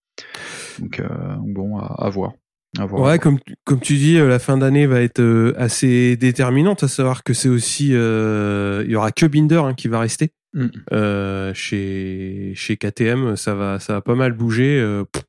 Donc 0.80 1.00
euh, 1.00 1.08
bon, 1.40 1.80
à, 1.80 2.06
à 2.06 2.10
voir. 2.10 2.34
À 2.78 2.86
voir. 2.86 3.02
Ouais, 3.02 3.20
comme, 3.20 3.40
tu- 3.40 3.56
comme 3.66 3.80
tu 3.80 3.96
dis, 3.96 4.18
euh, 4.18 4.28
la 4.28 4.40
fin 4.40 4.58
d'année 4.58 4.86
va 4.86 5.02
être 5.02 5.20
euh, 5.20 5.54
assez 5.58 6.16
déterminante, 6.18 6.84
à 6.84 6.88
savoir 6.88 7.24
que 7.24 7.34
c'est 7.34 7.50
aussi, 7.50 7.90
euh, 7.94 8.84
il 8.86 8.92
y 8.92 8.96
aura 8.96 9.12
que 9.12 9.26
Binder 9.26 9.62
hein, 9.66 9.74
qui 9.74 9.88
va 9.88 10.00
rester 10.00 10.32
Mm. 10.54 10.68
euh, 10.92 11.54
chez 11.54 12.54
chez 12.56 12.78
KTM. 12.78 13.36
Ça 13.36 13.56
va, 13.56 13.80
ça 13.80 13.94
va 13.94 14.02
pas 14.02 14.16
mal 14.16 14.34
bouger. 14.34 14.80
euh, 14.80 15.04
pff, 15.06 15.24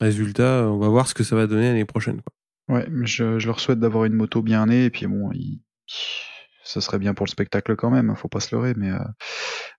résultat, 0.00 0.66
on 0.70 0.78
va 0.78 0.88
voir 0.88 1.06
ce 1.06 1.14
que 1.14 1.22
ça 1.24 1.36
va 1.36 1.46
donner 1.46 1.68
l'année 1.68 1.84
prochaine. 1.84 2.20
Quoi. 2.22 2.76
Ouais, 2.76 2.86
mais 2.90 3.06
je, 3.06 3.38
je 3.38 3.46
leur 3.46 3.60
souhaite 3.60 3.80
d'avoir 3.80 4.04
une 4.06 4.14
moto 4.14 4.42
bien 4.42 4.64
née 4.66 4.84
et 4.86 4.90
puis 4.90 5.06
bon, 5.06 5.30
il- 5.32 5.60
ça 6.64 6.80
serait 6.80 6.98
bien 7.00 7.14
pour 7.14 7.26
le 7.26 7.30
spectacle 7.30 7.74
quand 7.74 7.90
même, 7.90 8.14
faut 8.14 8.28
pas 8.28 8.38
se 8.38 8.54
leurrer, 8.54 8.74
mais 8.76 8.90
euh, 8.92 8.98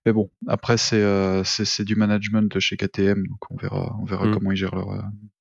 mais 0.04 0.12
bon, 0.12 0.30
après 0.46 0.76
c'est 0.76 1.02
c'est 1.44 1.84
du 1.84 1.96
management 1.96 2.52
de 2.52 2.60
chez 2.60 2.76
KTM, 2.76 3.26
donc 3.26 3.38
on 3.50 3.56
verra 3.56 3.96
on 4.00 4.04
verra 4.04 4.26
Mm. 4.26 4.34
comment 4.34 4.52
ils 4.52 4.56
gèrent 4.56 4.74
leur 4.74 4.90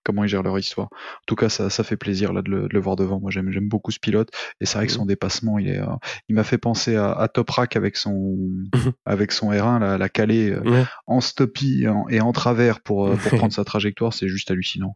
comment 0.03 0.23
ils 0.23 0.27
gèrent 0.27 0.43
leur 0.43 0.57
histoire. 0.57 0.87
En 0.91 1.25
tout 1.27 1.35
cas, 1.35 1.49
ça 1.49 1.69
ça 1.69 1.83
fait 1.83 1.97
plaisir 1.97 2.33
là 2.33 2.41
de 2.41 2.49
le, 2.49 2.61
de 2.67 2.73
le 2.73 2.79
voir 2.79 2.95
devant. 2.95 3.19
Moi 3.19 3.31
j'aime 3.31 3.51
j'aime 3.51 3.67
beaucoup 3.69 3.91
ce 3.91 3.99
pilote 3.99 4.29
et 4.59 4.65
c'est 4.65 4.77
vrai 4.77 4.87
que 4.87 4.93
son 4.93 5.05
dépassement, 5.05 5.59
il 5.59 5.69
est 5.69 5.79
euh, 5.79 5.85
il 6.29 6.35
m'a 6.35 6.43
fait 6.43 6.57
penser 6.57 6.95
à, 6.95 7.11
à 7.11 7.27
Toprak 7.27 7.75
avec 7.75 7.97
son 7.97 8.37
avec 9.05 9.31
son 9.31 9.51
R1 9.51 9.79
la, 9.79 9.97
la 9.97 10.09
calée 10.09 10.51
euh, 10.51 10.61
Ouais. 10.61 10.83
en 11.07 11.21
stoppie 11.21 11.83
et 11.83 11.87
en, 11.87 12.07
et 12.09 12.21
en 12.21 12.31
travers 12.31 12.79
pour 12.81 13.07
euh, 13.07 13.15
pour 13.15 13.31
prendre 13.37 13.53
sa 13.53 13.63
trajectoire, 13.63 14.13
c'est 14.13 14.27
juste 14.27 14.49
hallucinant. 14.51 14.95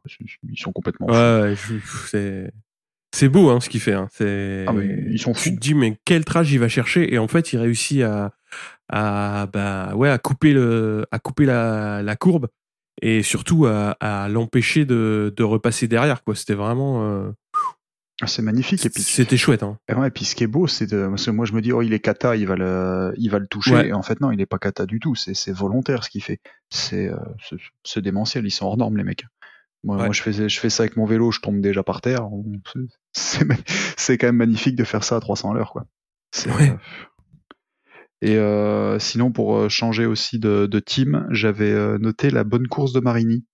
Ils 0.50 0.60
sont 0.60 0.72
complètement 0.72 1.08
fous. 1.08 1.14
Ouais, 1.14 1.56
je- 1.56 1.76
c'est 2.08 2.52
c'est 3.14 3.30
beau 3.30 3.50
hein, 3.50 3.62
ce 3.62 3.70
qu'il 3.70 3.80
fait. 3.80 3.94
Hein. 3.94 4.08
C'est 4.12 4.66
Ah, 4.68 4.74
ils 5.10 5.20
sont 5.20 5.32
tu 5.34 5.50
fous. 5.50 5.56
te 5.56 5.60
dis 5.62 5.74
mais 5.74 5.98
quel 6.06 6.26
trash 6.26 6.52
il 6.52 6.60
va 6.60 6.68
chercher 6.68 7.14
et 7.14 7.18
en 7.18 7.28
fait 7.30 7.54
il 7.54 7.58
réussit 7.60 8.02
à 8.02 8.34
à 8.90 9.48
bah 9.52 9.94
ouais 9.96 10.10
à 10.10 10.18
couper 10.18 10.54
le 10.54 11.06
à 11.12 11.20
couper 11.20 11.46
la, 11.46 12.02
la 12.04 12.16
courbe 12.16 12.48
et 13.02 13.24
surtout 13.24 13.66
à, 13.66 13.92
à 14.00 14.28
l'empêcher 14.30 14.86
de, 14.86 15.34
de 15.36 15.44
repasser 15.44 15.88
derrière 15.88 16.24
quoi. 16.24 16.36
C'était 16.36 16.54
vraiment 16.54 17.04
euh, 17.04 17.30
Ah, 18.22 18.28
C'est 18.28 18.42
magnifique 18.42 18.86
et 18.86 18.90
puis 18.90 19.04
c'était 19.04 19.38
chouette. 19.38 19.64
Hein. 19.64 19.78
Et 19.90 19.94
ouais, 19.94 20.08
et 20.08 20.12
puis 20.12 20.24
ce 20.26 20.36
qui 20.36 20.44
est 20.44 20.48
beau, 20.48 20.68
c'est 20.68 20.88
de, 20.88 21.08
parce 21.08 21.26
que 21.26 21.32
moi 21.32 21.46
je 21.46 21.54
me 21.54 21.62
dis, 21.62 21.72
oh, 21.74 21.82
il 21.82 21.92
est 21.94 22.00
kata, 22.00 22.36
il 22.36 22.48
va 22.48 22.56
le, 22.56 23.14
il 23.18 23.30
va 23.30 23.40
le 23.40 23.48
toucher. 23.48 23.74
Ouais. 23.76 23.88
Et 23.90 23.94
en 23.94 24.02
fait, 24.02 24.22
non, 24.22 24.32
il 24.32 24.40
est 24.40 24.46
pas 24.46 24.58
kata 24.60 24.86
du 24.86 25.00
tout. 25.00 25.16
C'est, 25.16 25.34
c'est 25.34 25.52
volontaire 25.52 26.04
ce 26.06 26.10
qu'il 26.10 26.24
fait. 26.24 26.40
C'est, 26.70 27.10
euh, 27.10 28.00
démentiel. 28.02 28.46
Ils 28.46 28.52
sont 28.52 28.66
hors 28.66 28.78
normes, 28.78 28.98
les 28.98 29.04
mecs. 29.04 29.26
Moi, 29.84 29.98
Ouais. 29.98 30.06
moi 30.06 30.14
je 30.14 30.22
fais, 30.24 30.50
je 30.50 30.60
fais 30.60 30.70
ça 30.72 30.84
avec 30.84 30.96
mon 30.98 31.06
vélo, 31.06 31.32
je 31.32 31.42
tombe 31.42 31.62
déjà 31.62 31.84
par 31.84 32.02
terre. 32.02 32.28
C'est, 33.14 34.18
quand 34.18 34.28
même 34.28 34.38
magnifique 34.38 34.76
de 34.76 34.84
faire 34.84 35.04
ça 35.04 35.18
à 35.18 35.20
300 35.20 35.52
à 35.52 35.54
l'heure, 35.54 35.72
quoi. 35.72 35.86
C'est, 36.32 36.50
Ouais. 36.52 36.70
euh, 36.72 36.76
Et 38.26 38.38
euh, 38.38 38.98
sinon, 38.98 39.32
pour 39.32 39.56
euh, 39.56 39.70
changer 39.70 40.08
aussi 40.08 40.40
de, 40.40 40.66
de 40.66 40.80
team, 40.80 41.28
j'avais 41.30 41.72
euh, 41.72 42.00
noté 42.00 42.32
la 42.32 42.44
bonne 42.44 42.66
course 42.68 42.92
de 42.92 43.00
Marini 43.00 43.46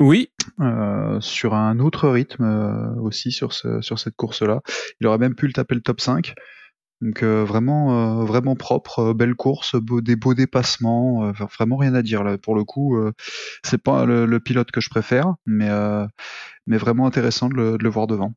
Oui, 0.00 0.30
euh, 0.60 1.20
sur 1.20 1.52
un 1.52 1.78
autre 1.78 2.08
rythme 2.08 2.42
euh, 2.42 2.94
aussi 3.02 3.32
sur, 3.32 3.52
ce, 3.52 3.82
sur 3.82 3.98
cette 3.98 4.16
course-là. 4.16 4.62
Il 4.98 5.06
aurait 5.08 5.18
même 5.18 5.34
pu 5.34 5.46
le 5.46 5.52
taper 5.52 5.74
le 5.74 5.82
top 5.82 6.00
5. 6.00 6.32
Donc 7.02 7.22
euh, 7.22 7.44
vraiment, 7.44 8.22
euh, 8.22 8.24
vraiment 8.24 8.56
propre, 8.56 9.12
belle 9.12 9.34
course, 9.34 9.76
beau, 9.76 10.00
des 10.00 10.16
beaux 10.16 10.32
dépassements, 10.32 11.26
euh, 11.26 11.32
vraiment 11.32 11.76
rien 11.76 11.94
à 11.94 12.00
dire 12.00 12.24
là. 12.24 12.38
Pour 12.38 12.54
le 12.54 12.64
coup, 12.64 12.96
euh, 12.96 13.12
c'est 13.62 13.82
pas 13.82 14.06
le, 14.06 14.24
le 14.24 14.40
pilote 14.40 14.70
que 14.70 14.80
je 14.80 14.88
préfère, 14.88 15.34
mais 15.44 15.68
euh, 15.68 16.06
mais 16.66 16.78
vraiment 16.78 17.06
intéressant 17.06 17.50
de 17.50 17.54
le, 17.56 17.76
de 17.76 17.84
le 17.84 17.90
voir 17.90 18.06
devant. 18.06 18.32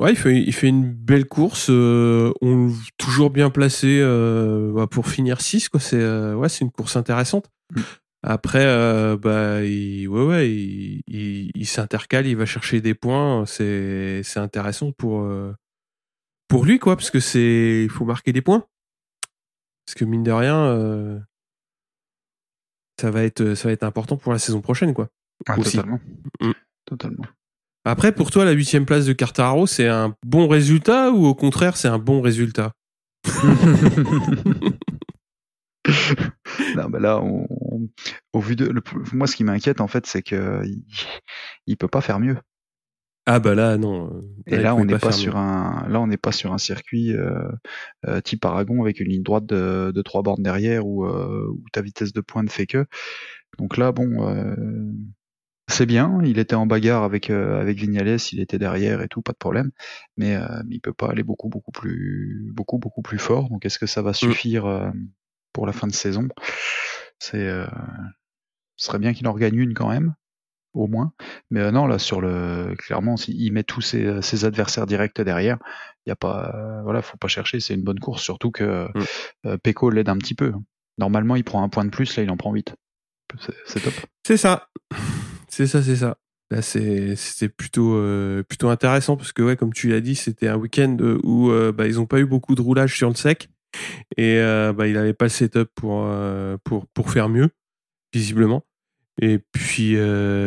Ouais, 0.00 0.12
il 0.12 0.16
fait 0.16 0.40
il 0.40 0.52
fait 0.52 0.68
une 0.68 0.92
belle 0.92 1.26
course. 1.26 1.68
euh, 1.70 2.32
on 2.40 2.72
toujours 2.98 3.30
bien 3.30 3.50
placé 3.50 4.00
euh, 4.00 4.72
bah, 4.72 4.86
pour 4.86 5.08
finir 5.08 5.40
6 5.40 5.68
quoi. 5.68 5.80
C'est 5.80 6.00
euh, 6.00 6.34
ouais 6.34 6.48
c'est 6.48 6.64
une 6.64 6.70
course 6.70 6.96
intéressante. 6.96 7.50
Mm. 7.74 7.80
Après, 8.26 8.64
bah, 9.18 9.62
il, 9.62 10.08
ouais, 10.08 10.24
ouais, 10.24 10.50
il, 10.50 11.02
il, 11.08 11.50
il 11.54 11.66
s'intercale, 11.66 12.26
il 12.26 12.34
va 12.36 12.46
chercher 12.46 12.80
des 12.80 12.94
points. 12.94 13.44
C'est, 13.44 14.22
c'est 14.22 14.40
intéressant 14.40 14.92
pour, 14.92 15.28
pour 16.48 16.64
lui, 16.64 16.78
quoi, 16.78 16.96
parce 16.96 17.10
que 17.10 17.20
c'est, 17.20 17.82
il 17.84 17.90
faut 17.90 18.06
marquer 18.06 18.32
des 18.32 18.40
points. 18.40 18.64
Parce 19.84 19.94
que 19.94 20.06
mine 20.06 20.22
de 20.22 20.32
rien, 20.32 21.20
ça 22.98 23.10
va 23.10 23.24
être, 23.24 23.54
ça 23.54 23.68
va 23.68 23.72
être 23.72 23.82
important 23.82 24.16
pour 24.16 24.32
la 24.32 24.38
saison 24.38 24.62
prochaine, 24.62 24.94
quoi. 24.94 25.10
Ah, 25.46 25.58
Aussi. 25.58 25.76
totalement. 25.76 26.00
Mm. 26.40 26.52
Totalement. 26.86 27.24
Après, 27.84 28.12
pour 28.12 28.30
toi, 28.30 28.44
la 28.44 28.52
huitième 28.52 28.86
place 28.86 29.04
de 29.06 29.12
Cartaro, 29.12 29.66
c'est 29.66 29.88
un 29.88 30.14
bon 30.24 30.48
résultat 30.48 31.10
ou 31.10 31.26
au 31.26 31.34
contraire, 31.34 31.76
c'est 31.76 31.88
un 31.88 31.98
bon 31.98 32.20
résultat? 32.20 32.72
Non, 36.76 36.88
bah 36.88 36.98
là, 36.98 37.20
on, 37.20 37.46
on- 37.50 37.88
au 38.32 38.40
vu 38.40 38.56
de, 38.56 38.66
le- 38.66 38.82
moi, 39.12 39.26
ce 39.26 39.36
qui 39.36 39.44
m'inquiète 39.44 39.80
en 39.80 39.86
fait, 39.86 40.06
c'est 40.06 40.22
que 40.22 40.62
il, 40.64 40.82
il 41.66 41.76
peut 41.76 41.88
pas 41.88 42.00
faire 42.00 42.20
mieux. 42.20 42.36
Ah 43.26 43.38
bah 43.38 43.54
là, 43.54 43.76
non. 43.78 44.10
euh, 44.14 44.20
Et 44.46 44.58
là, 44.58 44.74
on 44.74 44.84
n'est 44.84 44.98
pas 44.98 45.12
sur 45.12 45.34
mieux. 45.34 45.40
un, 45.40 45.86
là, 45.88 46.00
on 46.00 46.06
n'est 46.06 46.16
pas 46.18 46.32
sur 46.32 46.52
un 46.52 46.58
circuit 46.58 47.12
euh, 47.14 47.48
euh, 48.06 48.20
type 48.20 48.44
Aragon 48.44 48.82
avec 48.82 49.00
une 49.00 49.08
ligne 49.08 49.22
droite 49.22 49.46
de, 49.46 49.92
de 49.94 50.02
trois 50.02 50.22
bornes 50.22 50.42
derrière 50.42 50.86
où, 50.86 51.04
euh, 51.06 51.48
où 51.50 51.64
ta 51.72 51.80
vitesse 51.82 52.12
de 52.12 52.20
pointe 52.20 52.50
fait 52.50 52.66
que. 52.66 52.86
Donc 53.58 53.76
là, 53.76 53.92
bon, 53.92 54.28
euh, 54.28 54.54
c'est 55.68 55.86
bien. 55.86 56.18
Il 56.24 56.38
était 56.38 56.54
en 56.54 56.66
bagarre 56.66 57.02
avec 57.04 57.30
euh, 57.30 57.60
avec 57.60 57.78
Vignales, 57.78 58.18
il 58.32 58.40
était 58.40 58.58
derrière 58.58 59.00
et 59.02 59.08
tout, 59.08 59.22
pas 59.22 59.32
de 59.32 59.38
problème. 59.38 59.70
Mais, 60.16 60.36
euh, 60.36 60.46
mais 60.66 60.76
il 60.76 60.80
peut 60.80 60.92
pas 60.92 61.10
aller 61.10 61.22
beaucoup 61.22 61.48
beaucoup 61.48 61.72
plus 61.72 62.50
beaucoup 62.54 62.78
beaucoup 62.78 63.02
plus 63.02 63.18
fort. 63.18 63.48
Donc 63.48 63.64
est-ce 63.64 63.78
que 63.78 63.86
ça 63.86 64.02
va 64.02 64.12
suffire 64.12 64.66
euh, 64.66 64.90
pour 65.52 65.66
la 65.66 65.72
fin 65.72 65.86
de 65.86 65.92
saison? 65.92 66.28
C'est, 67.18 67.38
euh, 67.48 67.66
ce 68.76 68.86
serait 68.86 68.98
bien 68.98 69.12
qu'il 69.14 69.26
en 69.28 69.32
regagne 69.32 69.56
une 69.56 69.74
quand 69.74 69.88
même 69.88 70.14
au 70.74 70.88
moins. 70.88 71.12
Mais 71.50 71.60
euh, 71.60 71.70
non, 71.70 71.86
là, 71.86 71.98
sur 72.00 72.20
le, 72.20 72.74
clairement, 72.76 73.16
s'il 73.16 73.52
met 73.52 73.62
tous 73.62 73.80
ses, 73.80 74.20
ses 74.22 74.44
adversaires 74.44 74.86
directs 74.86 75.20
derrière, 75.20 75.58
il 76.04 76.08
y 76.10 76.12
a 76.12 76.16
pas, 76.16 76.52
euh, 76.54 76.82
voilà, 76.82 77.00
faut 77.00 77.16
pas 77.16 77.28
chercher. 77.28 77.60
C'est 77.60 77.74
une 77.74 77.84
bonne 77.84 78.00
course, 78.00 78.22
surtout 78.22 78.50
que 78.50 78.88
Mm. 78.94 79.04
euh, 79.46 79.56
Pecco 79.58 79.88
l'aide 79.90 80.08
un 80.08 80.18
petit 80.18 80.34
peu. 80.34 80.52
Normalement, 80.98 81.36
il 81.36 81.44
prend 81.44 81.62
un 81.62 81.68
point 81.68 81.84
de 81.84 81.90
plus, 81.90 82.16
là, 82.16 82.24
il 82.24 82.30
en 82.30 82.36
prend 82.36 82.52
8. 82.52 82.74
C'est- 83.40 83.54
C'est 83.66 83.80
top. 83.80 83.94
C'est 84.26 84.36
ça. 84.36 84.68
C'est 85.54 85.68
ça, 85.68 85.84
c'est 85.84 85.94
ça. 85.94 86.18
Là, 86.50 86.62
c'était 86.62 87.48
plutôt 87.48 87.94
euh, 87.94 88.42
plutôt 88.42 88.70
intéressant 88.70 89.16
parce 89.16 89.32
que 89.32 89.40
ouais, 89.40 89.56
comme 89.56 89.72
tu 89.72 89.88
l'as 89.88 90.00
dit, 90.00 90.16
c'était 90.16 90.48
un 90.48 90.56
week-end 90.56 90.96
euh, 90.98 91.20
où 91.22 91.52
euh, 91.52 91.70
bah, 91.70 91.86
ils 91.86 92.00
ont 92.00 92.06
pas 92.06 92.18
eu 92.18 92.26
beaucoup 92.26 92.56
de 92.56 92.60
roulage 92.60 92.96
sur 92.96 93.08
le 93.08 93.14
sec 93.14 93.48
et 94.16 94.40
bah, 94.76 94.88
il 94.88 94.96
avait 94.96 95.14
pas 95.14 95.26
le 95.26 95.30
setup 95.30 95.68
pour 95.76 96.08
pour 96.64 96.88
pour 96.88 97.10
faire 97.12 97.28
mieux 97.28 97.50
visiblement. 98.12 98.64
Et 99.22 99.38
puis 99.38 99.96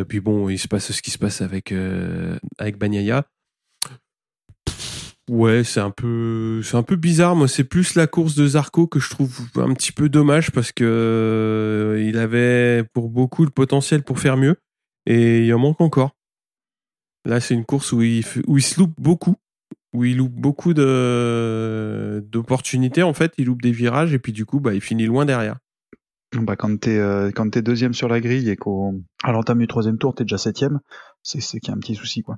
puis 0.10 0.20
bon, 0.20 0.50
il 0.50 0.58
se 0.58 0.67
passe 0.67 0.91
ce 0.91 1.02
qui 1.02 1.12
se 1.12 1.17
passe 1.17 1.41
avec 1.41 1.74
avec 2.58 2.78
Bagnaia. 2.78 3.26
Ouais, 5.30 5.63
c'est 5.63 5.82
un 5.82 5.91
peu 5.91 6.62
c'est 6.63 6.76
un 6.76 6.84
peu 6.84 6.98
bizarre. 6.98 7.38
Moi, 7.38 7.48
c'est 7.48 7.63
plus 7.63 7.96
la 7.96 8.08
course 8.08 8.36
de 8.36 8.46
Zarco 8.46 8.88
que 8.88 9.00
je 9.00 9.10
trouve 9.10 9.39
un 9.56 9.74
petit 9.74 9.93
peu 9.93 10.10
dommage 10.10 10.52
parce 10.52 10.74
que 10.74 11.98
il 12.06 12.17
avait 12.17 12.84
pour 12.93 13.10
beaucoup 13.10 13.46
le 13.46 13.52
potentiel 13.52 14.04
pour 14.04 14.20
faire 14.20 14.36
mieux 14.36 14.58
et 15.08 15.46
il 15.46 15.54
en 15.54 15.60
manque 15.60 15.82
encore. 15.82 16.12
Là, 17.26 17.39
c'est 17.39 17.56
une 17.56 17.65
course 17.65 17.91
où 17.93 18.02
il 18.02 18.24
où 18.46 18.58
il 18.58 18.62
se 18.62 18.80
loupe 18.80 18.93
beaucoup, 19.00 19.36
où 19.93 20.04
il 20.04 20.17
loupe 20.17 20.36
beaucoup 20.36 20.74
de 20.74 22.24
d'opportunités 22.30 23.04
en 23.04 23.13
fait. 23.13 23.34
Il 23.38 23.46
loupe 23.46 23.62
des 23.62 23.72
virages 23.72 24.13
et 24.13 24.20
puis 24.20 24.34
du 24.34 24.46
coup, 24.46 24.60
bah, 24.60 24.74
il 24.74 24.82
finit 24.82 25.06
loin 25.06 25.26
derrière. 25.26 25.58
Bah, 26.36 26.58
quand 26.58 26.78
t'es 26.78 26.98
euh, 26.98 27.32
quand 27.32 27.50
t'es 27.50 27.62
deuxième 27.62 27.93
sur 27.93 28.10
la 28.10 28.20
grille 28.20 28.50
et 28.50 28.58
qu'au 28.58 28.93
à 29.24 29.32
l'entame 29.32 29.60
du 29.60 29.67
troisième 29.67 29.98
tour 29.98 30.13
t'es 30.13 30.26
déjà 30.26 30.38
septième, 30.38 30.80
c'est 31.24 31.41
c'est 31.41 31.60
qu'il 31.62 31.70
y 31.70 31.72
a 31.72 31.76
un 31.78 31.80
petit 31.80 31.96
souci 31.96 32.22
quoi. 32.22 32.36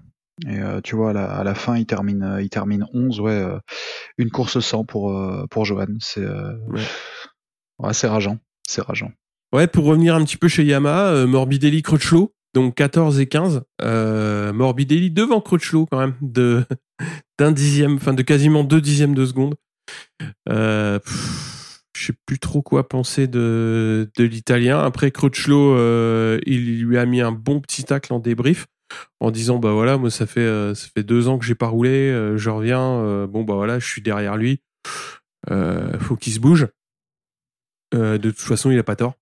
Et 0.47 0.59
euh, 0.59 0.79
tu 0.81 0.95
vois 0.95 1.09
à 1.09 1.13
la, 1.13 1.25
à 1.25 1.43
la 1.43 1.55
fin 1.55 1.75
il 1.75 1.87
termine 1.87 2.23
euh, 2.23 2.41
il 2.41 2.49
termine 2.49 2.85
11 2.93 3.19
ouais 3.19 3.31
euh, 3.31 3.59
une 4.17 4.29
course 4.29 4.59
sans 4.59 4.85
pour 4.85 5.11
pour 5.49 5.65
Johan 5.65 5.87
c'est 5.99 6.23
Ouais. 6.23 6.81
ouais, 7.79 7.93
c'est 7.93 8.07
rageant 8.07 8.37
c'est 8.67 8.81
rageant. 8.81 9.11
Ouais, 9.51 9.65
pour 9.65 9.85
revenir 9.85 10.13
un 10.13 10.23
petit 10.23 10.37
peu 10.37 10.47
chez 10.47 10.63
Yamaha, 10.63 11.25
Morbidelli 11.25 11.81
Crutchlow, 11.81 12.31
donc 12.53 12.75
14 12.75 13.19
et 13.19 13.27
15. 13.27 13.63
Euh, 13.81 14.53
Morbidelli 14.53 15.11
devant 15.11 15.41
Crutchlow 15.41 15.85
quand 15.85 15.99
même, 15.99 16.15
d'un 17.39 17.51
dixième, 17.51 17.95
enfin 17.95 18.13
de 18.13 18.21
quasiment 18.21 18.63
deux 18.63 18.81
dixièmes 18.81 19.15
de 19.15 19.25
seconde. 19.25 19.55
Euh, 20.49 20.99
je 21.95 22.07
sais 22.07 22.13
plus 22.25 22.39
trop 22.39 22.61
quoi 22.61 22.87
penser 22.87 23.27
de, 23.27 24.09
l'italien. 24.17 24.79
Après 24.79 25.11
Crutchlow, 25.11 25.75
euh, 25.75 26.39
il 26.45 26.83
lui 26.83 26.97
a 26.97 27.05
mis 27.05 27.21
un 27.21 27.31
bon 27.31 27.59
petit 27.59 27.83
tacle 27.83 28.13
en 28.13 28.19
débrief 28.19 28.67
en 29.19 29.29
disant 29.29 29.59
bah 29.59 29.71
voilà 29.71 29.99
moi 29.99 30.09
ça 30.09 30.25
fait 30.25 30.39
euh, 30.39 30.73
deux 30.97 31.27
ans 31.27 31.37
que 31.37 31.45
j'ai 31.45 31.53
pas 31.53 31.67
roulé 31.67 32.11
je 32.37 32.49
reviens 32.49 33.27
bon 33.27 33.43
bah 33.43 33.53
voilà 33.53 33.77
je 33.77 33.85
suis 33.87 34.01
derrière 34.01 34.35
lui 34.35 34.63
faut 35.47 36.15
qu'il 36.15 36.33
se 36.33 36.39
bouge 36.39 36.67
de 37.93 38.17
toute 38.17 38.39
façon 38.39 38.71
il 38.71 38.79
a 38.79 38.83
pas 38.83 38.95
tort 38.95 39.18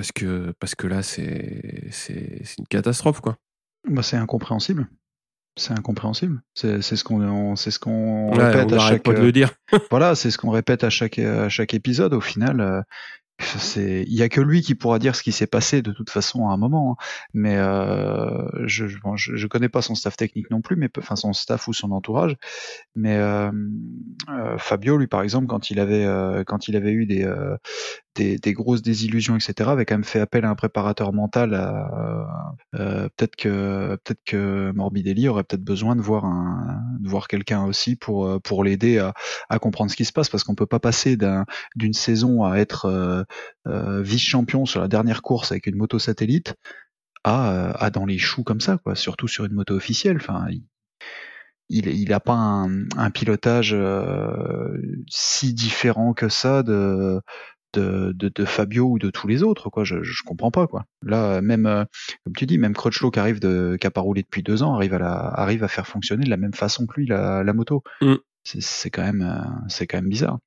parce 0.00 0.12
que 0.12 0.54
parce 0.58 0.74
que 0.74 0.86
là 0.86 1.02
c'est 1.02 1.84
c'est 1.90 2.40
c'est 2.42 2.58
une 2.58 2.66
catastrophe 2.66 3.20
quoi. 3.20 3.36
Bah, 3.86 4.02
c'est 4.02 4.16
incompréhensible. 4.16 4.88
C'est 5.58 5.74
incompréhensible. 5.74 6.40
C'est 6.54 6.80
ce 6.80 7.04
qu'on 7.04 7.54
c'est 7.54 7.70
ce 7.70 7.78
qu'on 7.78 8.30
Ouais, 8.34 8.46
répète 8.46 8.72
on 8.72 8.76
à 8.76 8.78
chaque 8.78 9.02
pas 9.02 9.12
de 9.12 9.20
le 9.20 9.30
dire. 9.30 9.52
voilà, 9.90 10.14
c'est 10.14 10.30
ce 10.30 10.38
qu'on 10.38 10.48
répète 10.52 10.84
à 10.84 10.88
chaque 10.90 11.18
à 11.18 11.50
chaque 11.50 11.74
épisode. 11.74 12.14
Au 12.14 12.20
final, 12.22 12.62
euh, 12.62 12.80
c'est 13.40 14.04
il 14.06 14.14
y 14.14 14.22
a 14.22 14.30
que 14.30 14.40
lui 14.40 14.62
qui 14.62 14.74
pourra 14.74 14.98
dire 14.98 15.14
ce 15.14 15.22
qui 15.22 15.32
s'est 15.32 15.46
passé 15.46 15.82
de 15.82 15.92
toute 15.92 16.08
façon 16.08 16.48
à 16.48 16.52
un 16.52 16.56
moment. 16.56 16.92
hein. 16.98 17.04
Mais 17.34 17.56
euh, 17.58 18.48
je, 18.66 18.86
je, 18.86 18.98
bon, 19.00 19.16
je 19.16 19.36
je 19.36 19.46
connais 19.48 19.68
pas 19.68 19.82
son 19.82 19.94
staff 19.94 20.16
technique 20.16 20.50
non 20.50 20.62
plus, 20.62 20.76
mais 20.76 20.88
enfin 20.96 21.16
son 21.16 21.34
staff 21.34 21.68
ou 21.68 21.74
son 21.74 21.90
entourage. 21.90 22.36
Mais 22.94 23.16
euh, 23.18 23.50
euh, 24.30 24.56
Fabio, 24.56 24.96
lui 24.96 25.08
par 25.08 25.20
exemple, 25.20 25.46
quand 25.46 25.70
il 25.70 25.78
avait 25.78 26.06
euh, 26.06 26.42
quand 26.44 26.68
il 26.68 26.76
avait 26.76 26.92
eu 26.92 27.04
des, 27.04 27.24
euh, 27.24 27.56
des 28.16 28.52
grosses 28.52 28.82
désillusions, 28.82 29.36
etc., 29.36 29.70
avait 29.70 29.84
quand 29.84 29.94
même 29.94 30.04
fait 30.04 30.20
appel 30.20 30.44
à 30.44 30.50
un 30.50 30.54
préparateur 30.54 31.12
mental. 31.12 31.54
à- 31.54 32.54
euh, 32.74 33.08
peut-être 33.16 33.36
que 33.36 33.96
peut-être 34.04 34.22
que 34.24 34.72
Morbidelli 34.74 35.28
aurait 35.28 35.44
peut-être 35.44 35.64
besoin 35.64 35.96
de 35.96 36.00
voir 36.02 36.24
un 36.24 36.80
de 37.00 37.08
voir 37.08 37.28
quelqu'un 37.28 37.64
aussi 37.64 37.96
pour 37.96 38.26
euh, 38.26 38.38
pour 38.40 38.64
l'aider 38.64 38.98
à 38.98 39.14
à 39.48 39.58
comprendre 39.58 39.90
ce 39.90 39.96
qui 39.96 40.04
se 40.04 40.12
passe 40.12 40.28
parce 40.28 40.44
qu'on 40.44 40.54
peut 40.54 40.66
pas 40.66 40.80
passer 40.80 41.16
d'un 41.16 41.44
d'une 41.76 41.92
saison 41.94 42.44
à 42.44 42.56
être 42.58 42.86
euh, 42.86 43.22
euh, 43.68 44.02
vice-champion 44.02 44.66
sur 44.66 44.80
la 44.80 44.88
dernière 44.88 45.22
course 45.22 45.52
avec 45.52 45.66
une 45.66 45.76
moto 45.76 45.98
satellite 45.98 46.54
à, 47.24 47.52
euh, 47.52 47.72
à 47.76 47.90
dans 47.90 48.06
les 48.06 48.18
choux 48.18 48.44
comme 48.44 48.60
ça, 48.60 48.78
quoi. 48.78 48.94
Surtout 48.94 49.28
sur 49.28 49.44
une 49.44 49.52
moto 49.52 49.74
officielle. 49.74 50.16
Enfin, 50.16 50.46
il, 51.68 51.86
il, 51.86 52.12
a 52.12 52.20
pas 52.20 52.34
un, 52.34 53.10
pilotage 53.10 53.72
euh, 53.74 54.76
si 55.08 55.54
différent 55.54 56.14
que 56.14 56.28
ça 56.28 56.62
de, 56.62 57.20
de, 57.72 58.12
de, 58.14 58.30
de 58.34 58.44
Fabio 58.44 58.86
ou 58.90 58.98
de 58.98 59.10
tous 59.10 59.26
les 59.28 59.42
autres, 59.42 59.70
quoi. 59.70 59.84
Je, 59.84 60.02
je 60.02 60.22
comprends 60.24 60.50
pas, 60.50 60.66
quoi. 60.66 60.84
Là, 61.02 61.40
même, 61.40 61.66
euh, 61.66 61.84
comme 62.24 62.34
tu 62.36 62.46
dis, 62.46 62.58
même 62.58 62.74
Crutchlow 62.74 63.10
qui 63.10 63.18
arrive 63.20 63.40
de, 63.40 63.76
qui 63.80 63.86
a 63.86 63.90
pas 63.90 64.00
roulé 64.00 64.22
depuis 64.22 64.42
deux 64.42 64.62
ans, 64.62 64.74
arrive 64.74 64.94
à 64.94 64.98
la, 64.98 65.12
arrive 65.12 65.64
à 65.64 65.68
faire 65.68 65.86
fonctionner 65.86 66.24
de 66.24 66.30
la 66.30 66.36
même 66.36 66.54
façon 66.54 66.86
que 66.86 67.00
lui 67.00 67.06
la, 67.06 67.42
la 67.44 67.52
moto. 67.52 67.82
Mm. 68.00 68.14
C'est- 68.44 68.90
quand 68.90 69.02
même, 69.02 69.22
euh, 69.22 69.44
c'est 69.68 69.86
quand 69.86 69.98
même 69.98 70.08
bizarre. 70.08 70.38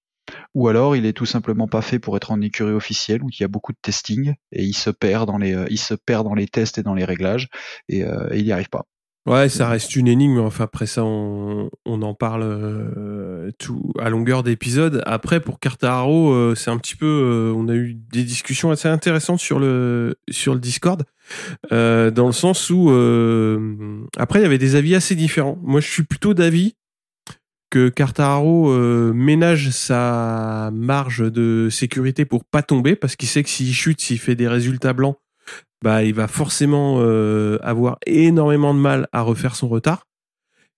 Ou 0.54 0.68
alors 0.68 0.96
il 0.96 1.06
est 1.06 1.14
tout 1.14 1.26
simplement 1.26 1.68
pas 1.68 1.82
fait 1.82 2.00
pour 2.00 2.16
être 2.18 2.32
en 2.32 2.42
écurie 2.42 2.72
officielle 2.74 3.22
où 3.24 3.30
il 3.30 3.40
y 3.40 3.44
a 3.44 3.48
beaucoup 3.48 3.72
de 3.74 3.78
testing 3.82 4.34
et 4.52 4.64
il 4.64 4.74
se 4.74 4.90
perd 4.90 5.28
dans 5.28 5.38
les, 5.38 5.54
euh, 5.54 5.66
il 5.70 5.78
se 5.78 5.94
perd 5.94 6.26
dans 6.26 6.34
les 6.34 6.48
tests 6.48 6.78
et 6.78 6.84
dans 6.84 6.94
les 6.94 7.06
réglages 7.06 7.50
et, 7.90 8.04
euh, 8.04 8.30
et 8.32 8.40
il 8.40 8.46
y 8.46 8.52
arrive 8.52 8.70
pas. 8.70 8.86
Ouais, 9.26 9.48
ça 9.48 9.70
reste 9.70 9.96
une 9.96 10.10
énigme. 10.10 10.40
Enfin, 10.40 10.66
après 10.66 10.86
ça, 10.86 11.06
on, 11.06 11.70
on 11.86 12.02
en 12.02 12.14
parle 12.14 12.44
euh, 12.44 13.52
tout 13.58 13.94
à 13.98 14.10
longueur 14.10 14.44
d'épisode. 14.44 15.02
Après, 15.06 15.40
pour 15.40 15.62
Cartaro, 15.62 16.34
euh, 16.34 16.56
c'est 16.56 16.72
un 16.72 16.78
petit 16.78 16.98
peu. 16.98 17.06
euh, 17.06 17.54
on 17.56 17.70
a 17.70 17.74
eu 17.74 17.94
des 17.94 18.24
discussions 18.24 18.70
assez 18.70 18.90
intéressantes 18.90 19.40
sur 19.40 19.60
le 19.60 20.16
sur 20.30 20.54
le 20.54 20.60
Discord, 20.60 21.04
euh, 21.72 22.12
dans 22.12 22.26
le 22.26 22.34
sens 22.34 22.70
où 22.70 22.90
euh, 22.92 24.02
après 24.18 24.40
il 24.40 24.44
y 24.44 24.46
avait 24.46 24.58
des 24.58 24.76
avis 24.76 24.94
assez 24.94 25.16
différents. 25.16 25.58
Moi, 25.64 25.80
je 25.80 25.90
suis 25.90 26.04
plutôt 26.04 26.34
d'avis 26.34 26.76
que 27.70 27.88
Cartaro 27.88 28.72
euh, 28.72 29.14
ménage 29.14 29.70
sa 29.70 30.70
marge 30.74 31.32
de 31.32 31.70
sécurité 31.72 32.26
pour 32.26 32.44
pas 32.44 32.62
tomber, 32.62 32.98
parce 32.98 33.16
qu'il 33.16 33.30
sait 33.30 33.42
que 33.42 33.50
s'il 33.50 33.74
chute, 33.74 34.02
s'il 34.02 34.20
fait 34.20 34.36
des 34.36 34.50
résultats 34.50 34.94
blancs, 34.94 35.16
bah 35.84 36.04
il 36.04 36.14
va 36.14 36.28
forcément 36.28 37.00
euh, 37.02 37.60
avoir 37.62 37.98
énormément 38.08 38.74
de 38.74 38.80
mal 38.80 39.10
à 39.12 39.22
refaire 39.22 39.56
son 39.56 39.68
retard. 39.68 40.08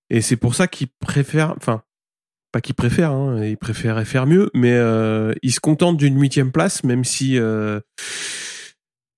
Et 0.10 0.22
c'est 0.22 0.36
pour 0.36 0.56
ça 0.56 0.68
qu'il 0.68 0.88
préfère, 1.00 1.54
enfin, 1.58 1.84
pas 2.52 2.60
qu'il 2.60 2.76
préfère, 2.76 3.12
hein, 3.12 3.44
il 3.46 3.58
préférait 3.58 4.06
faire 4.06 4.26
mieux, 4.26 4.50
mais 4.54 4.74
euh, 4.74 5.34
il 5.44 5.52
se 5.52 5.60
contente 5.60 5.98
d'une 5.98 6.20
huitième 6.20 6.52
place, 6.52 6.84
même 6.84 7.04
si, 7.04 7.38
euh, 7.38 7.80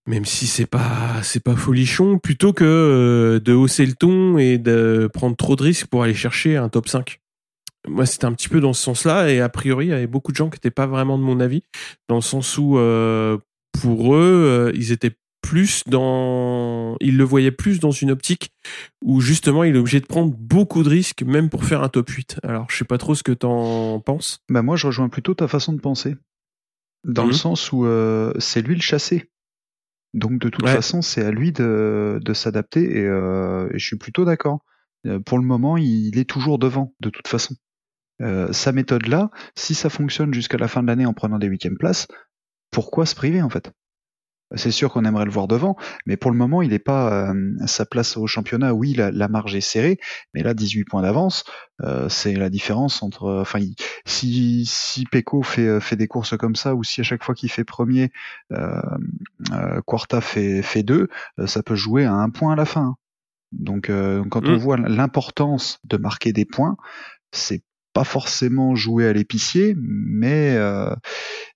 même 0.08 0.26
si 0.26 0.46
c'est 0.46 0.66
pas, 0.66 1.22
c'est 1.24 1.44
pas 1.44 1.56
folichon, 1.56 2.20
plutôt 2.20 2.52
que 2.52 3.42
de 3.44 3.54
hausser 3.54 3.86
le 3.86 3.94
ton 3.94 4.38
et 4.38 4.58
de 4.58 5.10
prendre 5.14 5.38
trop 5.38 5.56
de 5.56 5.64
risques 5.64 5.88
pour 5.88 6.04
aller 6.04 6.14
chercher 6.14 6.58
un 6.58 6.68
top 6.68 6.90
5. 6.90 7.20
Moi, 7.88 8.06
c'était 8.06 8.26
un 8.26 8.34
petit 8.34 8.50
peu 8.50 8.60
dans 8.60 8.74
ce 8.74 8.84
sens-là, 8.84 9.30
et 9.30 9.40
a 9.40 9.48
priori, 9.48 9.86
il 9.86 9.90
y 9.90 9.94
avait 9.94 10.08
beaucoup 10.08 10.34
de 10.34 10.38
gens 10.38 10.50
qui 10.50 10.56
n'étaient 10.56 10.72
pas 10.72 10.88
vraiment 10.88 11.18
de 11.18 11.24
mon 11.24 11.40
avis, 11.40 11.64
dans 12.10 12.16
le 12.16 12.22
sens 12.22 12.58
où, 12.58 12.78
pour 13.82 14.16
eux, 14.16 14.72
ils 14.76 14.92
étaient 14.92 15.16
plus 15.48 15.84
dans, 15.88 16.98
ils 17.00 17.16
le 17.18 17.24
voyaient 17.24 17.52
plus 17.52 17.80
dans 17.80 17.92
une 17.92 18.12
optique 18.12 18.52
où 19.02 19.22
justement 19.22 19.64
il 19.64 19.76
est 19.76 19.80
obligé 19.80 20.02
de 20.02 20.06
prendre 20.06 20.34
beaucoup 20.38 20.84
de 20.84 20.90
risques, 20.90 21.24
même 21.24 21.50
pour 21.50 21.64
faire 21.64 21.84
un 21.84 21.90
top 21.90 22.10
8. 22.10 22.40
Alors, 22.44 22.66
je 22.70 22.78
sais 22.78 22.86
pas 22.86 22.98
trop 22.98 23.16
ce 23.16 23.24
que 23.24 23.32
t'en 23.32 24.00
penses. 24.02 24.40
Bah 24.50 24.62
moi, 24.62 24.76
je 24.76 24.88
rejoins 24.88 25.08
plutôt 25.10 25.34
ta 25.34 25.48
façon 25.48 25.72
de 25.74 25.80
penser, 25.80 26.16
dans 27.06 27.24
Mhm. 27.24 27.30
le 27.30 27.34
sens 27.36 27.72
où 27.72 27.86
euh, 27.86 28.34
c'est 28.40 28.62
lui 28.62 28.76
le 28.76 28.82
chassé. 28.82 29.30
Donc 30.14 30.40
de 30.40 30.50
toute 30.50 30.66
Ouais. 30.66 30.74
façon, 30.74 31.02
c'est 31.02 31.24
à 31.24 31.32
lui 31.32 31.52
de, 31.52 32.20
de 32.22 32.34
s'adapter 32.34 32.98
et, 33.00 33.06
euh, 33.06 33.70
et 33.74 33.80
je 33.80 33.86
suis 33.86 33.98
plutôt 33.98 34.26
d'accord. 34.26 34.60
Euh, 35.06 35.20
Pour 35.20 35.38
le 35.38 35.46
moment, 35.46 35.78
il 35.78 36.18
est 36.18 36.30
toujours 36.30 36.60
devant, 36.60 36.94
de 37.00 37.10
toute 37.10 37.28
façon. 37.28 37.56
Euh, 38.22 38.52
sa 38.52 38.72
méthode-là, 38.72 39.30
si 39.56 39.76
ça 39.76 39.90
fonctionne 39.90 40.34
jusqu'à 40.34 40.58
la 40.58 40.68
fin 40.68 40.82
de 40.82 40.88
l'année 40.88 41.06
en 41.06 41.14
prenant 41.14 41.38
des 41.40 41.48
huitièmes 41.48 41.78
places, 41.78 42.08
pourquoi 42.72 43.06
se 43.06 43.16
priver 43.16 43.42
en 43.42 43.50
fait? 43.50 43.72
C'est 44.56 44.72
sûr 44.72 44.92
qu'on 44.94 45.04
aimerait 45.04 45.26
le 45.26 45.32
voir 45.32 45.48
devant, 45.48 45.76
mais 46.06 46.16
pour 46.16 46.32
le 46.32 46.38
moment, 46.38 46.62
il 46.62 46.70
n'est 46.70 46.80
pas 46.80 47.30
euh, 47.32 47.54
sa 47.66 47.86
place 47.86 48.16
au 48.16 48.28
championnat. 48.28 48.74
Oui, 48.74 48.94
la, 48.94 49.12
la 49.12 49.28
marge 49.28 49.56
est 49.56 49.62
serrée, 49.62 50.00
mais 50.34 50.42
là, 50.42 50.54
18 50.54 50.86
points 50.86 51.02
d'avance, 51.02 51.44
euh, 51.84 52.08
c'est 52.08 52.34
la 52.34 52.50
différence 52.50 53.04
entre. 53.04 53.40
Enfin, 53.42 53.60
il- 53.60 53.76
si 54.06 54.66
si 54.66 55.06
Pecco 55.06 55.44
fait 55.44 55.68
euh, 55.68 55.80
fait 55.82 55.98
des 55.98 56.08
courses 56.08 56.38
comme 56.38 56.56
ça, 56.56 56.76
ou 56.76 56.84
si 56.84 57.02
à 57.02 57.04
chaque 57.04 57.24
fois 57.26 57.36
qu'il 57.36 57.52
fait 57.52 57.66
premier, 57.66 58.12
euh, 58.54 58.80
euh, 59.52 59.82
Quarta 59.86 60.22
fait 60.22 60.62
fait 60.62 60.84
deux, 60.84 61.10
euh, 61.40 61.48
ça 61.48 61.64
peut 61.64 61.76
jouer 61.76 62.06
à 62.06 62.14
un 62.14 62.30
point 62.30 62.54
à 62.54 62.56
la 62.56 62.66
fin. 62.66 62.96
Donc, 63.54 63.90
euh, 63.90 64.24
quand 64.30 64.50
on 64.50 64.54
Mm. 64.54 64.58
voit 64.58 64.78
l'importance 64.78 65.80
de 65.86 65.98
marquer 65.98 66.34
des 66.34 66.46
points, 66.46 66.78
c'est 67.32 67.64
pas 67.98 68.04
forcément 68.04 68.76
jouer 68.76 69.08
à 69.08 69.14
l'épicier, 69.14 69.74
mais 69.80 70.54
euh, 70.56 70.94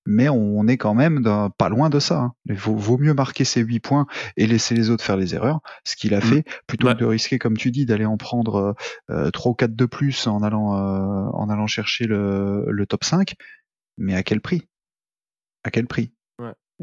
mais 0.08 0.28
on 0.28 0.66
est 0.68 0.78
quand 0.78 0.96
même 0.96 1.22
pas 1.56 1.70
loin 1.70 1.92
de 1.92 2.00
ça. 2.00 2.18
hein. 2.20 2.34
Il 2.46 2.56
vaut, 2.56 2.76
vaut 2.76 2.98
mieux 2.98 3.14
marquer 3.14 3.44
ses 3.44 3.62
8 3.62 3.80
points 3.80 4.08
et 4.38 4.48
laisser 4.48 4.74
les 4.74 4.89
autres 4.89 5.04
faire 5.04 5.18
les 5.18 5.36
erreurs, 5.36 5.60
ce 5.86 5.96
qu'il 5.96 6.16
a 6.16 6.18
Mm. 6.18 6.22
fait, 6.22 6.44
plutôt 6.66 6.88
Ouais. 6.88 6.96
que 6.96 7.00
de 7.02 7.06
risquer, 7.06 7.38
comme 7.38 7.58
tu 7.58 7.70
dis, 7.70 7.86
d'aller 7.86 8.06
en 8.06 8.18
prendre 8.18 8.76
euh, 9.12 9.30
3 9.30 9.52
ou 9.52 9.54
4 9.54 9.76
de 9.76 9.86
plus 9.86 10.26
en 10.26 10.42
allant 10.42 10.74
euh, 10.76 11.30
en 11.34 11.48
allant 11.52 11.68
chercher 11.68 12.06
le, 12.08 12.66
le 12.68 12.86
top 12.88 13.04
5. 13.04 13.36
Mais 14.00 14.16
à 14.16 14.24
quel 14.24 14.42
prix? 14.42 14.64
À 15.64 15.70
quel 15.70 15.86
prix? 15.86 16.12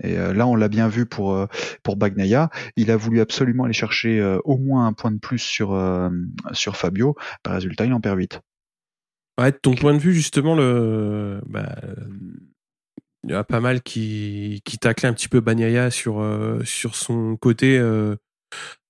Et 0.05 0.17
euh, 0.17 0.33
là, 0.33 0.47
on 0.47 0.55
l'a 0.55 0.69
bien 0.69 0.87
vu 0.87 1.07
pour 1.07 1.33
euh, 1.35 1.47
pour 1.83 1.97
Bagnaia. 1.97 2.51
Il 2.77 2.93
a 2.93 2.97
voulu 2.97 3.19
absolument 3.21 3.65
aller 3.65 3.73
chercher 3.73 4.21
euh, 4.21 4.39
au 4.45 4.57
moins 4.57 4.87
un 4.87 4.93
point 4.93 5.11
de 5.11 5.19
plus 5.19 5.41
sur 5.41 5.73
euh, 5.75 6.09
sur 6.53 6.77
Fabio. 6.77 7.17
Bah, 7.45 7.51
résultat, 7.55 7.85
il 7.87 7.93
en 7.93 8.01
perd 8.01 8.17
8. 8.17 8.41
Ouais, 9.39 9.53
de 9.53 9.57
ton 9.57 9.75
point 9.75 9.95
de 9.95 9.99
vue, 9.99 10.13
justement, 10.13 10.57
le, 10.57 11.41
bah, 11.47 11.77
il 13.25 13.31
y 13.31 13.35
a 13.35 13.45
pas 13.45 13.61
mal 13.61 13.83
qui, 13.83 14.63
qui 14.65 14.79
taclait 14.79 15.09
un 15.09 15.13
petit 15.13 15.29
peu 15.29 15.41
Bagnaia 15.41 15.91
sur, 15.91 16.21
euh, 16.21 16.63
sur 16.65 16.95
son 16.95 17.37
côté 17.37 17.79
euh, 17.79 18.17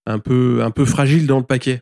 un 0.07 0.19
peu, 0.19 0.63
un 0.63 0.71
peu 0.71 0.85
fragile 0.85 1.27
dans 1.27 1.39
le 1.39 1.45
paquet. 1.45 1.81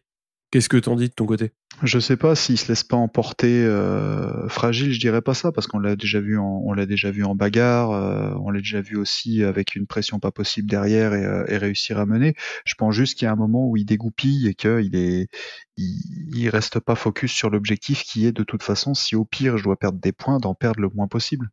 Qu'est-ce 0.51 0.69
que 0.69 0.77
t'en 0.77 0.97
dis 0.97 1.09
de 1.09 1.15
ton 1.15 1.27
côté? 1.27 1.53
Je 1.83 1.99
sais 1.99 2.17
pas 2.17 2.35
s'il 2.35 2.57
se 2.57 2.69
laisse 2.69 2.85
pas 2.85 2.97
emporter 2.97 3.65
euh, 3.65 4.49
fragile, 4.49 4.93
je 4.93 5.01
dirais 5.01 5.21
pas 5.21 5.35
ça 5.35 5.53
parce 5.53 5.67
qu'on 5.67 5.79
l'a 5.79 5.95
déjà 5.97 6.21
vu 6.21 6.39
en 6.39 7.35
bagarre, 7.35 7.91
euh, 7.91 8.33
on 8.41 8.51
l'a 8.51 8.61
déjà 8.61 8.81
vu 8.81 8.97
aussi 8.97 9.43
avec 9.43 9.75
une 9.75 9.87
pression 9.87 10.19
pas 10.19 10.31
possible 10.31 10.71
derrière 10.71 11.13
et, 11.13 11.25
euh, 11.25 11.45
et 11.49 11.59
réussir 11.59 11.99
à 11.99 12.07
mener. 12.07 12.35
Je 12.65 12.75
pense 12.77 12.95
juste 12.95 13.19
qu'il 13.19 13.27
y 13.27 13.29
a 13.29 13.33
un 13.33 13.37
moment 13.37 13.69
où 13.69 13.77
il 13.77 13.85
dégoupille 13.85 14.47
et 14.47 14.55
qu'il 14.55 14.97
est 14.97 15.29
il 15.77 16.49
reste 16.49 16.81
pas 16.81 16.95
focus 16.95 17.33
sur 17.33 17.51
l'objectif 17.51 18.05
qui 18.05 18.25
est 18.25 18.33
de 18.33 18.43
toute 18.43 18.63
façon 18.63 18.95
si 18.95 19.15
au 19.17 19.27
pire 19.27 19.59
je 19.59 19.65
dois 19.65 19.77
perdre 19.77 19.99
des 19.99 20.13
points 20.13 20.39
d'en 20.39 20.55
perdre 20.55 20.81
le 20.81 20.89
moins 20.89 21.09
possible. 21.09 21.51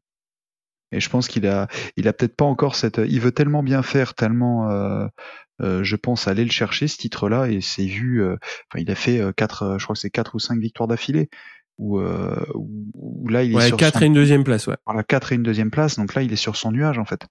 Et 0.93 0.99
je 0.99 1.09
pense 1.09 1.27
qu'il 1.27 1.47
a 1.47 1.67
il 1.97 2.07
a 2.07 2.13
peut-être 2.13 2.35
pas 2.35 2.45
encore 2.45 2.75
cette 2.75 3.01
il 3.05 3.19
veut 3.19 3.31
tellement 3.31 3.63
bien 3.63 3.83
faire 3.83 4.13
tellement 4.13 4.69
euh, 4.71 5.07
euh, 5.61 5.83
je 5.83 5.95
pense 5.95 6.27
aller 6.27 6.43
le 6.43 6.51
chercher 6.51 6.87
ce 6.87 6.97
titre-là 6.97 7.47
et 7.47 7.61
c'est 7.61 7.85
vu. 7.85 8.23
euh, 8.23 8.35
enfin, 8.71 8.81
il 8.81 8.89
a 8.89 8.95
fait 8.95 9.19
euh, 9.19 9.31
quatre, 9.31 9.63
euh, 9.63 9.77
je 9.77 9.83
crois 9.85 9.93
que 9.95 9.99
c'est 9.99 10.09
quatre 10.09 10.35
ou 10.35 10.39
cinq 10.39 10.59
victoires 10.59 10.87
d'affilée. 10.87 11.29
Où, 11.79 11.99
euh, 11.99 12.45
où, 12.53 12.85
où 12.93 13.27
là 13.29 13.41
il 13.41 13.57
est 13.57 13.67
sur 13.67 13.77
4 13.77 13.95
son, 13.95 14.03
et 14.03 14.05
une 14.05 14.13
deuxième 14.13 14.43
place, 14.43 14.67
ouais. 14.67 14.77
voilà, 14.85 15.03
quatre 15.03 15.31
et 15.31 15.35
une 15.35 15.41
deuxième 15.41 15.71
place. 15.71 15.95
Donc 15.95 16.13
là 16.13 16.21
il 16.21 16.31
est 16.31 16.37
sur 16.37 16.55
son 16.55 16.71
nuage 16.71 16.99
en 16.99 17.05
fait. 17.05 17.25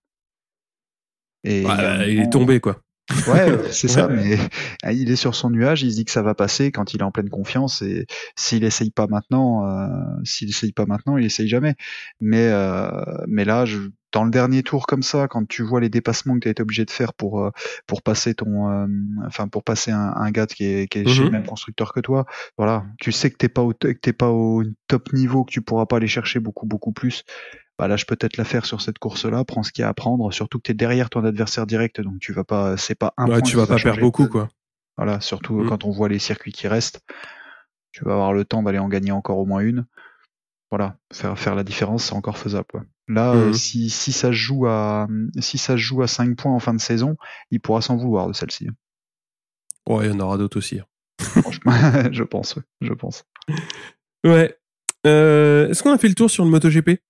Et 1.44 1.64
Ouais, 1.64 2.12
il 2.12 2.20
est 2.20 2.30
tombé, 2.30 2.58
quoi. 2.58 2.81
Ouais, 3.26 3.50
euh, 3.50 3.70
c'est 3.70 3.88
ça, 3.88 4.08
mais 4.08 4.38
euh, 4.84 4.92
il 4.92 5.10
est 5.10 5.16
sur 5.16 5.34
son 5.34 5.50
nuage, 5.50 5.82
il 5.82 5.90
se 5.90 5.96
dit 5.96 6.04
que 6.04 6.10
ça 6.10 6.22
va 6.22 6.34
passer 6.34 6.72
quand 6.72 6.94
il 6.94 7.00
est 7.00 7.04
en 7.04 7.10
pleine 7.10 7.30
confiance 7.30 7.82
et 7.82 8.06
s'il 8.36 8.64
essaye 8.64 8.90
pas 8.90 9.06
maintenant, 9.06 9.66
euh, 9.66 9.88
s'il 10.24 10.48
essaye 10.48 10.72
pas 10.72 10.86
maintenant, 10.86 11.16
il 11.16 11.24
essaye 11.24 11.48
jamais. 11.48 11.74
Mais 12.20 12.48
euh, 12.50 12.90
mais 13.26 13.44
là, 13.44 13.64
je, 13.64 13.78
dans 14.12 14.24
le 14.24 14.30
dernier 14.30 14.62
tour 14.62 14.86
comme 14.86 15.02
ça, 15.02 15.26
quand 15.28 15.46
tu 15.48 15.62
vois 15.62 15.80
les 15.80 15.88
dépassements 15.88 16.34
que 16.34 16.40
tu 16.40 16.48
as 16.48 16.50
été 16.50 16.62
obligé 16.62 16.84
de 16.84 16.90
faire 16.90 17.14
pour 17.14 17.42
euh, 17.42 17.50
pour 17.86 18.02
passer 18.02 18.34
ton, 18.34 18.70
euh, 18.70 18.86
enfin 19.26 19.48
pour 19.48 19.64
passer 19.64 19.90
un, 19.90 20.12
un 20.16 20.30
gars 20.30 20.46
qui 20.46 20.64
est, 20.64 20.88
qui 20.88 21.00
est 21.00 21.08
chez 21.08 21.24
le 21.24 21.30
même 21.30 21.46
constructeur 21.46 21.92
que 21.92 22.00
toi, 22.00 22.26
voilà, 22.58 22.84
tu 23.00 23.12
sais 23.12 23.30
que 23.30 23.36
t'es 23.36 23.48
pas 23.48 23.62
au, 23.62 23.72
que 23.72 23.92
t'es 23.92 24.12
pas 24.12 24.30
au 24.30 24.62
top 24.88 25.12
niveau, 25.12 25.44
que 25.44 25.52
tu 25.52 25.62
pourras 25.62 25.86
pas 25.86 25.96
aller 25.96 26.08
chercher 26.08 26.40
beaucoup 26.40 26.66
beaucoup 26.66 26.92
plus. 26.92 27.24
Bah 27.78 27.88
lâche 27.88 28.06
peut-être 28.06 28.36
l'affaire 28.36 28.64
sur 28.66 28.80
cette 28.80 28.98
course-là, 28.98 29.44
prends 29.44 29.62
ce 29.62 29.72
qu'il 29.72 29.82
y 29.82 29.84
a 29.84 29.88
à 29.88 29.94
prendre, 29.94 30.32
surtout 30.32 30.58
que 30.58 30.64
tu 30.64 30.70
es 30.72 30.74
derrière 30.74 31.10
ton 31.10 31.24
adversaire 31.24 31.66
direct, 31.66 32.00
donc 32.00 32.18
tu 32.20 32.32
vas 32.32 32.44
pas, 32.44 32.76
c'est 32.76 32.94
pas 32.94 33.14
un 33.16 33.26
Ouais, 33.28 33.38
point 33.40 33.48
tu 33.48 33.56
vas 33.56 33.64
va 33.64 33.76
pas 33.76 33.82
perdre 33.82 34.00
beaucoup, 34.00 34.26
quoi. 34.28 34.48
Voilà, 34.98 35.20
surtout 35.20 35.54
Mm. 35.62 35.68
quand 35.68 35.84
on 35.84 35.90
voit 35.90 36.08
les 36.08 36.18
circuits 36.18 36.52
qui 36.52 36.68
restent, 36.68 37.00
tu 37.92 38.04
vas 38.04 38.12
avoir 38.12 38.32
le 38.34 38.44
temps 38.44 38.62
d'aller 38.62 38.78
en 38.78 38.88
gagner 38.88 39.10
encore 39.12 39.38
au 39.38 39.46
moins 39.46 39.60
une. 39.60 39.86
Voilà, 40.70 40.96
faire 41.12 41.38
faire 41.38 41.54
la 41.54 41.64
différence, 41.64 42.04
c'est 42.04 42.14
encore 42.14 42.38
faisable. 42.38 42.66
quoi. 42.70 42.82
Là, 43.08 43.34
euh, 43.34 43.46
Mhm. 43.48 43.52
si, 43.54 43.90
si 43.90 44.12
ça 44.12 44.28
se 44.28 44.32
joue 44.32 44.66
à 44.66 45.06
si 45.40 45.58
ça 45.58 45.76
joue 45.76 46.02
à 46.02 46.06
5 46.06 46.36
points 46.36 46.52
en 46.54 46.60
fin 46.60 46.72
de 46.74 46.80
saison, 46.80 47.16
il 47.50 47.60
pourra 47.60 47.80
s'en 47.82 47.96
vouloir 47.96 48.28
de 48.28 48.32
celle-ci. 48.32 48.68
Ouais, 49.88 50.06
il 50.06 50.12
y 50.12 50.14
en 50.14 50.20
aura 50.20 50.38
d'autres 50.38 50.58
aussi. 50.58 50.78
hein. 50.78 50.86
Franchement, 51.42 51.72
je 52.12 52.22
pense, 52.22 52.58
je 52.80 52.92
pense. 52.92 53.24
Ouais. 54.24 54.56
Euh, 55.06 55.68
Est-ce 55.68 55.82
qu'on 55.82 55.92
a 55.92 55.98
fait 55.98 56.08
le 56.08 56.14
tour 56.14 56.30
sur 56.30 56.44
le 56.44 56.50
MotoGP? 56.50 57.00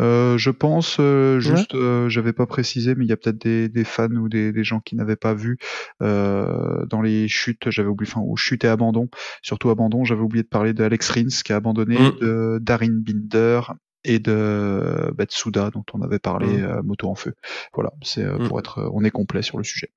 Euh, 0.00 0.38
je 0.38 0.50
pense 0.50 0.98
euh, 1.00 1.40
juste, 1.40 1.74
euh, 1.74 2.08
j'avais 2.08 2.32
pas 2.32 2.46
précisé, 2.46 2.94
mais 2.94 3.04
il 3.04 3.08
y 3.08 3.12
a 3.12 3.16
peut-être 3.16 3.38
des, 3.38 3.68
des 3.68 3.84
fans 3.84 4.08
ou 4.10 4.28
des, 4.28 4.52
des 4.52 4.64
gens 4.64 4.80
qui 4.80 4.94
n'avaient 4.96 5.16
pas 5.16 5.34
vu 5.34 5.58
euh, 6.02 6.84
dans 6.86 7.02
les 7.02 7.28
chutes. 7.28 7.70
J'avais 7.70 7.88
oublié, 7.88 8.10
enfin, 8.12 8.20
aux 8.20 8.36
chutes 8.36 8.64
et 8.64 8.68
abandon, 8.68 9.08
surtout 9.42 9.70
abandon. 9.70 10.04
J'avais 10.04 10.22
oublié 10.22 10.42
de 10.42 10.48
parler 10.48 10.72
de 10.72 10.84
Alex 10.84 11.10
Rins 11.10 11.42
qui 11.44 11.52
a 11.52 11.56
abandonné, 11.56 11.98
Mm. 11.98 12.18
de 12.20 12.58
Darin 12.62 13.00
Binder 13.00 13.60
et 14.04 14.18
de 14.20 15.10
bah, 15.16 15.24
Tsuda 15.24 15.70
dont 15.70 15.84
on 15.92 16.02
avait 16.02 16.18
parlé, 16.20 16.46
Mm. 16.58 16.64
euh, 16.64 16.82
moto 16.82 17.08
en 17.08 17.14
feu. 17.14 17.34
Voilà, 17.74 17.90
c'est 18.02 18.22
euh, 18.24 18.38
Mm. 18.38 18.48
pour 18.48 18.58
être, 18.60 18.88
on 18.92 19.02
est 19.04 19.10
complet 19.10 19.42
sur 19.42 19.58
le 19.58 19.64
sujet. 19.64 19.90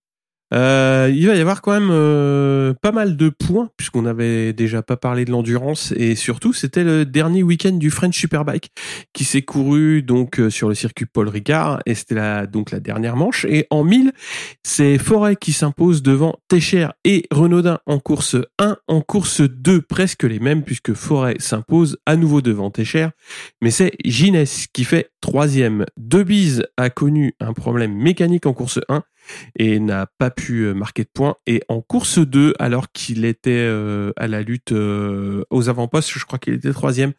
Euh, 0.53 1.11
il 1.13 1.27
va 1.27 1.35
y 1.35 1.39
avoir 1.39 1.61
quand 1.61 1.71
même 1.71 1.89
euh, 1.91 2.73
pas 2.81 2.91
mal 2.91 3.15
de 3.15 3.29
points 3.29 3.69
puisqu'on 3.77 4.05
avait 4.05 4.53
déjà 4.53 4.81
pas 4.81 4.97
parlé 4.97 5.25
de 5.25 5.31
l'endurance. 5.31 5.93
Et 5.95 6.15
surtout 6.15 6.53
c'était 6.53 6.83
le 6.83 7.05
dernier 7.05 7.43
week-end 7.43 7.71
du 7.71 7.89
French 7.89 8.17
Superbike 8.17 8.71
qui 9.13 9.23
s'est 9.23 9.43
couru 9.43 10.01
donc 10.01 10.39
euh, 10.39 10.49
sur 10.49 10.67
le 10.67 10.75
circuit 10.75 11.05
Paul 11.05 11.29
Ricard. 11.29 11.81
Et 11.85 11.95
c'était 11.95 12.15
la 12.15 12.47
donc 12.47 12.71
la 12.71 12.79
dernière 12.79 13.15
manche. 13.15 13.45
Et 13.45 13.67
en 13.69 13.83
1000 13.83 14.11
c'est 14.63 14.97
Forêt 14.97 15.35
qui 15.35 15.53
s'impose 15.53 16.01
devant 16.01 16.35
Techer 16.47 16.89
et 17.05 17.25
Renaudin 17.31 17.79
en 17.85 17.99
course 17.99 18.35
1 18.59 18.77
en 18.87 19.01
course 19.01 19.41
2 19.41 19.81
presque 19.81 20.23
les 20.23 20.39
mêmes 20.39 20.63
puisque 20.63 20.93
Forêt 20.93 21.35
s'impose 21.39 21.97
à 22.05 22.15
nouveau 22.15 22.41
devant 22.41 22.71
Techer 22.71 23.09
mais 23.61 23.71
c'est 23.71 23.93
Ginès 24.03 24.67
qui 24.73 24.83
fait 24.83 25.11
troisième. 25.21 25.85
Debise 25.97 26.65
a 26.77 26.89
connu 26.89 27.33
un 27.39 27.53
problème 27.53 27.93
mécanique 27.93 28.45
en 28.45 28.53
course 28.53 28.79
1 28.89 29.03
et 29.57 29.79
n'a 29.79 30.07
pas 30.17 30.29
pu 30.29 30.63
euh, 30.63 30.73
marquer 30.73 31.03
de 31.03 31.09
points. 31.13 31.35
Et 31.47 31.61
en 31.67 31.81
course 31.81 32.19
2, 32.19 32.53
alors 32.59 32.91
qu'il 32.91 33.25
était 33.25 33.51
euh, 33.51 34.11
à 34.17 34.27
la 34.27 34.41
lutte 34.41 34.71
euh, 34.71 35.43
aux 35.49 35.69
avant-postes, 35.69 36.11
je 36.13 36.25
crois 36.25 36.39
qu'il 36.39 36.53
était 36.53 36.73
troisième, 36.73 37.13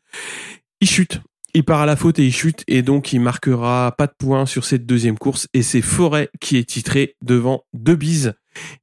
il 0.81 0.89
chute. 0.89 1.21
Il 1.55 1.65
part 1.65 1.83
à 1.83 1.87
la 1.87 1.97
faute 1.97 2.19
et 2.19 2.25
il 2.25 2.33
chute 2.33 2.65
et 2.67 2.81
donc 2.81 3.13
il 3.13 3.21
marquera 3.21 3.95
pas 3.99 4.07
de 4.07 4.15
points 4.19 4.47
sur 4.47 4.65
cette 4.65 4.87
deuxième 4.87 5.19
course 5.19 5.49
et 5.53 5.61
c'est 5.61 5.83
Forêt 5.83 6.31
qui 6.41 6.57
est 6.57 6.65
titré 6.65 7.17
devant 7.21 7.65
Debise 7.75 8.33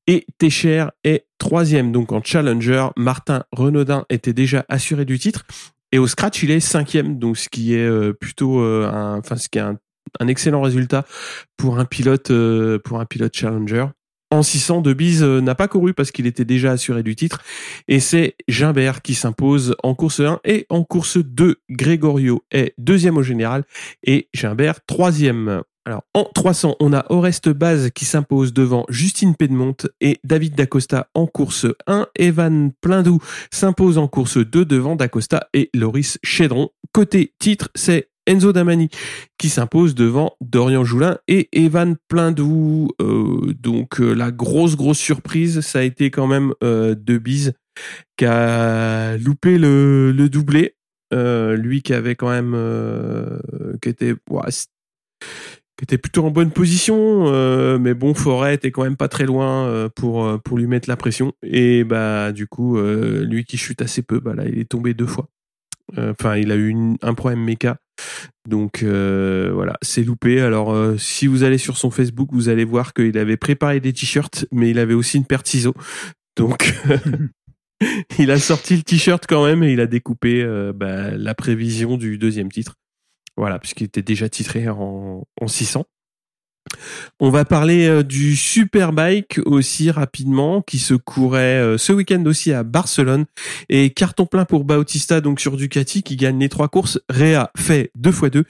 et 0.06 0.28
Techer 0.38 0.86
est 1.04 1.26
troisième. 1.40 1.92
Donc 1.92 2.12
en 2.12 2.22
challenger, 2.24 2.90
Martin 2.96 3.44
Renaudin 3.52 4.06
était 4.12 4.34
déjà 4.34 4.66
assuré 4.70 5.06
du 5.06 5.18
titre 5.18 5.48
et 5.92 5.98
au 5.98 6.06
scratch 6.06 6.44
il 6.44 6.52
est 6.52 6.60
cinquième. 6.60 7.18
Donc 7.18 7.38
ce 7.38 7.50
qui 7.50 7.74
est 7.74 8.14
plutôt 8.14 8.60
un, 8.60 9.18
enfin 9.18 9.36
ce 9.36 9.50
qui 9.50 9.58
est 9.58 9.62
un, 9.62 9.80
un 10.20 10.28
excellent 10.28 10.62
résultat 10.62 11.06
pour 11.58 11.80
un 11.80 11.86
pilote 11.86 12.32
euh, 12.32 12.80
challenger. 13.34 13.86
En 14.32 14.44
600, 14.44 14.82
De 14.82 14.94
Bise 14.94 15.24
euh, 15.24 15.42
n'a 15.42 15.56
pas 15.56 15.68
couru 15.68 15.96
parce 15.96 16.12
qu'il 16.12 16.28
était 16.28 16.46
déjà 16.46 16.72
assuré 16.72 17.02
du 17.02 17.16
titre. 17.16 17.42
Et 17.88 18.00
c'est 18.00 18.36
Gimbert 18.48 19.02
qui 19.02 19.16
s'impose 19.16 19.76
en 19.82 19.96
course 19.96 20.20
1 20.20 20.40
et 20.46 20.68
en 20.70 20.84
course 20.84 21.18
2. 21.18 21.56
Gregorio 21.72 22.44
est 22.52 22.74
deuxième 22.78 23.18
au 23.18 23.24
général 23.24 23.64
et 24.04 24.30
Gimbert 24.34 24.86
troisième. 24.86 25.64
Alors 25.86 26.04
en 26.14 26.26
300, 26.26 26.76
on 26.80 26.94
a 26.94 27.06
Oreste 27.10 27.50
Baz 27.50 27.90
qui 27.90 28.06
s'impose 28.06 28.54
devant 28.54 28.86
Justine 28.90 29.36
Pedmont 29.36 29.76
et 30.00 30.20
David 30.24 30.54
Dacosta 30.54 31.08
en 31.16 31.26
course 31.26 31.66
1. 31.88 32.06
Evan 32.16 32.72
Plindou 32.82 33.18
s'impose 33.52 33.98
en 33.98 34.08
course 34.08 34.38
2 34.38 34.64
devant 34.64 34.96
Dacosta 34.96 35.48
et 35.56 35.72
Loris 35.74 36.20
Chédron. 36.22 36.70
Côté 36.94 37.34
titre, 37.40 37.70
c'est 37.74 38.10
Enzo 38.30 38.54
Damani 38.54 38.90
qui 39.40 39.50
s'impose 39.50 39.96
devant 39.96 40.36
Dorian 40.40 40.84
Joulin 40.84 41.18
et 41.28 41.50
Evan 41.52 41.96
Plindou. 42.10 42.90
Euh, 43.02 43.56
donc 43.60 44.00
euh, 44.00 44.14
la 44.14 44.30
grosse 44.30 44.76
grosse 44.76 45.00
surprise, 45.00 45.62
ça 45.62 45.80
a 45.80 45.82
été 45.82 46.12
quand 46.12 46.28
même 46.28 46.54
euh, 46.64 46.94
De 46.94 47.18
Bise 47.18 47.54
qui 48.18 48.26
a 48.26 49.18
loupé 49.18 49.58
le, 49.58 50.28
doublé. 50.30 50.76
Lui 51.12 51.82
qui 51.82 51.94
avait 51.94 52.16
quand 52.16 52.30
même 52.30 52.56
qui 53.82 53.90
était 53.90 54.14
plutôt 55.98 56.24
en 56.24 56.30
bonne 56.30 56.52
position, 56.52 57.80
mais 57.80 57.96
bon, 57.96 58.14
Forêt 58.14 58.54
était 58.54 58.70
quand 58.70 58.84
même 58.84 58.98
pas 58.98 59.08
très 59.08 59.26
loin 59.26 59.90
pour 59.96 60.58
lui 60.58 60.68
mettre 60.68 60.88
la 60.88 60.98
pression. 60.98 61.34
Et 61.42 61.84
bah 61.84 62.32
du 62.32 62.46
coup, 62.46 62.80
lui 62.80 63.46
qui 63.46 63.58
chute 63.58 63.82
assez 63.82 64.04
peu, 64.04 64.20
bah 64.20 64.36
là 64.36 64.44
il 64.46 64.60
est 64.60 64.70
tombé 64.70 64.94
deux 64.94 65.08
fois. 65.08 65.30
Enfin, 65.98 66.38
il 66.38 66.52
a 66.52 66.56
eu 66.56 66.76
un 67.02 67.14
problème 67.14 67.44
méca. 67.44 67.78
Donc 68.48 68.84
euh, 68.84 69.52
voilà, 69.54 69.78
c'est 69.82 70.04
loupé. 70.04 70.42
Alors 70.42 70.74
euh, 70.74 70.98
si 70.98 71.28
vous 71.28 71.44
allez 71.44 71.58
sur 71.58 71.78
son 71.78 71.92
Facebook, 71.92 72.30
vous 72.32 72.50
allez 72.50 72.66
voir 72.66 72.94
qu'il 72.94 73.18
avait 73.18 73.38
préparé 73.38 73.80
des 73.80 73.94
t-shirts, 73.94 74.46
mais 74.52 74.70
il 74.70 74.80
avait 74.80 74.94
aussi 74.94 75.18
une 75.18 75.26
paire 75.26 75.44
de 75.44 75.48
ciseaux. 75.48 75.76
Donc 76.36 76.74
il 78.20 78.32
a 78.32 78.40
sorti 78.40 78.76
le 78.78 78.84
t-shirt 78.84 79.26
quand 79.28 79.46
même 79.46 79.64
et 79.64 79.74
il 79.74 79.80
a 79.80 79.88
découpé 79.88 80.42
euh, 80.42 80.74
bah, 80.74 81.12
la 81.12 81.36
prévision 81.36 81.98
du 81.98 82.18
deuxième 82.18 82.52
titre. 82.52 82.76
Voilà, 83.38 83.60
puisqu'il 83.60 83.86
était 83.86 84.02
déjà 84.02 84.28
titré 84.28 84.68
en, 84.68 85.24
en 85.40 85.48
600. 85.48 85.86
On 87.20 87.30
va 87.30 87.46
parler 87.46 87.88
euh, 87.88 88.04
du 88.04 88.36
Superbike 88.36 89.40
aussi 89.46 89.92
rapidement, 89.92 90.62
qui 90.62 90.80
se 90.80 90.94
courait 90.94 91.60
euh, 91.60 91.78
ce 91.78 91.94
week-end 91.94 92.24
aussi 92.26 92.54
à 92.54 92.64
Barcelone. 92.64 93.26
Et 93.70 93.90
carton 93.92 94.26
plein 94.26 94.46
pour 94.46 94.64
Bautista, 94.64 95.22
donc 95.22 95.40
sur 95.40 95.58
Ducati, 95.58 96.04
qui 96.04 96.16
gagne 96.16 96.40
les 96.40 96.50
trois 96.50 96.68
courses. 96.68 97.00
Réa 97.10 97.52
fait 97.58 97.92
deux 97.96 98.12
fois 98.12 98.30
deux. 98.30 98.46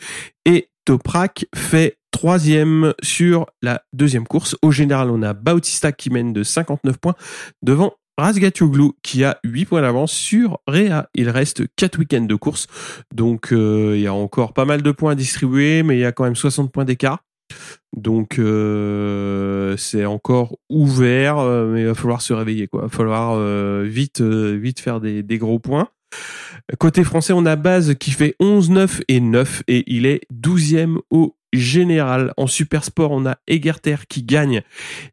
Et 0.45 0.69
Toprak 0.85 1.45
fait 1.55 1.97
troisième 2.11 2.93
sur 3.01 3.45
la 3.61 3.83
deuxième 3.93 4.27
course. 4.27 4.55
Au 4.61 4.71
général, 4.71 5.09
on 5.09 5.21
a 5.21 5.33
Bautista 5.33 5.91
qui 5.91 6.09
mène 6.09 6.33
de 6.33 6.43
59 6.43 6.97
points 6.97 7.15
devant 7.61 7.93
Razgatoglu 8.19 8.91
qui 9.01 9.23
a 9.23 9.39
8 9.43 9.65
points 9.65 9.81
d'avance 9.81 10.11
sur 10.11 10.59
Réa. 10.67 11.09
Il 11.15 11.29
reste 11.29 11.63
4 11.75 11.99
week-ends 11.99 12.25
de 12.25 12.35
course. 12.35 12.67
Donc 13.13 13.51
euh, 13.53 13.93
il 13.95 14.01
y 14.01 14.07
a 14.07 14.13
encore 14.13 14.53
pas 14.53 14.65
mal 14.65 14.81
de 14.81 14.91
points 14.91 15.13
à 15.13 15.15
distribuer, 15.15 15.83
mais 15.83 15.97
il 15.97 16.01
y 16.01 16.05
a 16.05 16.11
quand 16.11 16.25
même 16.25 16.35
60 16.35 16.71
points 16.71 16.85
d'écart. 16.85 17.23
Donc 17.95 18.39
euh, 18.39 19.75
c'est 19.77 20.05
encore 20.05 20.57
ouvert, 20.69 21.39
euh, 21.39 21.71
mais 21.71 21.81
il 21.81 21.87
va 21.87 21.95
falloir 21.95 22.21
se 22.21 22.33
réveiller. 22.33 22.67
quoi. 22.67 22.81
Il 22.81 22.89
va 22.89 22.89
falloir 22.89 23.35
euh, 23.35 23.83
vite, 23.87 24.21
faire 24.79 25.01
des, 25.01 25.23
gros 25.37 25.59
points. 25.59 25.89
Côté 26.79 27.03
français, 27.03 27.33
on 27.33 27.45
a 27.45 27.55
Baz 27.55 27.95
qui 27.95 28.11
fait 28.11 28.35
11, 28.39 28.69
9 28.69 29.01
et 29.07 29.19
9 29.19 29.63
et 29.67 29.83
il 29.87 30.05
est 30.05 30.21
12e 30.31 30.97
au 31.09 31.35
général. 31.53 32.33
En 32.37 32.47
super 32.47 32.83
sport, 32.83 33.11
on 33.11 33.25
a 33.25 33.37
Egerter 33.47 33.95
qui 34.07 34.23
gagne 34.23 34.61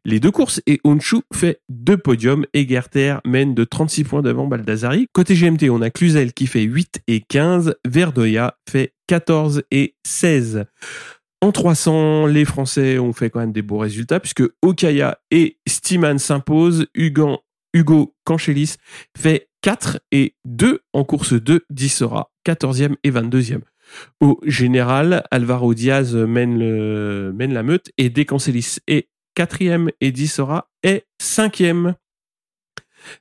les 0.05 0.19
deux 0.19 0.31
courses 0.31 0.61
et 0.67 0.79
Honshu 0.83 1.21
fait 1.33 1.61
deux 1.69 1.97
podiums. 1.97 2.45
Egerter 2.53 3.17
mène 3.25 3.55
de 3.55 3.63
36 3.63 4.03
points 4.03 4.21
devant 4.21 4.47
Baldassari. 4.47 5.07
Côté 5.13 5.35
GMT, 5.35 5.69
on 5.69 5.81
a 5.81 5.89
Cluzel 5.89 6.33
qui 6.33 6.47
fait 6.47 6.61
8 6.61 7.01
et 7.07 7.21
15. 7.21 7.75
Verdoya 7.87 8.57
fait 8.69 8.93
14 9.07 9.63
et 9.71 9.95
16. 10.05 10.65
En 11.41 11.51
300, 11.51 12.25
les 12.25 12.45
Français 12.45 12.97
ont 12.97 13.13
fait 13.13 13.29
quand 13.29 13.39
même 13.39 13.51
des 13.51 13.61
beaux 13.61 13.77
résultats 13.77 14.19
puisque 14.19 14.43
Okaya 14.61 15.19
et 15.29 15.59
Stiman 15.67 16.17
s'imposent. 16.17 16.87
Hugo, 16.95 18.15
Canchelis 18.23 18.75
fait 19.15 19.49
4 19.61 19.99
et 20.11 20.35
2 20.45 20.81
en 20.93 21.03
course 21.03 21.33
2. 21.33 21.65
Dissera 21.69 22.31
14e 22.45 22.95
et 23.03 23.11
22e. 23.11 23.61
Au 24.19 24.39
général, 24.45 25.23
Alvaro 25.31 25.73
Diaz 25.73 26.15
mène, 26.15 27.37
la 27.37 27.63
meute 27.63 27.91
et 27.97 28.09
Decancelis 28.09 28.77
est 28.87 29.09
4e 29.37 29.89
et 30.01 30.11
Dissora 30.11 30.69
est 30.81 31.05
5e. 31.21 31.93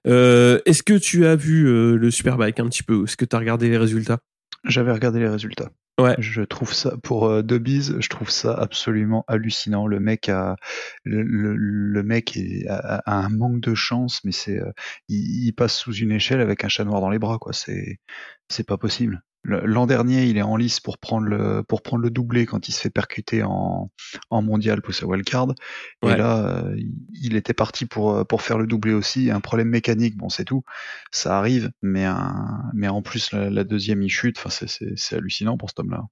Euh, 0.07 0.59
Est-ce 0.64 0.83
que 0.83 0.95
tu 0.95 1.27
as 1.27 1.37
vu 1.37 1.69
euh, 1.69 1.97
le 1.97 2.11
Superbike 2.11 2.59
un 2.61 2.69
petit 2.69 2.83
peu? 2.83 3.05
Est-ce 3.05 3.17
que 3.17 3.27
tu 3.27 3.37
as 3.37 3.39
regardé 3.39 3.69
les 3.69 3.77
résultats? 3.77 4.19
J'avais 4.64 4.93
regardé 4.93 5.21
les 5.21 5.29
résultats. 5.29 5.71
Ouais. 5.99 6.15
Je 6.19 6.43
trouve 6.43 6.75
ça 6.75 6.95
pour 7.03 7.25
euh, 7.27 7.43
Debise, 7.43 7.97
je 8.01 8.09
trouve 8.11 8.29
ça 8.29 8.53
absolument 8.53 9.25
hallucinant. 9.29 9.87
Le 9.87 9.99
mec 9.99 10.29
a 10.29 10.57
le, 11.05 12.03
mec 12.03 12.39
a, 12.69 12.97
a 13.07 13.15
un 13.25 13.31
manque 13.31 13.61
de 13.63 13.75
chance, 13.75 14.23
mais 14.25 14.33
c'est 14.33 14.59
euh, 14.61 14.71
il, 15.09 15.47
il 15.47 15.53
passe 15.55 15.75
sous 15.75 15.95
une 15.95 16.13
échelle 16.13 16.41
avec 16.43 16.65
un 16.65 16.69
chat 16.69 16.85
noir 16.85 17.01
dans 17.01 17.09
les 17.09 17.19
bras 17.19 17.39
quoi. 17.39 17.55
C'est 17.55 17.99
c'est 18.51 18.67
pas 18.67 18.77
possible. 18.77 19.23
L'an 19.49 19.87
dernier, 19.87 20.25
il 20.25 20.37
est 20.37 20.43
en 20.43 20.57
lice 20.57 20.81
pour 20.81 20.99
prendre 20.99 21.27
le 21.27 21.63
pour 21.63 21.83
prendre 21.83 22.03
le 22.03 22.11
doublé 22.11 22.47
quand 22.47 22.69
il 22.69 22.73
se 22.73 22.81
fait 22.81 22.91
percuter 22.91 23.43
en 23.45 23.91
en 24.31 24.43
mondial 24.43 24.83
pour 24.83 24.93
sa 24.93 25.07
wildcard. 25.07 25.49
Ouais. 26.03 26.13
Et 26.13 26.17
là, 26.17 26.65
euh, 26.65 26.77
il 27.23 27.37
était 27.37 27.55
parti 27.55 27.87
pour 27.87 28.17
euh, 28.17 28.25
pour 28.25 28.43
faire 28.43 28.59
le 28.59 28.67
doublé 28.67 28.93
aussi. 28.93 29.31
Un 29.31 29.41
problème 29.41 29.69
mécanique, 29.69 30.17
bon 30.17 30.29
c'est 30.29 30.45
tout, 30.45 30.63
ça 31.13 31.39
arrive. 31.39 31.71
Mais 31.81 32.05
un 32.05 32.71
mais 32.75 32.89
en 32.89 33.03
plus 33.03 33.33
la, 33.33 33.49
la 33.49 33.63
deuxième 33.63 34.03
il 34.03 34.11
chute. 34.11 34.37
Enfin 34.39 34.51
c'est 34.51 34.69
c'est 34.69 34.95
c'est 34.97 35.17
hallucinant 35.17 35.57
pour 35.57 35.71
cet 35.71 35.81
homme-là. 35.81 36.05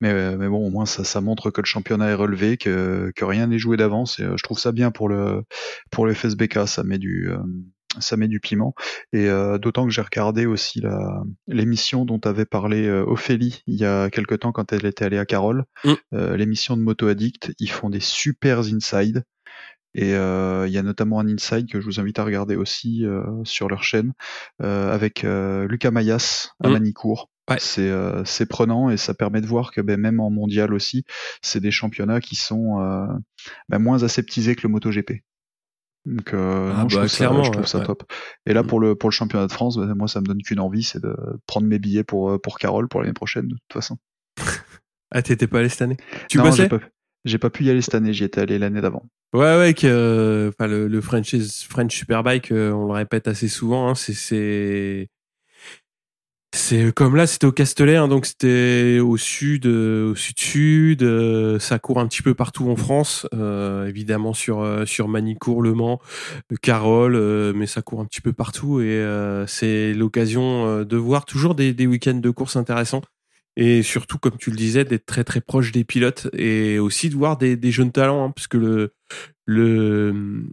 Mais, 0.00 0.36
mais 0.36 0.48
bon, 0.48 0.64
au 0.64 0.70
moins 0.70 0.86
ça, 0.86 1.02
ça 1.02 1.20
montre 1.20 1.50
que 1.50 1.60
le 1.60 1.66
championnat 1.66 2.10
est 2.10 2.14
relevé, 2.14 2.56
que, 2.56 3.10
que 3.16 3.24
rien 3.24 3.48
n'est 3.48 3.58
joué 3.58 3.76
d'avance. 3.76 4.20
Et 4.20 4.22
je 4.24 4.42
trouve 4.44 4.58
ça 4.58 4.70
bien 4.70 4.92
pour 4.92 5.08
le 5.08 5.42
pour 5.90 6.06
le 6.06 6.14
FSBK. 6.14 6.68
Ça 6.68 6.84
met 6.84 6.98
du 6.98 7.30
ça 7.98 8.16
met 8.16 8.28
du 8.28 8.40
piment. 8.40 8.74
Et 9.12 9.26
euh, 9.28 9.58
d'autant 9.58 9.84
que 9.86 9.90
j'ai 9.92 10.02
regardé 10.02 10.46
aussi 10.46 10.80
la 10.80 11.22
l'émission 11.46 12.04
dont 12.04 12.20
avait 12.24 12.44
parlé 12.44 12.86
euh, 12.86 13.04
Ophélie 13.04 13.62
il 13.66 13.76
y 13.76 13.84
a 13.84 14.10
quelque 14.10 14.34
temps 14.34 14.52
quand 14.52 14.72
elle 14.72 14.84
était 14.86 15.04
allée 15.04 15.18
à 15.18 15.26
Carole, 15.26 15.64
Mm. 15.84 15.92
euh, 16.14 16.36
l'émission 16.36 16.76
de 16.76 16.82
Moto 16.82 17.08
Addict. 17.08 17.52
Ils 17.58 17.70
font 17.70 17.90
des 17.90 18.00
super 18.00 18.58
inside. 18.60 19.24
Et 19.94 20.14
euh, 20.14 20.66
il 20.68 20.72
y 20.72 20.78
a 20.78 20.82
notamment 20.82 21.18
un 21.18 21.26
inside 21.26 21.66
que 21.68 21.80
je 21.80 21.86
vous 21.86 21.98
invite 21.98 22.18
à 22.18 22.24
regarder 22.24 22.56
aussi 22.56 23.04
euh, 23.06 23.22
sur 23.44 23.68
leur 23.68 23.82
chaîne 23.82 24.12
euh, 24.62 24.92
avec 24.92 25.24
euh, 25.24 25.66
Lucas 25.66 25.90
Mayas 25.90 26.50
à 26.62 26.68
Mm. 26.68 26.72
Manicourt. 26.72 27.30
Ouais. 27.50 27.56
C'est 27.58 27.88
euh, 27.88 28.22
c'est 28.26 28.44
prenant 28.44 28.90
et 28.90 28.98
ça 28.98 29.14
permet 29.14 29.40
de 29.40 29.46
voir 29.46 29.72
que 29.72 29.80
ben, 29.80 29.98
même 29.98 30.20
en 30.20 30.28
mondial 30.28 30.74
aussi, 30.74 31.04
c'est 31.40 31.60
des 31.60 31.70
championnats 31.70 32.20
qui 32.20 32.36
sont 32.36 32.82
euh, 32.82 33.06
ben, 33.70 33.78
moins 33.78 34.02
aseptisés 34.02 34.54
que 34.54 34.60
le 34.64 34.68
MotoGP. 34.68 35.22
Donc 36.08 36.32
euh, 36.34 36.72
Ah 36.74 36.82
non, 36.82 36.88
je 36.88 36.96
bah, 36.96 37.00
trouve 37.02 37.08
ça, 37.10 37.16
clairement, 37.16 37.42
je 37.44 37.50
trouve 37.52 37.62
ouais, 37.64 37.68
ça 37.68 37.78
ouais. 37.78 37.84
top. 37.84 38.02
Et 38.46 38.54
là 38.54 38.62
Mm. 38.62 38.66
pour 38.66 38.80
le 38.80 38.94
pour 38.94 39.10
le 39.10 39.14
championnat 39.14 39.46
de 39.46 39.52
France, 39.52 39.76
ben, 39.76 39.94
moi 39.94 40.08
ça 40.08 40.20
me 40.20 40.26
donne 40.26 40.42
qu'une 40.42 40.60
envie, 40.60 40.82
c'est 40.82 41.02
de 41.02 41.14
prendre 41.46 41.66
mes 41.66 41.78
billets 41.78 42.04
pour 42.04 42.30
euh, 42.30 42.38
pour 42.38 42.58
Carole 42.58 42.88
pour 42.88 43.00
l'année 43.00 43.12
prochaine 43.12 43.48
de 43.48 43.54
toute 43.54 43.72
façon. 43.72 43.96
Ah, 45.10 45.22
t'étais 45.22 45.46
pas 45.46 45.60
allé 45.60 45.68
cette 45.70 45.82
année? 45.82 45.96
Tu 46.28 46.38
non, 46.38 46.44
j'ai 46.52 46.64
bossais? 46.64 46.68
pas, 46.68 46.78
j'ai 47.24 47.38
pas 47.38 47.50
pu 47.50 47.64
y 47.64 47.70
aller 47.70 47.80
cette 47.80 47.94
année, 47.94 48.12
j'y 48.12 48.24
étais 48.24 48.40
allé 48.42 48.58
l'année 48.58 48.80
d'avant. 48.82 49.06
Ouais, 49.34 49.56
ouais, 49.58 49.74
que, 49.74 49.86
euh, 49.86 50.48
enfin, 50.50 50.66
le, 50.66 50.86
le 50.86 51.00
French, 51.00 51.34
French 51.68 51.94
Superbike, 51.96 52.50
euh, 52.52 52.72
on 52.72 52.86
le 52.86 52.92
répète 52.92 53.26
assez 53.28 53.48
souvent, 53.48 53.88
hein, 53.88 53.94
c'est, 53.94 54.12
c'est, 56.54 56.86
c'est 56.86 56.92
comme 56.92 57.16
là, 57.16 57.26
c'était 57.26 57.46
au 57.46 57.52
Castellet, 57.52 57.96
hein, 57.96 58.08
donc 58.08 58.26
c'était 58.26 58.98
au 59.00 59.16
sud, 59.16 59.66
euh, 59.66 60.12
au 60.12 60.14
sud-sud, 60.14 61.02
euh, 61.02 61.58
ça 61.58 61.78
court 61.78 62.00
un 62.00 62.06
petit 62.06 62.22
peu 62.22 62.34
partout 62.34 62.68
en 62.70 62.76
France, 62.76 63.26
euh, 63.34 63.86
évidemment 63.86 64.32
sur 64.34 64.60
euh, 64.60 64.86
sur 64.86 65.08
Manicourt, 65.08 65.62
Le 65.62 65.74
Mans, 65.74 66.00
euh, 66.52 66.56
Carole, 66.60 67.16
euh, 67.16 67.52
mais 67.54 67.66
ça 67.66 67.82
court 67.82 68.00
un 68.00 68.04
petit 68.06 68.20
peu 68.20 68.32
partout 68.32 68.80
et 68.80 68.86
euh, 68.86 69.46
c'est 69.46 69.94
l'occasion 69.94 70.66
euh, 70.66 70.84
de 70.84 70.96
voir 70.96 71.24
toujours 71.24 71.54
des, 71.54 71.86
week-ends 71.86 72.14
de 72.14 72.30
course 72.30 72.56
intéressants 72.56 73.02
et 73.56 73.82
surtout, 73.82 74.18
comme 74.18 74.36
tu 74.38 74.50
le 74.50 74.56
disais, 74.56 74.84
d'être 74.84 75.06
très 75.06 75.24
très 75.24 75.40
proche 75.40 75.72
des 75.72 75.84
pilotes 75.84 76.28
et 76.32 76.78
aussi 76.78 77.10
de 77.10 77.16
voir 77.16 77.36
des, 77.38 77.56
des 77.56 77.72
jeunes 77.72 77.92
talents, 77.92 78.24
hein, 78.24 78.30
parce 78.30 78.46
que 78.46 78.56
le 78.56 78.92
le 79.46 80.44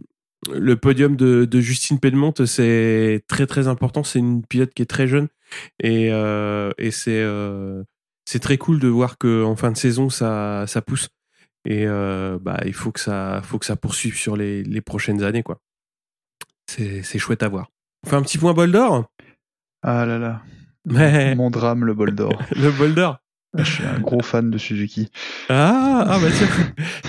le 0.52 0.76
podium 0.76 1.16
de, 1.16 1.44
de 1.44 1.60
Justine 1.60 1.98
Pellemonte, 1.98 2.44
c'est 2.46 3.22
très 3.28 3.46
très 3.46 3.68
important. 3.68 4.04
C'est 4.04 4.18
une 4.18 4.44
pilote 4.44 4.72
qui 4.74 4.82
est 4.82 4.86
très 4.86 5.06
jeune 5.06 5.28
et, 5.82 6.10
euh, 6.12 6.72
et 6.78 6.90
c'est 6.90 7.20
euh, 7.20 7.82
c'est 8.24 8.40
très 8.40 8.58
cool 8.58 8.80
de 8.80 8.88
voir 8.88 9.18
que 9.18 9.44
en 9.44 9.56
fin 9.56 9.70
de 9.70 9.76
saison 9.76 10.10
ça 10.10 10.64
ça 10.66 10.82
pousse 10.82 11.08
et 11.64 11.86
euh, 11.86 12.38
bah 12.40 12.60
il 12.64 12.74
faut 12.74 12.92
que 12.92 13.00
ça 13.00 13.40
faut 13.44 13.58
que 13.58 13.66
ça 13.66 13.76
poursuive 13.76 14.16
sur 14.16 14.36
les, 14.36 14.62
les 14.62 14.80
prochaines 14.80 15.22
années 15.22 15.42
quoi. 15.42 15.58
C'est 16.70 17.02
c'est 17.02 17.18
chouette 17.18 17.42
à 17.42 17.48
voir. 17.48 17.70
On 18.04 18.10
fait 18.10 18.16
un 18.16 18.22
petit 18.22 18.38
point 18.38 18.52
bol 18.52 18.72
d'or? 18.72 19.10
Ah 19.82 20.04
là 20.06 20.18
là. 20.18 20.42
Mais 20.84 21.34
Mon 21.34 21.50
drame, 21.50 21.84
le 21.84 21.94
bol 21.94 22.14
d'or. 22.14 22.40
le 22.56 22.70
bol 22.70 22.94
d'or. 22.94 23.18
Je 23.58 23.70
suis 23.70 23.84
un 23.84 24.00
gros 24.00 24.22
fan 24.22 24.50
de 24.50 24.58
Suzuki. 24.58 25.10
Ah, 25.48 26.04
ah 26.08 26.18
bah 26.18 26.28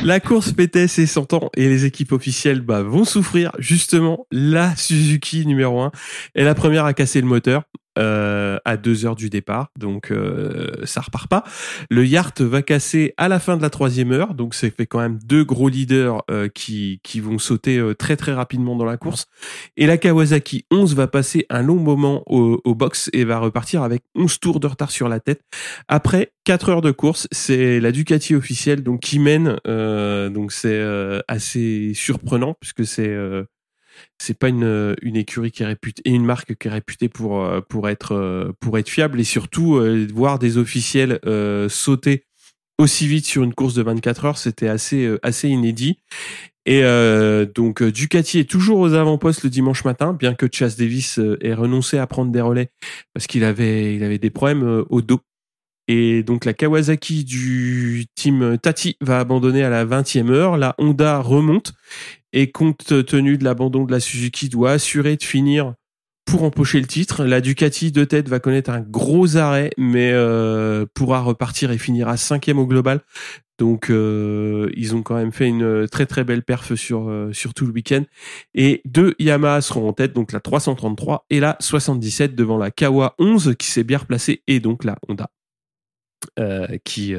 la 0.03 0.19
course 0.19 0.51
PT 0.51 0.87
c'est 0.87 1.05
100 1.05 1.33
ans 1.33 1.49
et 1.55 1.67
les 1.67 1.85
équipes 1.85 2.11
officielles 2.11 2.61
bah, 2.61 2.83
vont 2.83 3.05
souffrir. 3.05 3.51
Justement, 3.59 4.27
la 4.31 4.75
Suzuki 4.75 5.45
numéro 5.45 5.81
1 5.81 5.91
est 6.35 6.43
la 6.43 6.55
première 6.55 6.85
à 6.85 6.93
casser 6.93 7.21
le 7.21 7.27
moteur 7.27 7.63
euh, 7.97 8.57
à 8.65 8.77
deux 8.77 9.05
heures 9.05 9.15
du 9.15 9.29
départ, 9.29 9.71
donc 9.77 10.11
euh, 10.11 10.71
ça 10.85 11.01
repart 11.01 11.27
pas. 11.29 11.43
Le 11.89 12.05
Yacht 12.05 12.41
va 12.41 12.61
casser 12.61 13.13
à 13.17 13.27
la 13.27 13.39
fin 13.39 13.57
de 13.57 13.61
la 13.61 13.69
troisième 13.69 14.11
heure, 14.11 14.33
donc 14.33 14.53
ça 14.53 14.69
fait 14.69 14.85
quand 14.85 14.99
même 14.99 15.19
deux 15.25 15.43
gros 15.43 15.69
leaders 15.69 16.23
euh, 16.29 16.47
qui, 16.47 16.99
qui 17.03 17.19
vont 17.19 17.39
sauter 17.39 17.77
euh, 17.77 17.93
très 17.93 18.15
très 18.15 18.33
rapidement 18.33 18.75
dans 18.75 18.85
la 18.85 18.97
course. 18.97 19.25
Et 19.75 19.87
la 19.87 19.97
Kawasaki 19.97 20.65
11 20.71 20.95
va 20.95 21.07
passer 21.07 21.45
un 21.49 21.61
long 21.61 21.75
moment 21.75 22.23
au, 22.27 22.61
au 22.63 22.75
box 22.75 23.09
et 23.13 23.23
va 23.25 23.39
repartir 23.39 23.83
avec 23.83 24.03
11 24.15 24.39
tours 24.39 24.59
de 24.59 24.67
retard 24.67 24.91
sur 24.91 25.09
la 25.09 25.19
tête. 25.19 25.41
Après 25.87 26.31
4 26.45 26.69
heures 26.69 26.81
de 26.81 26.91
course, 26.91 27.27
c'est 27.31 27.79
la 27.79 27.91
Ducati 27.91 28.35
officielle 28.35 28.83
donc 28.83 29.01
qui 29.01 29.19
mène. 29.19 29.57
euh, 29.67 30.29
donc 30.29 30.51
c'est 30.51 30.69
euh, 30.73 31.19
assez 31.27 31.91
surprenant 31.93 32.55
puisque 32.59 32.85
c'est 32.85 33.15
c'est 34.19 34.37
pas 34.37 34.49
une, 34.49 34.95
une 35.01 35.15
écurie 35.15 35.51
qui 35.51 35.63
est 35.63 35.67
réputée 35.67 36.01
et 36.05 36.11
une 36.11 36.25
marque 36.25 36.55
qui 36.55 36.67
est 36.67 36.71
réputée 36.71 37.09
pour 37.09 37.43
euh, 37.43 37.61
pour 37.61 37.89
être 37.89 38.13
euh, 38.13 38.51
pour 38.59 38.77
être 38.77 38.89
fiable 38.89 39.19
et 39.19 39.23
surtout 39.23 39.75
euh, 39.75 40.07
voir 40.13 40.39
des 40.39 40.57
officiels 40.57 41.19
sauter 41.69 42.25
aussi 42.79 43.07
vite 43.07 43.25
sur 43.25 43.43
une 43.43 43.53
course 43.53 43.73
de 43.73 43.81
24 43.81 44.25
heures, 44.25 44.37
c'était 44.37 44.67
assez 44.67 45.09
assez 45.23 45.49
inédit. 45.49 45.99
Et 46.65 46.83
donc 47.55 47.81
Ducati 47.81 48.39
est 48.39 48.49
toujours 48.49 48.79
aux 48.79 48.93
avant-postes 48.93 49.43
le 49.43 49.49
dimanche 49.49 49.85
matin, 49.85 50.13
bien 50.13 50.35
que 50.35 50.47
Chas 50.51 50.75
Davis 50.77 51.19
ait 51.41 51.53
renoncé 51.53 51.97
à 51.97 52.05
prendre 52.07 52.31
des 52.31 52.41
relais 52.41 52.69
parce 53.13 53.25
qu'il 53.25 53.43
avait 53.45 53.95
il 53.95 54.03
avait 54.03 54.19
des 54.19 54.29
problèmes 54.29 54.83
au 54.89 55.01
dos. 55.01 55.21
Et 55.87 56.23
donc 56.23 56.43
la 56.43 56.53
Kawasaki 56.53 57.23
du 57.23 58.05
team 58.15 58.57
Tati 58.61 58.97
va 58.99 59.19
abandonner 59.19 59.63
à 59.63 59.69
la 59.69 59.85
20e 59.85 60.29
heure. 60.29 60.57
La 60.57 60.75
Honda 60.77 61.19
remonte 61.21 61.73
et 62.37 62.51
compte 62.51 63.03
tenu 63.03 63.39
de 63.39 63.43
l'abandon 63.43 63.83
de 63.83 63.91
la 63.91 63.99
Suzuki 63.99 64.47
doit 64.47 64.69
assurer 64.69 65.17
de 65.17 65.23
finir 65.23 65.73
pour 66.23 66.43
empocher 66.43 66.79
le 66.79 66.85
titre. 66.85 67.25
La 67.25 67.41
Ducati 67.41 67.91
de 67.91 68.03
tête 68.03 68.29
va 68.29 68.39
connaître 68.39 68.69
un 68.69 68.81
gros 68.81 69.37
arrêt 69.37 69.71
mais 69.75 70.11
euh, 70.13 70.85
pourra 70.93 71.21
repartir 71.21 71.71
et 71.71 71.79
finir 71.79 72.07
à 72.07 72.15
cinquième 72.15 72.59
au 72.59 72.67
global. 72.67 73.01
Donc 73.57 73.89
euh, 73.89 74.69
ils 74.75 74.95
ont 74.95 75.01
quand 75.01 75.15
même 75.15 75.31
fait 75.31 75.47
une 75.47 75.87
très 75.87 76.05
très 76.05 76.23
belle 76.23 76.43
perf 76.43 76.75
sur 76.75 77.09
euh, 77.09 77.33
sur 77.33 77.55
tout 77.55 77.65
le 77.65 77.71
week-end. 77.71 78.03
Et 78.53 78.83
deux 78.85 79.15
Yamaha 79.17 79.61
seront 79.61 79.89
en 79.89 79.93
tête, 79.93 80.13
donc 80.13 80.31
la 80.31 80.39
333 80.39 81.25
et 81.31 81.39
la 81.39 81.57
77 81.59 82.35
devant 82.35 82.59
la 82.59 82.69
Kawa 82.69 83.15
11 83.17 83.55
qui 83.57 83.65
s'est 83.65 83.83
bien 83.83 83.97
replacée 83.97 84.43
et 84.45 84.59
donc 84.59 84.83
la 84.83 84.95
Honda 85.07 85.31
qui 86.83 87.15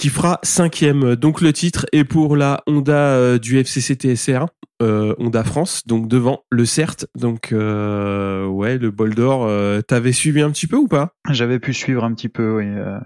qui 0.00 0.08
fera 0.08 0.38
cinquième. 0.42 1.14
Donc 1.14 1.42
le 1.42 1.52
titre 1.52 1.84
est 1.92 2.04
pour 2.04 2.34
la 2.34 2.62
Honda 2.66 2.94
euh, 3.14 3.38
du 3.38 3.58
FCC 3.58 3.94
TSR, 3.96 4.46
euh, 4.80 5.14
Honda 5.18 5.44
France, 5.44 5.86
donc 5.86 6.08
devant 6.08 6.40
le 6.50 6.64
CERT. 6.64 7.04
Donc 7.14 7.52
euh, 7.52 8.46
ouais, 8.46 8.78
le 8.78 8.90
bol 8.90 9.14
d'or. 9.14 9.44
euh, 9.44 9.82
T'avais 9.82 10.12
suivi 10.12 10.40
un 10.40 10.50
petit 10.50 10.66
peu 10.66 10.76
ou 10.76 10.88
pas? 10.88 11.12
J'avais 11.28 11.58
pu 11.58 11.74
suivre 11.74 12.02
un 12.04 12.14
petit 12.14 12.30
peu, 12.30 12.56
oui, 12.56 12.64
euh, 12.66 12.98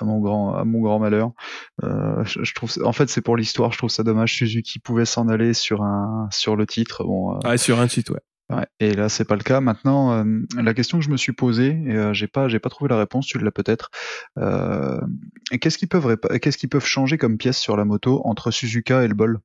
à 0.00 0.04
mon 0.04 0.20
grand, 0.20 0.54
à 0.54 0.64
mon 0.64 0.80
grand 0.80 1.00
malheur. 1.00 1.32
Euh, 1.82 2.22
je, 2.24 2.44
je 2.44 2.54
trouve, 2.54 2.70
en 2.84 2.92
fait, 2.92 3.08
c'est 3.08 3.20
pour 3.20 3.36
l'histoire. 3.36 3.72
Je 3.72 3.78
trouve 3.78 3.90
ça 3.90 4.04
dommage. 4.04 4.32
Suzuki 4.36 4.78
pouvait 4.78 5.04
s'en 5.04 5.26
aller 5.28 5.54
sur 5.54 5.82
un, 5.82 6.28
sur 6.30 6.54
le 6.54 6.66
titre. 6.66 7.02
Bon, 7.02 7.40
Ouais, 7.44 7.58
sur 7.58 7.80
un 7.80 7.88
titre, 7.88 8.12
ouais. 8.12 8.20
Ouais, 8.52 8.66
et 8.80 8.94
là, 8.94 9.08
c'est 9.08 9.24
pas 9.24 9.36
le 9.36 9.42
cas. 9.42 9.60
Maintenant, 9.60 10.12
euh, 10.12 10.40
la 10.56 10.74
question 10.74 10.98
que 10.98 11.04
je 11.04 11.10
me 11.10 11.16
suis 11.16 11.32
posée, 11.32 11.80
et 11.86 11.94
euh, 11.94 12.12
j'ai 12.12 12.28
pas, 12.28 12.48
j'ai 12.48 12.58
pas 12.58 12.68
trouvé 12.68 12.88
la 12.88 12.98
réponse. 12.98 13.26
Tu 13.26 13.38
l'as 13.38 13.50
peut-être. 13.50 13.90
Euh, 14.38 15.00
qu'est-ce 15.60 15.78
qu'ils 15.78 15.88
peuvent, 15.88 16.16
qu'est-ce 16.40 16.58
qu'ils 16.58 16.68
peuvent 16.68 16.84
changer 16.84 17.18
comme 17.18 17.38
pièce 17.38 17.58
sur 17.58 17.76
la 17.76 17.84
moto 17.84 18.20
entre 18.24 18.50
Suzuka 18.50 19.04
et 19.04 19.08
le 19.08 19.14
Bol? 19.14 19.40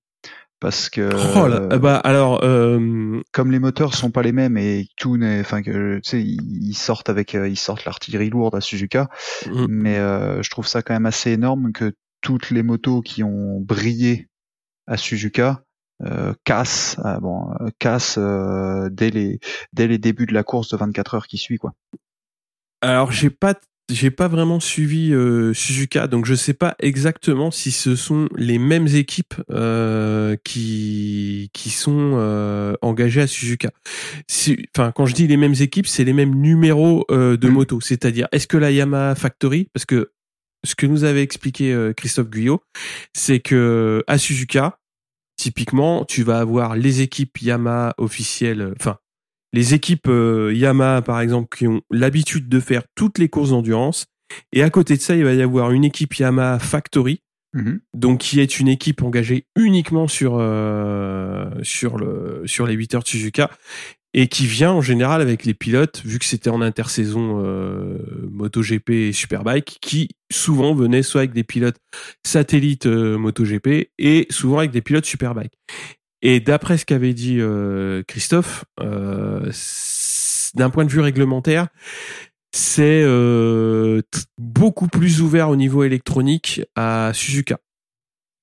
Parce 0.60 0.90
que 0.90 1.10
Oh 1.36 1.48
là, 1.48 1.78
bah 1.78 1.98
alors, 1.98 2.44
euh, 2.44 3.22
comme 3.32 3.52
les 3.52 3.60
moteurs 3.60 3.94
sont 3.94 4.10
pas 4.10 4.24
les 4.24 4.32
mêmes 4.32 4.58
et 4.58 4.88
tout 4.98 5.16
n'est, 5.16 5.40
enfin 5.40 5.62
que 5.62 5.98
tu 5.98 6.10
sais, 6.10 6.24
ils 6.24 6.74
sortent 6.74 7.10
avec, 7.10 7.36
euh, 7.36 7.48
ils 7.48 7.58
sortent 7.58 7.86
l'artillerie 7.86 8.32
lourde 8.32 8.56
à 8.56 8.62
Suzuka, 8.62 9.08
mm, 9.46 9.66
mais 9.70 9.98
euh, 9.98 10.42
je 10.42 10.50
trouve 10.50 10.66
ça 10.66 10.82
quand 10.82 10.96
même 10.96 11.06
assez 11.06 11.32
énorme 11.32 11.72
que 11.74 11.94
toutes 12.22 12.50
les 12.50 12.64
motos 12.64 13.02
qui 13.04 13.24
ont 13.24 13.62
brillé 13.62 14.30
à 14.88 14.98
Suzuka 14.98 15.62
euh, 16.06 16.34
cassent, 16.44 16.98
euh, 17.06 17.20
bon, 17.20 17.50
euh, 17.62 17.70
cassent 17.80 18.18
euh, 18.20 18.90
dès 18.92 19.10
les 19.10 19.40
dès 19.74 19.88
les 19.88 19.98
débuts 19.98 20.26
de 20.28 20.34
la 20.34 20.44
course 20.44 20.70
de 20.70 20.78
24 20.78 21.16
heures 21.16 21.28
qui 21.28 21.38
suit 21.38 21.58
quoi. 21.58 21.74
alors 22.82 23.12
j'ai 23.12 23.30
pas 23.30 23.56
j'ai 23.90 24.12
pas 24.12 24.28
vraiment 24.28 24.60
suivi 24.60 25.14
euh, 25.14 25.54
Suzuka, 25.54 26.08
donc 26.08 26.26
je 26.26 26.36
sais 26.36 26.54
pas 26.54 26.76
exactement 26.80 27.52
si 27.52 27.72
ce 27.72 27.96
sont 27.96 28.28
les 28.36 28.60
mêmes 28.60 28.88
équipes 28.88 29.36
euh, 29.50 30.36
qui 30.44 31.50
qui 31.54 31.70
sont 31.70 32.12
euh, 32.16 32.74
engagées 32.82 33.22
à 33.22 33.28
Suzuka. 33.28 33.70
Enfin, 34.76 34.92
quand 34.92 35.06
je 35.06 35.14
dis 35.14 35.26
les 35.28 35.38
mêmes 35.38 35.56
équipes, 35.60 35.88
c'est 35.88 36.04
les 36.04 36.12
mêmes 36.12 36.36
numéros 36.36 37.06
euh, 37.12 37.38
de 37.38 37.48
Mm. 37.48 37.52
moto. 37.54 37.80
C'est-à-dire, 37.80 38.28
est-ce 38.34 38.46
que 38.48 38.58
la 38.58 38.72
Yamaha 38.72 39.16
Factory, 39.16 39.70
parce 39.74 39.86
que 39.86 40.12
ce 40.66 40.76
que 40.76 40.86
nous 40.86 41.06
avait 41.06 41.24
expliqué 41.24 41.72
euh, 41.72 41.94
Christophe 41.94 42.30
Guyot, 42.30 42.62
c'est 43.14 43.40
que 43.40 44.04
à 44.08 44.18
Suzuka, 44.18 44.80
typiquement, 45.38 46.04
tu 46.04 46.24
vas 46.24 46.40
avoir 46.40 46.76
les 46.76 47.02
équipes 47.02 47.42
Yamaha 47.42 47.94
officielles, 47.98 48.74
enfin 48.80 48.98
les 49.54 49.74
équipes 49.74 50.10
euh, 50.10 50.52
Yamaha 50.54 51.02
par 51.02 51.22
exemple 51.22 51.56
qui 51.56 51.68
ont 51.68 51.82
l'habitude 51.90 52.50
de 52.50 52.60
faire 52.60 52.84
toutes 52.96 53.18
les 53.18 53.30
courses 53.30 53.52
d'endurance 53.52 54.06
et 54.52 54.62
à 54.62 54.70
côté 54.70 54.98
de 54.98 55.02
ça 55.02 55.16
il 55.16 55.24
va 55.24 55.34
y 55.34 55.42
avoir 55.42 55.72
une 55.72 55.86
équipe 55.86 56.16
Yamaha 56.16 56.60
Factory 56.60 57.22
Mhm. 57.54 57.80
donc 57.94 58.20
qui 58.20 58.42
est 58.42 58.60
une 58.60 58.68
équipe 58.68 59.02
engagée 59.02 59.48
uniquement 59.56 60.08
sur 60.08 60.38
euh, 60.38 61.50
sur 61.64 61.98
le 61.98 62.44
sur 62.46 62.68
les 62.68 62.74
8 62.74 62.96
heures 62.96 63.04
de 63.04 63.08
Suzuka 63.08 63.50
et 64.20 64.28
qui 64.28 64.48
vient 64.48 64.72
en 64.72 64.82
général 64.82 65.22
avec 65.22 65.46
les 65.46 65.54
pilotes, 65.54 66.02
vu 66.04 66.18
que 66.18 66.26
c'était 66.26 66.50
en 66.50 66.60
intersaison 66.60 67.40
euh, 67.46 68.00
MotoGP 68.32 68.90
et 68.90 69.14
Superbike, 69.14 69.78
qui 69.80 70.10
souvent 70.32 70.74
venaient 70.74 71.04
soit 71.04 71.22
avec 71.22 71.34
des 71.34 71.44
pilotes 71.44 71.78
satellites 72.26 72.88
euh, 72.88 73.20
MotoGP 73.20 73.92
et 74.00 74.26
souvent 74.32 74.58
avec 74.58 74.72
des 74.72 74.82
pilotes 74.82 75.06
Superbike. 75.06 75.54
Et 76.24 76.40
d'après 76.40 76.80
ce 76.80 76.86
qu'avait 76.88 77.14
dit 77.14 77.38
euh, 77.40 78.02
Christophe, 78.08 78.66
euh, 78.82 79.52
d'un 80.56 80.72
point 80.72 80.86
de 80.86 80.90
vue 80.90 81.02
réglementaire, 81.02 81.68
c'est 82.52 83.04
euh, 83.04 84.02
beaucoup 84.40 84.88
plus 84.88 85.22
ouvert 85.22 85.50
au 85.50 85.56
niveau 85.56 85.84
électronique 85.84 86.64
à 86.76 87.12
Suzuka. 87.14 87.60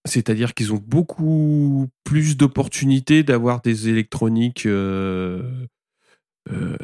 C'est-à-dire 0.07 0.53
qu'ils 0.55 0.73
ont 0.73 0.83
beaucoup 0.87 1.89
plus 2.05 2.37
d'opportunités 2.37 3.23
d'avoir 3.23 3.63
des 3.63 3.89
électroniques 3.89 4.67
euh, 4.67 5.67
euh, 6.53 6.77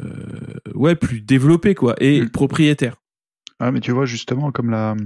ouais, 0.75 0.95
plus 0.97 1.21
développées 1.21 1.75
quoi, 1.75 1.95
et 2.01 2.23
Mm. 2.23 2.31
propriétaires. 2.31 2.97
Ah, 3.59 3.71
mais 3.73 3.81
tu 3.81 3.93
vois, 3.93 4.07
justement, 4.07 4.51
comme 4.53 4.71
la. 4.71 4.97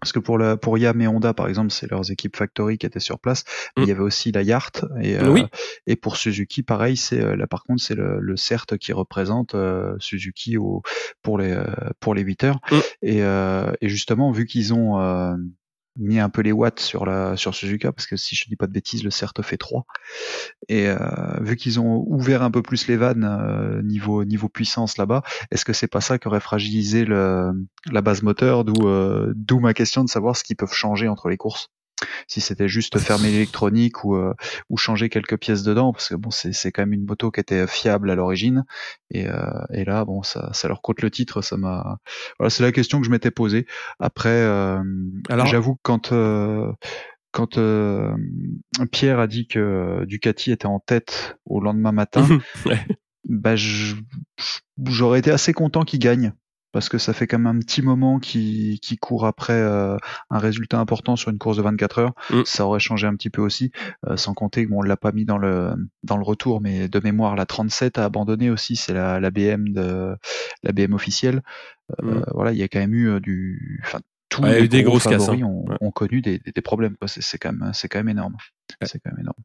Parce 0.00 0.12
que 0.12 0.18
pour, 0.18 0.36
la, 0.38 0.58
pour 0.58 0.76
Yam 0.76 1.00
et 1.00 1.08
Honda, 1.08 1.32
par 1.32 1.48
exemple, 1.48 1.70
c'est 1.70 1.90
leurs 1.90 2.10
équipes 2.10 2.36
factory 2.36 2.76
qui 2.76 2.84
étaient 2.84 3.00
sur 3.00 3.18
place. 3.18 3.44
Mais 3.76 3.84
il 3.84 3.88
y 3.88 3.92
avait 3.92 4.02
aussi 4.02 4.30
la 4.30 4.42
Yart. 4.42 4.84
Et, 5.00 5.16
euh, 5.16 5.46
et 5.86 5.96
pour 5.96 6.16
Suzuki, 6.18 6.62
pareil, 6.62 6.98
c'est 6.98 7.18
euh, 7.22 7.34
là 7.34 7.46
par 7.46 7.62
contre, 7.64 7.82
c'est 7.82 7.94
le, 7.94 8.18
le 8.20 8.36
CERT 8.36 8.76
qui 8.78 8.92
représente 8.92 9.54
euh, 9.54 9.94
Suzuki 9.98 10.58
au, 10.58 10.82
pour 11.22 11.38
les 11.38 11.56
pour 12.00 12.14
les 12.14 12.20
8 12.22 12.44
heures. 12.44 12.60
Mm. 12.70 12.76
Et, 13.02 13.22
euh, 13.22 13.72
et 13.80 13.88
justement, 13.88 14.32
vu 14.32 14.44
qu'ils 14.44 14.74
ont 14.74 15.00
euh, 15.00 15.34
mis 15.96 16.18
un 16.18 16.28
peu 16.28 16.42
les 16.42 16.52
watts 16.52 16.80
sur 16.80 17.06
la 17.06 17.36
sur 17.36 17.54
Suzuka, 17.54 17.92
parce 17.92 18.06
que 18.06 18.16
si 18.16 18.34
je 18.36 18.44
dis 18.48 18.56
pas 18.56 18.66
de 18.66 18.72
bêtises, 18.72 19.04
le 19.04 19.10
CERT 19.10 19.42
fait 19.42 19.56
3. 19.56 19.86
Et 20.68 20.88
euh, 20.88 20.96
vu 21.40 21.56
qu'ils 21.56 21.80
ont 21.80 22.04
ouvert 22.06 22.42
un 22.42 22.50
peu 22.50 22.62
plus 22.62 22.86
les 22.88 22.96
vannes 22.96 23.24
euh, 23.24 23.82
niveau 23.82 24.24
niveau 24.24 24.48
puissance 24.48 24.98
là-bas, 24.98 25.22
est-ce 25.50 25.64
que 25.64 25.72
c'est 25.72 25.86
pas 25.88 26.00
ça 26.00 26.18
qui 26.18 26.28
aurait 26.28 26.40
fragilisé 26.40 27.04
le, 27.04 27.52
la 27.90 28.02
base 28.02 28.22
moteur? 28.22 28.64
D'où 28.64 28.88
euh, 28.88 29.32
d'où 29.36 29.60
ma 29.60 29.74
question 29.74 30.04
de 30.04 30.08
savoir 30.08 30.36
ce 30.36 30.44
qu'ils 30.44 30.56
peuvent 30.56 30.72
changer 30.72 31.08
entre 31.08 31.28
les 31.28 31.36
courses. 31.36 31.70
Si 32.28 32.40
c'était 32.42 32.68
juste 32.68 32.98
fermer 32.98 33.30
l'électronique 33.30 34.04
ou 34.04 34.16
euh, 34.16 34.34
ou 34.68 34.76
changer 34.76 35.08
quelques 35.08 35.38
pièces 35.38 35.62
dedans, 35.62 35.92
parce 35.92 36.08
que 36.10 36.14
bon 36.14 36.30
c'est 36.30 36.70
quand 36.70 36.82
même 36.82 36.92
une 36.92 37.06
moto 37.06 37.30
qui 37.30 37.40
était 37.40 37.66
fiable 37.66 38.10
à 38.10 38.14
l'origine 38.14 38.64
et 39.10 39.26
euh, 39.28 39.50
et 39.72 39.84
là 39.84 40.04
bon 40.04 40.22
ça 40.22 40.50
ça 40.52 40.68
leur 40.68 40.82
coûte 40.82 41.00
le 41.00 41.10
titre, 41.10 41.40
ça 41.40 41.56
m'a 41.56 41.98
voilà 42.38 42.50
c'est 42.50 42.62
la 42.62 42.72
question 42.72 43.00
que 43.00 43.06
je 43.06 43.10
m'étais 43.10 43.30
posée. 43.30 43.66
Après 43.98 44.28
euh, 44.28 44.82
Alors- 45.30 45.46
j'avoue 45.46 45.76
que 45.76 45.80
quand 45.82 46.12
euh, 46.12 46.70
quand 47.32 47.56
euh, 47.58 48.14
Pierre 48.92 49.18
a 49.18 49.26
dit 49.26 49.46
que 49.46 50.04
Ducati 50.06 50.52
était 50.52 50.66
en 50.66 50.80
tête 50.80 51.36
au 51.46 51.60
lendemain 51.60 51.92
matin, 51.92 52.26
Ouais. 52.66 52.86
bah, 53.28 53.54
j'aurais 53.56 55.18
été 55.18 55.30
assez 55.30 55.52
content 55.52 55.84
qu'il 55.84 55.98
gagne. 55.98 56.32
Parce 56.76 56.90
que 56.90 56.98
ça 56.98 57.14
fait 57.14 57.26
quand 57.26 57.38
même 57.38 57.56
un 57.56 57.58
petit 57.58 57.80
moment 57.80 58.18
qu'il 58.18 58.78
court 59.00 59.24
après 59.24 59.54
euh, 59.54 59.96
un 60.28 60.38
résultat 60.38 60.78
important 60.78 61.16
sur 61.16 61.30
une 61.30 61.38
course 61.38 61.56
de 61.56 61.62
24 61.62 61.98
heures. 62.00 62.12
Mm. 62.28 62.42
Ça 62.44 62.66
aurait 62.66 62.80
changé 62.80 63.06
un 63.06 63.14
petit 63.14 63.30
peu 63.30 63.40
aussi, 63.40 63.70
euh, 64.06 64.18
sans 64.18 64.34
compter 64.34 64.66
qu'on 64.66 64.82
l'a 64.82 64.98
pas 64.98 65.10
mis 65.12 65.24
dans 65.24 65.38
le 65.38 65.72
dans 66.02 66.18
le 66.18 66.22
retour, 66.22 66.60
mais 66.60 66.86
de 66.86 67.00
mémoire 67.00 67.34
la 67.34 67.46
37 67.46 67.96
a 67.96 68.04
abandonné 68.04 68.50
aussi. 68.50 68.76
C'est 68.76 68.92
la, 68.92 69.20
la 69.20 69.30
BM 69.30 69.70
de 69.72 70.14
la 70.64 70.72
BM 70.72 70.92
officielle. 70.92 71.40
Euh, 72.02 72.20
Mm. 72.20 72.24
Voilà, 72.34 72.52
il 72.52 72.58
y 72.58 72.62
a 72.62 72.68
quand 72.68 72.80
même 72.80 72.92
eu 72.94 73.08
euh, 73.08 73.20
du, 73.20 73.80
enfin 73.86 74.00
tous 74.28 74.42
Ouais, 74.42 74.58
les 74.58 74.64
eu 74.66 74.68
des 74.68 74.82
gros 74.82 74.90
grosses 74.98 75.04
casses, 75.04 75.30
hein. 75.30 75.40
ont, 75.42 75.64
Ouais. 75.70 75.76
ont 75.80 75.90
connu 75.90 76.20
des, 76.20 76.40
des, 76.40 76.52
des 76.52 76.60
problèmes. 76.60 76.96
C'est 77.06 77.22
c'est 77.22 77.38
quand 77.38 77.52
même 77.54 77.70
c'est 77.72 77.88
quand 77.88 78.00
même 78.00 78.10
énorme. 78.10 78.34
Ouais. 78.82 78.86
C'est 78.86 78.98
quand 78.98 79.12
même 79.12 79.20
énorme. 79.20 79.38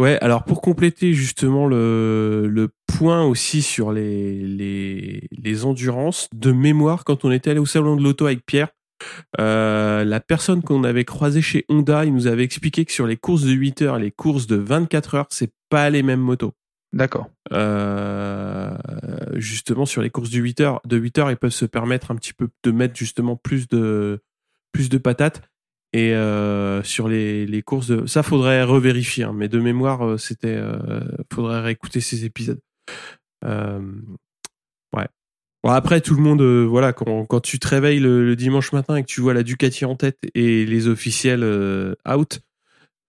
Ouais, 0.00 0.16
alors 0.22 0.44
pour 0.44 0.62
compléter 0.62 1.12
justement 1.12 1.66
le, 1.66 2.48
le 2.48 2.70
point 2.86 3.22
aussi 3.22 3.60
sur 3.60 3.92
les, 3.92 4.34
les, 4.40 5.28
les 5.30 5.64
endurances, 5.66 6.26
de 6.34 6.52
mémoire, 6.52 7.04
quand 7.04 7.26
on 7.26 7.30
était 7.30 7.50
allé 7.50 7.60
au 7.60 7.66
salon 7.66 7.96
de 7.96 8.02
l'auto 8.02 8.24
avec 8.24 8.46
Pierre, 8.46 8.68
euh, 9.38 10.02
la 10.06 10.20
personne 10.20 10.62
qu'on 10.62 10.84
avait 10.84 11.04
croisée 11.04 11.42
chez 11.42 11.66
Honda, 11.68 12.06
il 12.06 12.14
nous 12.14 12.28
avait 12.28 12.44
expliqué 12.44 12.86
que 12.86 12.92
sur 12.92 13.06
les 13.06 13.18
courses 13.18 13.42
de 13.42 13.50
8 13.50 13.82
heures 13.82 13.98
et 13.98 14.00
les 14.00 14.10
courses 14.10 14.46
de 14.46 14.56
24 14.56 15.16
heures, 15.16 15.26
c'est 15.28 15.52
pas 15.68 15.90
les 15.90 16.02
mêmes 16.02 16.20
motos. 16.20 16.54
D'accord. 16.94 17.28
Euh, 17.52 18.74
justement, 19.34 19.84
sur 19.84 20.00
les 20.00 20.08
courses 20.08 20.30
de 20.30 20.38
8 20.38 20.60
heures, 20.60 20.80
de 20.86 20.96
8 20.96 21.18
heures, 21.18 21.30
ils 21.30 21.36
peuvent 21.36 21.50
se 21.50 21.66
permettre 21.66 22.10
un 22.10 22.16
petit 22.16 22.32
peu 22.32 22.48
de 22.64 22.70
mettre 22.70 22.96
justement 22.96 23.36
plus 23.36 23.68
de, 23.68 24.22
plus 24.72 24.88
de 24.88 24.96
patates. 24.96 25.42
Et 25.92 26.14
euh, 26.14 26.82
sur 26.82 27.08
les, 27.08 27.46
les 27.46 27.62
courses 27.62 27.88
de... 27.88 28.06
Ça, 28.06 28.22
faudrait 28.22 28.62
revérifier. 28.62 29.24
hein, 29.24 29.32
mais 29.34 29.48
de 29.48 29.58
mémoire, 29.58 30.06
euh, 30.06 30.18
c'était... 30.18 30.54
Euh, 30.54 31.00
faudrait 31.32 31.60
réécouter 31.60 32.00
ces 32.00 32.24
épisodes. 32.24 32.60
Ouais. 33.42 35.06
Bon, 35.64 35.70
après, 35.70 36.00
tout 36.00 36.14
le 36.14 36.22
monde... 36.22 36.42
voilà, 36.42 36.92
quand, 36.92 37.26
quand 37.26 37.40
tu 37.40 37.58
te 37.58 37.66
réveilles 37.68 38.00
le, 38.00 38.36
dimanche 38.36 38.72
matin 38.72 38.96
et 38.96 39.02
que 39.02 39.08
tu 39.08 39.20
vois 39.20 39.34
la 39.34 39.42
Ducati 39.42 39.84
en 39.84 39.96
tête 39.96 40.18
et 40.34 40.64
les 40.64 40.86
officiels 40.86 41.44
out, 42.08 42.40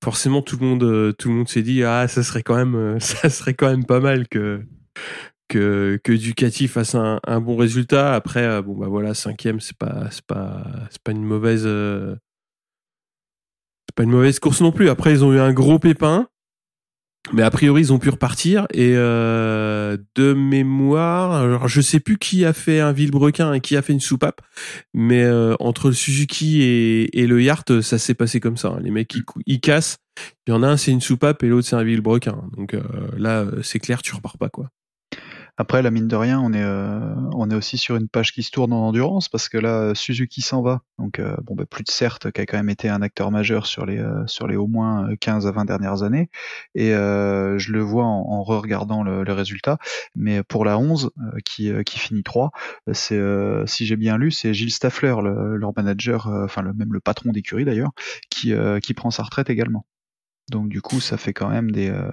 forcément, 0.04 0.42
tout 0.42 0.58
le 0.60 0.66
monde, 0.66 1.16
tout 1.18 1.30
le 1.30 1.36
monde 1.36 1.50
s'est 1.50 1.62
dit 1.62 1.84
ah, 1.84 2.08
ça 2.08 2.24
serait 2.24 2.44
quand 2.44 2.56
même, 2.56 3.00
ça 3.00 3.30
serait 3.30 3.54
quand 3.54 3.70
même 3.70 3.86
pas 3.86 4.00
mal 4.00 4.28
que 4.28 4.64
que, 5.48 6.00
que 6.02 6.14
Ducati 6.14 6.70
fasse 6.70 6.96
un, 6.96 7.20
un 7.28 7.42
bon 7.42 7.58
résultat. 7.58 8.14
Après, 8.16 8.62
bon 8.62 8.78
bah 8.78 8.88
voilà, 8.88 9.14
cinquième, 9.14 9.60
c'est 9.60 9.78
pas, 9.78 10.08
c'est 10.10 10.26
pas, 10.26 10.64
c'est 10.90 11.02
pas 11.02 11.12
une 11.12 11.26
mauvaise, 11.26 11.68
c'est 13.92 13.96
pas 13.96 14.04
une 14.04 14.12
mauvaise 14.12 14.39
course 14.39 14.62
non 14.62 14.72
plus. 14.72 14.89
Après, 14.89 15.12
ils 15.12 15.26
ont 15.26 15.34
eu 15.34 15.39
un 15.39 15.52
gros 15.52 15.78
pépin, 15.78 16.30
mais 17.34 17.44
a 17.44 17.52
priori, 17.52 17.82
ils 17.82 17.92
ont 17.92 18.00
pu 18.00 18.10
repartir. 18.10 18.66
Et 18.74 18.94
euh, 18.96 19.98
de 20.16 20.32
mémoire, 20.32 21.34
alors 21.34 21.68
je 21.68 21.82
sais 21.82 22.00
plus 22.00 22.18
qui 22.18 22.46
a 22.46 22.54
fait 22.54 22.80
un 22.80 22.94
vilebrequin 22.94 23.52
et 23.52 23.60
qui 23.60 23.76
a 23.76 23.82
fait 23.82 23.92
une 23.92 24.00
soupape, 24.00 24.42
mais 24.94 25.24
euh, 25.24 25.56
entre 25.60 25.89
le 25.89 25.94
Suzuki 25.94 26.62
et, 26.62 27.28
le 27.28 27.44
Yacht, 27.44 27.82
ça 27.82 27.98
s'est 27.98 28.14
passé 28.14 28.39
comme 28.39 28.56
ça. 28.56 28.70
hein. 28.70 28.80
Les 28.82 28.92
mecs, 28.92 29.14
ils, 29.46 29.60
cassent. 29.60 29.98
Il 30.48 30.52
y 30.52 30.54
en 30.54 30.64
a 30.64 30.70
un, 30.70 30.78
c'est 30.78 30.92
une 30.92 31.02
soupape 31.02 31.44
et 31.44 31.50
l'autre, 31.50 31.68
c'est 31.68 31.76
un 31.76 31.84
vilebrequin. 31.84 32.44
Donc 32.56 32.74
euh, 32.74 32.82
là, 33.18 33.46
c'est 33.62 33.80
clair, 33.80 34.02
tu 34.02 34.16
repars 34.16 34.38
pas 34.38 34.48
quoi. 34.48 34.70
Après, 35.62 35.84
la 35.84 35.91
mine 35.91 36.07
de 36.07 36.16
rien, 36.16 36.41
on 36.41 36.53
est, 36.53 36.64
euh, 36.64 37.14
on 37.36 37.51
est 37.51 37.53
aussi 37.53 37.78
sur 37.78 37.95
une 37.95 38.07
page 38.07 38.32
qui 38.32 38.41
se 38.41 38.49
tourne 38.49 38.74
en 38.74 38.88
endurance 38.88 39.30
parce 39.30 39.47
que 39.47 39.59
là, 39.59 39.93
Suzuki 39.93 40.41
s'en 40.41 40.64
va. 40.64 40.82
Donc, 40.97 41.20
euh, 41.20 41.36
bon, 41.43 41.53
bah, 41.53 41.68
plus 41.68 41.84
de 41.84 41.91
certes, 41.91 42.32
qui 42.32 42.41
a 42.41 42.47
quand 42.47 42.57
même 42.57 42.70
été 42.70 42.89
un 42.89 43.03
acteur 43.03 43.30
majeur 43.30 43.68
sur 43.68 43.86
les, 43.86 43.99
euh, 43.99 44.26
sur 44.26 44.47
les 44.47 44.55
au 44.55 44.66
moins 44.66 45.16
15 45.18 45.45
à 45.45 45.51
20 45.51 45.66
dernières 45.66 46.01
années. 46.01 46.32
Et 46.74 46.89
je 46.89 47.72
le 47.72 47.80
vois 47.80 48.05
en, 48.05 48.41
re-regardant 48.41 49.03
le, 49.03 49.22
résultat. 49.34 49.78
Mais 50.16 50.41
pour 50.41 50.66
la 50.66 50.80
11, 50.80 51.12
euh, 51.20 51.38
qui, 51.45 51.72
qui 51.86 51.99
finit 51.99 52.24
3, 52.24 52.49
c'est, 52.91 53.20
euh, 53.20 53.64
si 53.68 53.86
j'ai 53.86 53.97
bien 53.97 54.18
lu, 54.18 54.32
c'est 54.32 54.55
Gilles 54.55 54.72
Staffler, 54.72 55.14
le- 55.22 55.57
leur 55.57 55.74
manager, 55.78 56.26
enfin, 56.43 56.64
le, 56.64 56.74
même 56.74 56.91
le 56.91 57.01
patron 57.01 57.32
d'écurie 57.34 57.66
d'ailleurs, 57.66 57.91
qui, 58.32 58.51
qui 58.82 58.93
prend 58.95 59.12
sa 59.12 59.22
retraite 59.22 59.51
également. 59.51 59.86
Donc 60.50 60.70
du 60.70 60.82
coup, 60.82 61.00
ça 61.00 61.18
fait 61.18 61.34
quand 61.34 61.50
même 61.50 61.72
des, 61.72 61.89
euh, 61.89 62.12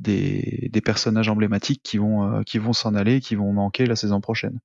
des, 0.00 0.68
des 0.72 0.80
personnages 0.80 1.28
emblématiques 1.28 1.82
qui 1.82 1.98
vont, 1.98 2.24
euh, 2.38 2.42
qui 2.42 2.58
vont 2.58 2.72
s'en 2.72 2.94
aller, 2.94 3.20
qui 3.20 3.34
vont 3.34 3.52
manquer 3.52 3.86
la 3.86 3.96
saison 3.96 4.20
prochaine. 4.20 4.60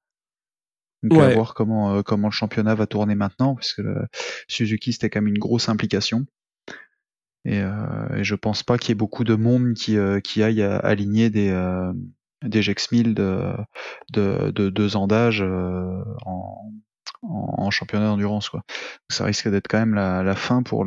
Donc 1.03 1.18
à 1.20 1.30
Ouais. 1.30 1.30
voir 1.30 1.53
comment, 1.53 1.95
euh, 1.95 2.01
comment 2.01 2.28
le 2.28 2.34
championnat 2.34 2.76
va 2.76 2.86
tourner 2.86 3.16
maintenant, 3.16 3.55
puisque 3.55 3.78
le 3.78 4.07
Suzuki 4.49 4.91
c'était 4.91 5.09
quand 5.09 5.22
même 5.22 5.30
une 5.34 5.39
grosse 5.39 5.70
implication. 5.70 6.26
Et, 7.45 7.59
euh, 7.61 8.16
et 8.18 8.24
je 8.24 8.36
pense 8.36 8.63
pas 8.63 8.78
qu'il 8.78 8.89
y 8.89 8.91
ait 8.93 8.95
beaucoup 8.95 9.24
de 9.24 9.36
monde 9.36 9.74
qui, 9.74 9.97
euh, 9.97 10.20
qui 10.20 10.41
aille 10.41 10.61
à- 10.63 10.78
aligner 10.78 11.30
des, 11.30 11.49
euh, 11.49 11.93
des 12.43 12.61
Jex 12.61 12.91
1000 12.91 13.13
de, 13.13 13.53
de, 14.11 14.51
de 14.51 14.70
deux 14.70 14.95
ans 14.95 15.07
d'âge 15.07 15.41
euh, 15.43 16.03
en, 16.26 16.72
en, 17.30 17.65
en 17.65 17.71
championnat 17.71 18.07
d'endurance. 18.07 18.49
Quoi. 18.49 18.61
Ça 19.09 19.26
risque 19.26 19.49
d'être 19.49 19.67
quand 19.67 19.80
même 19.80 19.95
la, 19.95 20.23
la 20.23 20.36
fin 20.36 20.63
pour 20.63 20.86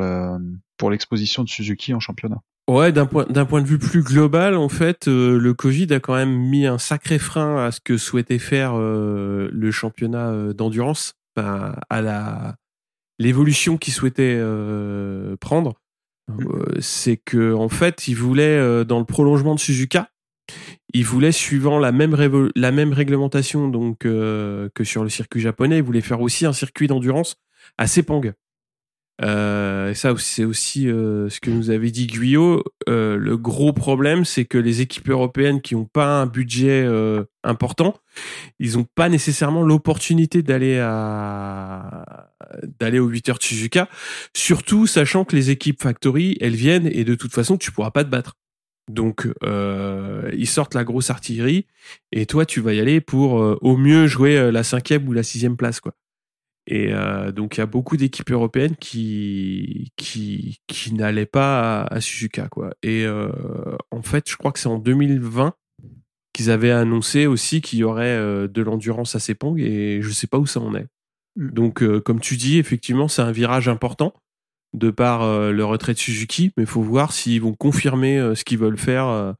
pour 0.77 0.91
l'exposition 0.91 1.45
de 1.45 1.49
Suzuki 1.49 1.95
en 1.95 2.01
championnat. 2.01 2.41
Ouais, 2.69 2.93
d'un 2.93 3.07
point 3.07 3.25
d'un 3.31 3.47
point 3.47 3.63
de 3.63 3.67
vue 3.67 3.79
plus 3.79 4.03
global, 4.03 4.55
en 4.55 4.69
fait, 4.69 5.09
euh, 5.09 5.39
le 5.39 5.55
Covid 5.55 5.91
a 5.95 6.01
quand 6.01 6.15
même 6.15 6.37
mis 6.37 6.67
un 6.67 6.77
sacré 6.77 7.19
frein 7.19 7.65
à 7.65 7.73
ce 7.73 7.81
que 7.81 7.97
souhaitait 7.97 8.39
faire 8.39 8.73
euh, 8.77 9.49
le 9.51 9.71
championnat 9.71 10.29
euh, 10.29 10.53
d'endurance, 10.53 11.15
à 11.35 12.03
la 12.03 12.57
l'évolution 13.19 13.79
qu'il 13.79 13.95
souhaitait 13.95 14.37
euh, 14.39 15.35
prendre. 15.41 15.81
Euh, 16.31 16.75
c'est 16.81 17.17
que 17.17 17.55
en 17.55 17.71
fait, 17.71 18.07
il 18.07 18.17
voulait 18.17 18.85
dans 18.85 18.99
le 18.99 19.07
prolongement 19.07 19.55
de 19.55 19.61
Suzuka, 19.61 20.11
il 20.95 21.05
voulait 21.05 21.33
suivant 21.33 21.79
la 21.79 21.93
même 21.93 22.15
réglementation 22.15 23.69
donc 23.69 24.07
euh, 24.07 24.69
que 24.75 24.85
sur 24.85 25.03
le 25.03 25.11
circuit 25.11 25.41
japonais, 25.41 25.79
il 25.79 25.83
voulait 25.83 26.01
faire 26.01 26.21
aussi 26.21 26.47
un 26.47 26.53
circuit 26.53 26.87
d'endurance 26.87 27.37
à 27.77 27.87
Sepang. 27.87 28.33
Euh, 29.21 29.91
et 29.91 29.95
ça, 29.95 30.15
c'est 30.17 30.45
aussi 30.45 30.89
euh, 30.89 31.29
ce 31.29 31.41
que 31.41 31.51
nous 31.51 31.71
avait 31.71 31.91
dit 31.91 32.07
Guyot. 32.07 32.63
Le 32.87 33.37
gros 33.37 33.73
problème, 33.73 34.25
c'est 34.25 34.45
que 34.45 34.59
les 34.59 34.81
équipes 34.81 35.11
européennes 35.11 35.61
qui 35.61 35.75
n'ont 35.75 35.85
pas 35.85 36.21
un 36.21 36.27
budget 36.27 36.89
important, 37.43 37.95
ils 38.59 38.77
n'ont 38.77 38.87
pas 38.95 39.09
nécessairement 39.09 39.63
l'opportunité 39.63 40.43
d'aller 40.43 40.79
aux 42.99 43.09
8 43.09 43.29
heures 43.29 43.39
de 43.39 43.43
Suzuka. 43.43 43.89
Surtout 44.35 44.87
sachant 44.87 45.25
que 45.25 45.37
les 45.37 45.51
équipes 45.51 45.83
factory, 45.83 46.39
elles 46.41 46.57
viennent 46.57 46.89
et 46.91 47.05
de 47.05 47.15
toute 47.15 47.33
façon, 47.33 47.59
tu 47.59 47.73
pourras 47.73 47.91
pas 47.91 48.05
te 48.05 48.11
battre. 48.11 48.37
Donc, 48.89 49.29
euh, 49.45 50.31
ils 50.37 50.47
sortent 50.47 50.75
la 50.75 50.85
grosse 50.85 51.11
artillerie 51.11 51.67
et 52.13 52.27
toi, 52.27 52.47
tu 52.47 52.61
vas 52.61 52.73
y 52.73 52.81
aller 52.81 53.01
pour 53.01 53.41
euh, 53.41 53.59
au 53.61 53.77
mieux 53.77 54.07
jouer 54.07 54.39
euh, 54.39 54.51
la 54.51 54.63
cinquième 54.63 55.07
ou 55.09 55.13
la 55.13 55.23
sixième 55.23 55.57
place, 55.57 55.81
quoi. 55.81 55.95
Et 56.67 56.93
euh, 56.93 57.33
donc, 57.33 57.57
il 57.57 57.61
y 57.61 57.63
a 57.63 57.67
beaucoup 57.67 57.97
d'équipes 57.97 58.31
européennes 58.31 58.77
qui 58.77 59.93
qui, 59.97 60.61
qui 60.67 60.93
n'allaient 60.93 61.27
pas 61.27 61.83
à, 61.83 61.95
à, 61.95 62.01
Suzuka, 62.01 62.49
quoi. 62.49 62.75
Et 62.83 63.07
en 63.91 64.03
fait, 64.03 64.29
je 64.29 64.37
crois 64.37 64.53
que 64.53 64.59
c'est 64.59 64.69
en 64.69 64.79
2020 64.79 65.55
qu'ils 66.35 66.51
avaient 66.51 66.71
annoncé 66.71 67.27
aussi 67.27 67.63
qu'il 67.63 67.79
y 67.79 67.85
aurait 67.85 68.19
de 68.49 68.63
l'endurance 68.63 69.15
à 69.15 69.19
Sepang 69.19 69.57
et 69.57 70.01
je 70.03 70.11
sais 70.11 70.27
pas 70.27 70.39
où 70.39 70.47
ça 70.47 70.61
en 70.61 70.75
est. 70.75 70.87
Mm. 71.37 71.51
Donc, 71.53 72.03
comme 72.03 72.21
tu 72.21 72.37
dis, 72.37 72.59
effectivement, 72.59 73.09
c'est 73.09 73.23
un 73.23 73.33
virage 73.33 73.69
important 73.69 74.13
de 74.75 74.91
par 74.91 75.23
euh, 75.23 75.53
le 75.53 75.65
retrait 75.65 75.95
de 75.95 75.99
Suzuki, 75.99 76.53
mais 76.57 76.65
il 76.65 76.69
faut 76.69 76.83
voir 76.83 77.13
s'ils 77.13 77.41
vont 77.41 77.55
confirmer 77.55 78.19
euh, 78.19 78.35
ce 78.35 78.45
qu'ils 78.45 78.59
veulent 78.59 78.79
faire 78.79 79.07
euh, 79.07 79.33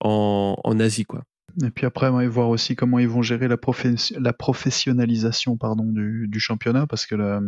en, 0.00 0.78
Asie, 0.80 1.04
quoi. 1.04 1.22
Et 1.64 1.70
puis 1.70 1.86
après, 1.86 2.08
on 2.08 2.18
va 2.18 2.28
voir 2.28 2.50
aussi 2.50 2.76
comment 2.76 2.98
ils 2.98 3.08
vont 3.08 3.22
gérer 3.22 3.48
la, 3.48 3.56
profes- 3.56 4.12
la 4.18 4.32
professionnalisation 4.32 5.56
du, 5.92 6.26
du 6.28 6.40
championnat, 6.40 6.86
parce 6.86 7.06
que 7.06 7.14
la- 7.14 7.40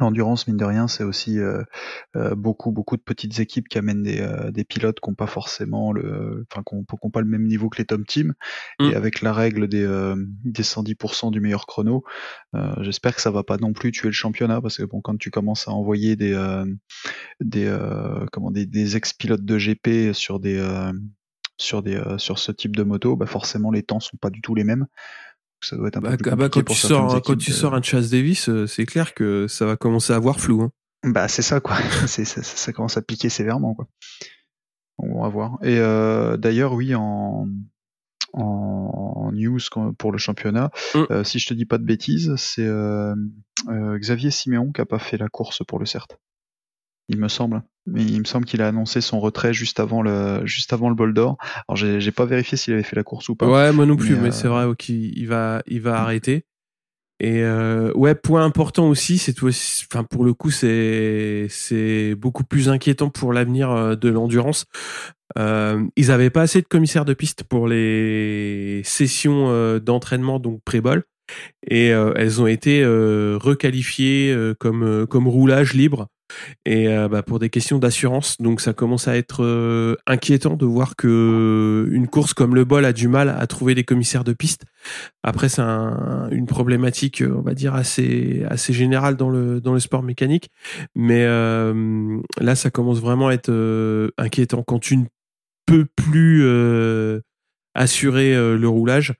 l'endurance, 0.00 0.46
mine 0.46 0.56
de 0.56 0.64
rien, 0.64 0.88
c'est 0.88 1.04
aussi 1.04 1.38
euh, 1.38 1.62
euh, 2.16 2.34
beaucoup, 2.34 2.72
beaucoup 2.72 2.96
de 2.96 3.02
petites 3.02 3.38
équipes 3.38 3.68
qui 3.68 3.78
amènent 3.78 4.02
des, 4.02 4.20
euh, 4.20 4.50
des 4.50 4.64
pilotes 4.64 5.00
qui 5.00 5.10
n'ont 5.10 5.14
pas 5.14 5.26
forcément 5.26 5.92
le, 5.92 6.46
enfin, 6.50 6.62
qui 6.66 6.74
n'ont 6.74 7.10
pas 7.10 7.20
le 7.20 7.26
même 7.26 7.46
niveau 7.46 7.68
que 7.68 7.78
les 7.78 7.84
top 7.84 8.06
teams. 8.06 8.34
Mm. 8.80 8.90
Et 8.90 8.94
avec 8.94 9.20
la 9.22 9.32
règle 9.32 9.68
des, 9.68 9.84
euh, 9.84 10.16
des 10.44 10.62
110% 10.62 11.30
du 11.30 11.40
meilleur 11.40 11.66
chrono, 11.66 12.04
euh, 12.54 12.74
j'espère 12.80 13.14
que 13.14 13.20
ça 13.20 13.30
va 13.30 13.42
pas 13.42 13.56
non 13.56 13.72
plus 13.72 13.92
tuer 13.92 14.08
le 14.08 14.12
championnat, 14.12 14.60
parce 14.60 14.78
que 14.78 14.84
bon, 14.84 15.00
quand 15.00 15.16
tu 15.18 15.30
commences 15.30 15.68
à 15.68 15.72
envoyer 15.72 16.16
des, 16.16 16.32
euh, 16.32 16.64
des, 17.40 17.66
euh, 17.66 18.26
comment, 18.32 18.50
des, 18.50 18.66
des 18.66 18.96
ex-pilotes 18.96 19.44
de 19.44 19.58
GP 19.58 20.12
sur 20.12 20.40
des, 20.40 20.58
euh, 20.58 20.92
sur 21.56 21.82
des, 21.82 21.96
euh, 21.96 22.18
sur 22.18 22.38
ce 22.38 22.52
type 22.52 22.74
de 22.74 22.82
moto, 22.82 23.16
bah 23.16 23.26
forcément 23.26 23.70
les 23.70 23.82
temps 23.82 24.00
sont 24.00 24.16
pas 24.16 24.30
du 24.30 24.40
tout 24.40 24.54
les 24.54 24.64
mêmes. 24.64 24.86
Ça 25.62 25.76
doit 25.76 25.88
être 25.88 25.96
un 25.96 26.00
Bah, 26.00 26.10
peu 26.10 26.16
plus 26.18 26.30
ah 26.32 26.36
bah, 26.36 26.48
quand, 26.50 26.62
pour 26.64 26.74
tu 26.76 26.80
sors, 26.86 27.08
quand 27.08 27.18
équipes 27.18 27.38
tu 27.38 27.50
de- 27.50 27.56
sors 27.56 27.74
un 27.74 27.82
Chas 27.82 28.08
Davis, 28.10 28.48
euh, 28.48 28.66
c'est 28.66 28.84
clair 28.86 29.14
que 29.14 29.46
ça 29.48 29.64
va 29.66 29.76
commencer 29.76 30.12
à 30.12 30.16
avoir 30.16 30.38
flou. 30.40 30.62
Hein. 30.62 30.70
Bah 31.04 31.28
c'est 31.28 31.42
ça 31.42 31.60
quoi. 31.60 31.76
ça, 32.06 32.24
ça 32.24 32.72
commence 32.72 32.96
à 32.96 33.02
piquer 33.02 33.28
sévèrement 33.28 33.74
quoi. 33.74 33.86
On 34.98 35.22
va 35.22 35.28
voir. 35.28 35.58
Et 35.62 35.78
euh, 35.78 36.36
d'ailleurs 36.36 36.72
oui 36.74 36.94
en 36.94 37.46
en 38.32 39.30
news 39.32 39.58
pour 39.98 40.12
le 40.12 40.18
championnat, 40.18 40.70
Mm. 40.94 40.98
euh, 41.10 41.24
si 41.24 41.38
je 41.38 41.46
te 41.48 41.54
dis 41.54 41.66
pas 41.66 41.78
de 41.78 41.84
bêtises, 41.84 42.34
c'est 42.36 42.66
euh, 42.66 43.14
Xavier 43.68 44.30
Siméon 44.30 44.72
qui 44.72 44.80
a 44.80 44.86
pas 44.86 44.98
fait 44.98 45.16
la 45.16 45.28
course 45.28 45.62
pour 45.66 45.78
le 45.78 45.86
CERT. 45.86 46.08
Il 47.08 47.18
me 47.18 47.28
semble. 47.28 47.62
Mais 47.86 48.02
il 48.02 48.18
me 48.18 48.24
semble 48.24 48.46
qu'il 48.46 48.62
a 48.62 48.68
annoncé 48.68 49.00
son 49.00 49.20
retrait 49.20 49.52
juste 49.52 49.78
avant 49.78 50.00
le 50.00 50.40
juste 50.46 50.72
avant 50.72 50.88
le 50.88 50.94
bol 50.94 51.12
d'or. 51.12 51.36
Alors 51.68 51.76
j'ai 51.76 52.12
pas 52.12 52.24
vérifié 52.24 52.56
s'il 52.56 52.72
avait 52.72 52.82
fait 52.82 52.96
la 52.96 53.02
course 53.02 53.28
ou 53.28 53.36
pas. 53.36 53.46
Ouais, 53.46 53.72
moi 53.72 53.84
non 53.84 53.96
plus, 53.96 54.14
Mais, 54.14 54.22
mais, 54.22 54.28
euh, 54.28 54.32
c'est 54.32 54.48
vrai 54.48 54.64
ok, 54.64 54.88
il 54.88 55.26
va, 55.26 55.62
il 55.66 55.82
va 55.82 56.00
arrêter. 56.00 56.46
Et 57.20 57.42
euh, 57.42 57.92
ouais, 57.94 58.14
point 58.14 58.44
important 58.44 58.88
aussi, 58.88 59.18
c'est 59.18 59.36
enfin 59.42 60.04
pour 60.04 60.24
le 60.24 60.34
coup, 60.34 60.50
c'est 60.50 61.46
c'est 61.48 62.14
beaucoup 62.16 62.44
plus 62.44 62.68
inquiétant 62.68 63.08
pour 63.08 63.32
l'avenir 63.32 63.70
euh, 63.70 63.94
de 63.94 64.08
l'endurance. 64.08 64.66
Euh, 65.38 65.84
ils 65.96 66.10
avaient 66.10 66.30
pas 66.30 66.42
assez 66.42 66.60
de 66.60 66.66
commissaires 66.66 67.04
de 67.04 67.14
piste 67.14 67.44
pour 67.44 67.68
les 67.68 68.82
sessions 68.84 69.78
d'entraînement 69.78 70.38
donc 70.38 70.60
pré-bol 70.64 71.04
et 71.66 71.86
elles 71.88 72.42
ont 72.42 72.46
été 72.46 72.84
requalifiées 72.84 74.36
comme 74.60 75.06
comme 75.06 75.26
roulage 75.26 75.72
libre 75.72 76.08
et 76.64 76.88
euh, 76.88 77.08
bah, 77.08 77.22
pour 77.22 77.38
des 77.38 77.50
questions 77.50 77.78
d'assurance. 77.78 78.36
Donc 78.40 78.60
ça 78.60 78.72
commence 78.72 79.08
à 79.08 79.16
être 79.16 79.44
euh, 79.44 79.96
inquiétant 80.06 80.56
de 80.56 80.66
voir 80.66 80.96
que 80.96 81.88
une 81.90 82.08
course 82.08 82.34
comme 82.34 82.54
le 82.54 82.64
bol 82.64 82.84
a 82.84 82.92
du 82.92 83.08
mal 83.08 83.28
à 83.28 83.46
trouver 83.46 83.74
des 83.74 83.84
commissaires 83.84 84.24
de 84.24 84.32
piste. 84.32 84.64
Après 85.22 85.48
c'est 85.48 85.62
un- 85.62 86.28
une 86.30 86.46
problématique, 86.46 87.22
euh, 87.22 87.34
on 87.36 87.42
va 87.42 87.54
dire 87.54 87.74
assez 87.74 88.44
assez 88.48 88.72
générale 88.72 89.16
dans 89.16 89.30
le 89.30 89.60
dans 89.60 89.72
le 89.74 89.80
sport 89.80 90.02
mécanique, 90.02 90.50
mais 90.94 91.24
euh, 91.24 92.20
là 92.40 92.54
ça 92.54 92.70
commence 92.70 93.00
vraiment 93.00 93.28
à 93.28 93.32
être 93.34 93.50
euh, 93.50 94.10
inquiétant 94.18 94.62
quand 94.62 94.78
tu 94.78 94.96
ne 94.96 95.04
peux 95.66 95.86
plus 95.96 96.42
euh, 96.44 97.20
assurer 97.74 98.34
euh, 98.34 98.56
le 98.56 98.68
roulage. 98.68 99.14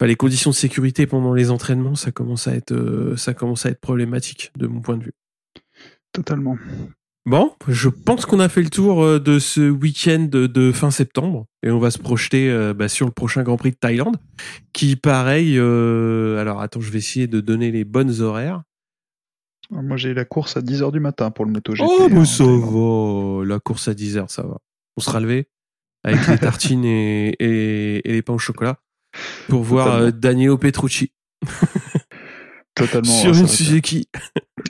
Bah, 0.00 0.06
les 0.08 0.16
conditions 0.16 0.50
de 0.50 0.56
sécurité 0.56 1.06
pendant 1.06 1.32
les 1.32 1.50
entraînements, 1.50 1.94
ça 1.94 2.10
commence 2.10 2.48
à 2.48 2.54
être 2.56 2.72
euh, 2.72 3.16
ça 3.16 3.34
commence 3.34 3.66
à 3.66 3.70
être 3.70 3.80
problématique 3.80 4.50
de 4.58 4.66
mon 4.66 4.80
point 4.80 4.96
de 4.96 5.04
vue. 5.04 5.12
Totalement. 6.12 6.56
Bon, 7.24 7.52
je 7.68 7.88
pense 7.88 8.26
qu'on 8.26 8.40
a 8.40 8.48
fait 8.48 8.62
le 8.62 8.70
tour 8.70 9.02
euh, 9.02 9.20
de 9.20 9.38
ce 9.38 9.70
week-end 9.70 10.26
de, 10.30 10.72
fin 10.72 10.90
septembre 10.90 11.46
et 11.62 11.70
on 11.70 11.78
va 11.78 11.92
se 11.92 11.98
projeter 11.98 12.50
euh, 12.50 12.74
bah, 12.74 12.88
sur 12.88 13.06
le 13.06 13.12
prochain 13.12 13.44
Grand 13.44 13.56
Prix 13.56 13.70
de 13.70 13.76
Thaïlande, 13.76 14.16
qui 14.72 14.96
pareil. 14.96 15.56
euh, 15.56 16.40
alors 16.40 16.60
attends, 16.60 16.80
je 16.80 16.90
vais 16.90 16.98
essayer 16.98 17.28
de 17.28 17.40
donner 17.40 17.70
les 17.70 17.84
bonnes 17.84 18.20
horaires. 18.20 18.62
Moi 19.70 19.96
j'ai 19.96 20.12
la 20.14 20.24
course 20.24 20.56
à 20.56 20.60
10h 20.60 20.90
du 20.92 21.00
matin 21.00 21.30
pour 21.30 21.44
le 21.44 21.52
MotoGP. 21.52 21.84
oh, 21.86 22.08
mais 22.10 22.18
en 22.18 22.24
ça 22.24 22.44
va. 22.44 23.44
La 23.46 23.60
course 23.60 23.86
à 23.88 23.94
10 23.94 24.16
heures, 24.18 24.30
ça 24.30 24.42
va. 24.42 24.58
On 24.96 25.00
sera 25.00 25.20
levé 25.20 25.48
avec 26.02 26.26
les 26.26 26.38
tartines 26.40 26.84
et, 26.84 27.28
et, 27.38 28.08
et 28.08 28.12
les 28.12 28.22
pains 28.22 28.34
au 28.34 28.38
chocolat 28.38 28.80
pour 29.48 29.62
voir 29.62 29.94
euh, 29.94 30.10
Danielo 30.10 30.58
Petrucci 30.58 31.12
Totalement. 32.74 33.12
sur 33.20 33.34
une 33.36 33.48
Suzuki. 33.48 34.08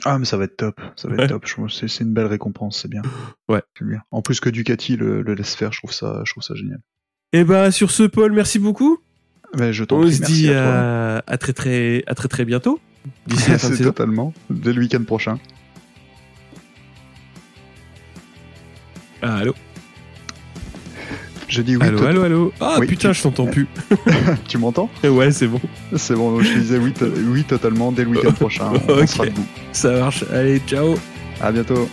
Ah 0.05 0.17
mais 0.19 0.25
ça 0.25 0.37
va 0.37 0.45
être 0.45 0.57
top, 0.57 0.79
ça 0.95 1.07
va 1.07 1.15
Ouais. 1.15 1.23
être 1.23 1.29
top. 1.29 1.69
C'est 1.69 1.99
une 2.01 2.13
belle 2.13 2.25
récompense, 2.27 2.79
c'est 2.81 2.87
bien. 2.89 3.01
Ouais. 3.47 3.61
C'est 3.77 3.85
bien. 3.85 4.01
En 4.11 4.21
plus 4.21 4.39
que 4.39 4.49
Ducati 4.49 4.95
le, 4.97 5.21
le 5.21 5.33
laisse 5.33 5.55
faire, 5.55 5.71
je 5.71 5.79
trouve 5.79 5.93
ça, 5.93 6.21
je 6.25 6.31
trouve 6.33 6.43
ça 6.43 6.55
génial. 6.55 6.79
Et 7.31 7.43
bah 7.43 7.71
sur 7.71 7.91
ce, 7.91 8.03
Paul, 8.03 8.31
merci 8.31 8.59
beaucoup. 8.59 8.99
Mais 9.57 9.71
je 9.73 9.83
t'en 9.83 9.97
On 9.97 10.01
prie, 10.01 10.13
se 10.13 10.19
merci 10.21 10.33
dit 10.33 10.51
à 10.51 11.17
à, 11.17 11.23
à 11.27 11.37
très 11.37 11.53
très 11.53 12.03
à 12.07 12.15
très 12.15 12.27
très 12.27 12.45
bientôt. 12.45 12.79
D'ici 13.27 13.51
totalement. 13.83 14.33
Dès 14.49 14.73
le 14.73 14.79
week-end 14.81 15.03
prochain. 15.03 15.39
Je 21.53 21.61
dis 21.61 21.75
oui. 21.77 21.83
allô, 21.85 22.03
allô, 22.07 22.23
allô. 22.23 22.53
Ah 22.59 22.77
Oui, 22.79 22.87
putain, 22.87 23.09
tu- 23.11 23.17
je 23.19 23.21
t'entends 23.21 23.45
plus. 23.45 23.67
Tu 24.47 24.57
m'entends 24.57 24.89
ouais, 25.03 25.31
c'est 25.31 25.45
bon. 25.47 25.59
C'est 25.95 26.15
bon, 26.15 26.41
je 26.41 26.51
disais 26.51 26.79
oui, 26.79 26.91
to- 26.93 27.05
oui 27.27 27.43
totalement 27.43 27.91
dès 27.91 28.03
le 28.05 28.09
week-end 28.09 28.31
prochain. 28.39 28.71
On 28.89 29.05
sera 29.05 29.25
debout. 29.25 29.45
Ça 29.71 29.91
marche. 29.99 30.23
Allez, 30.33 30.59
ciao. 30.65 30.95
À 31.39 31.51
bientôt. 31.51 31.87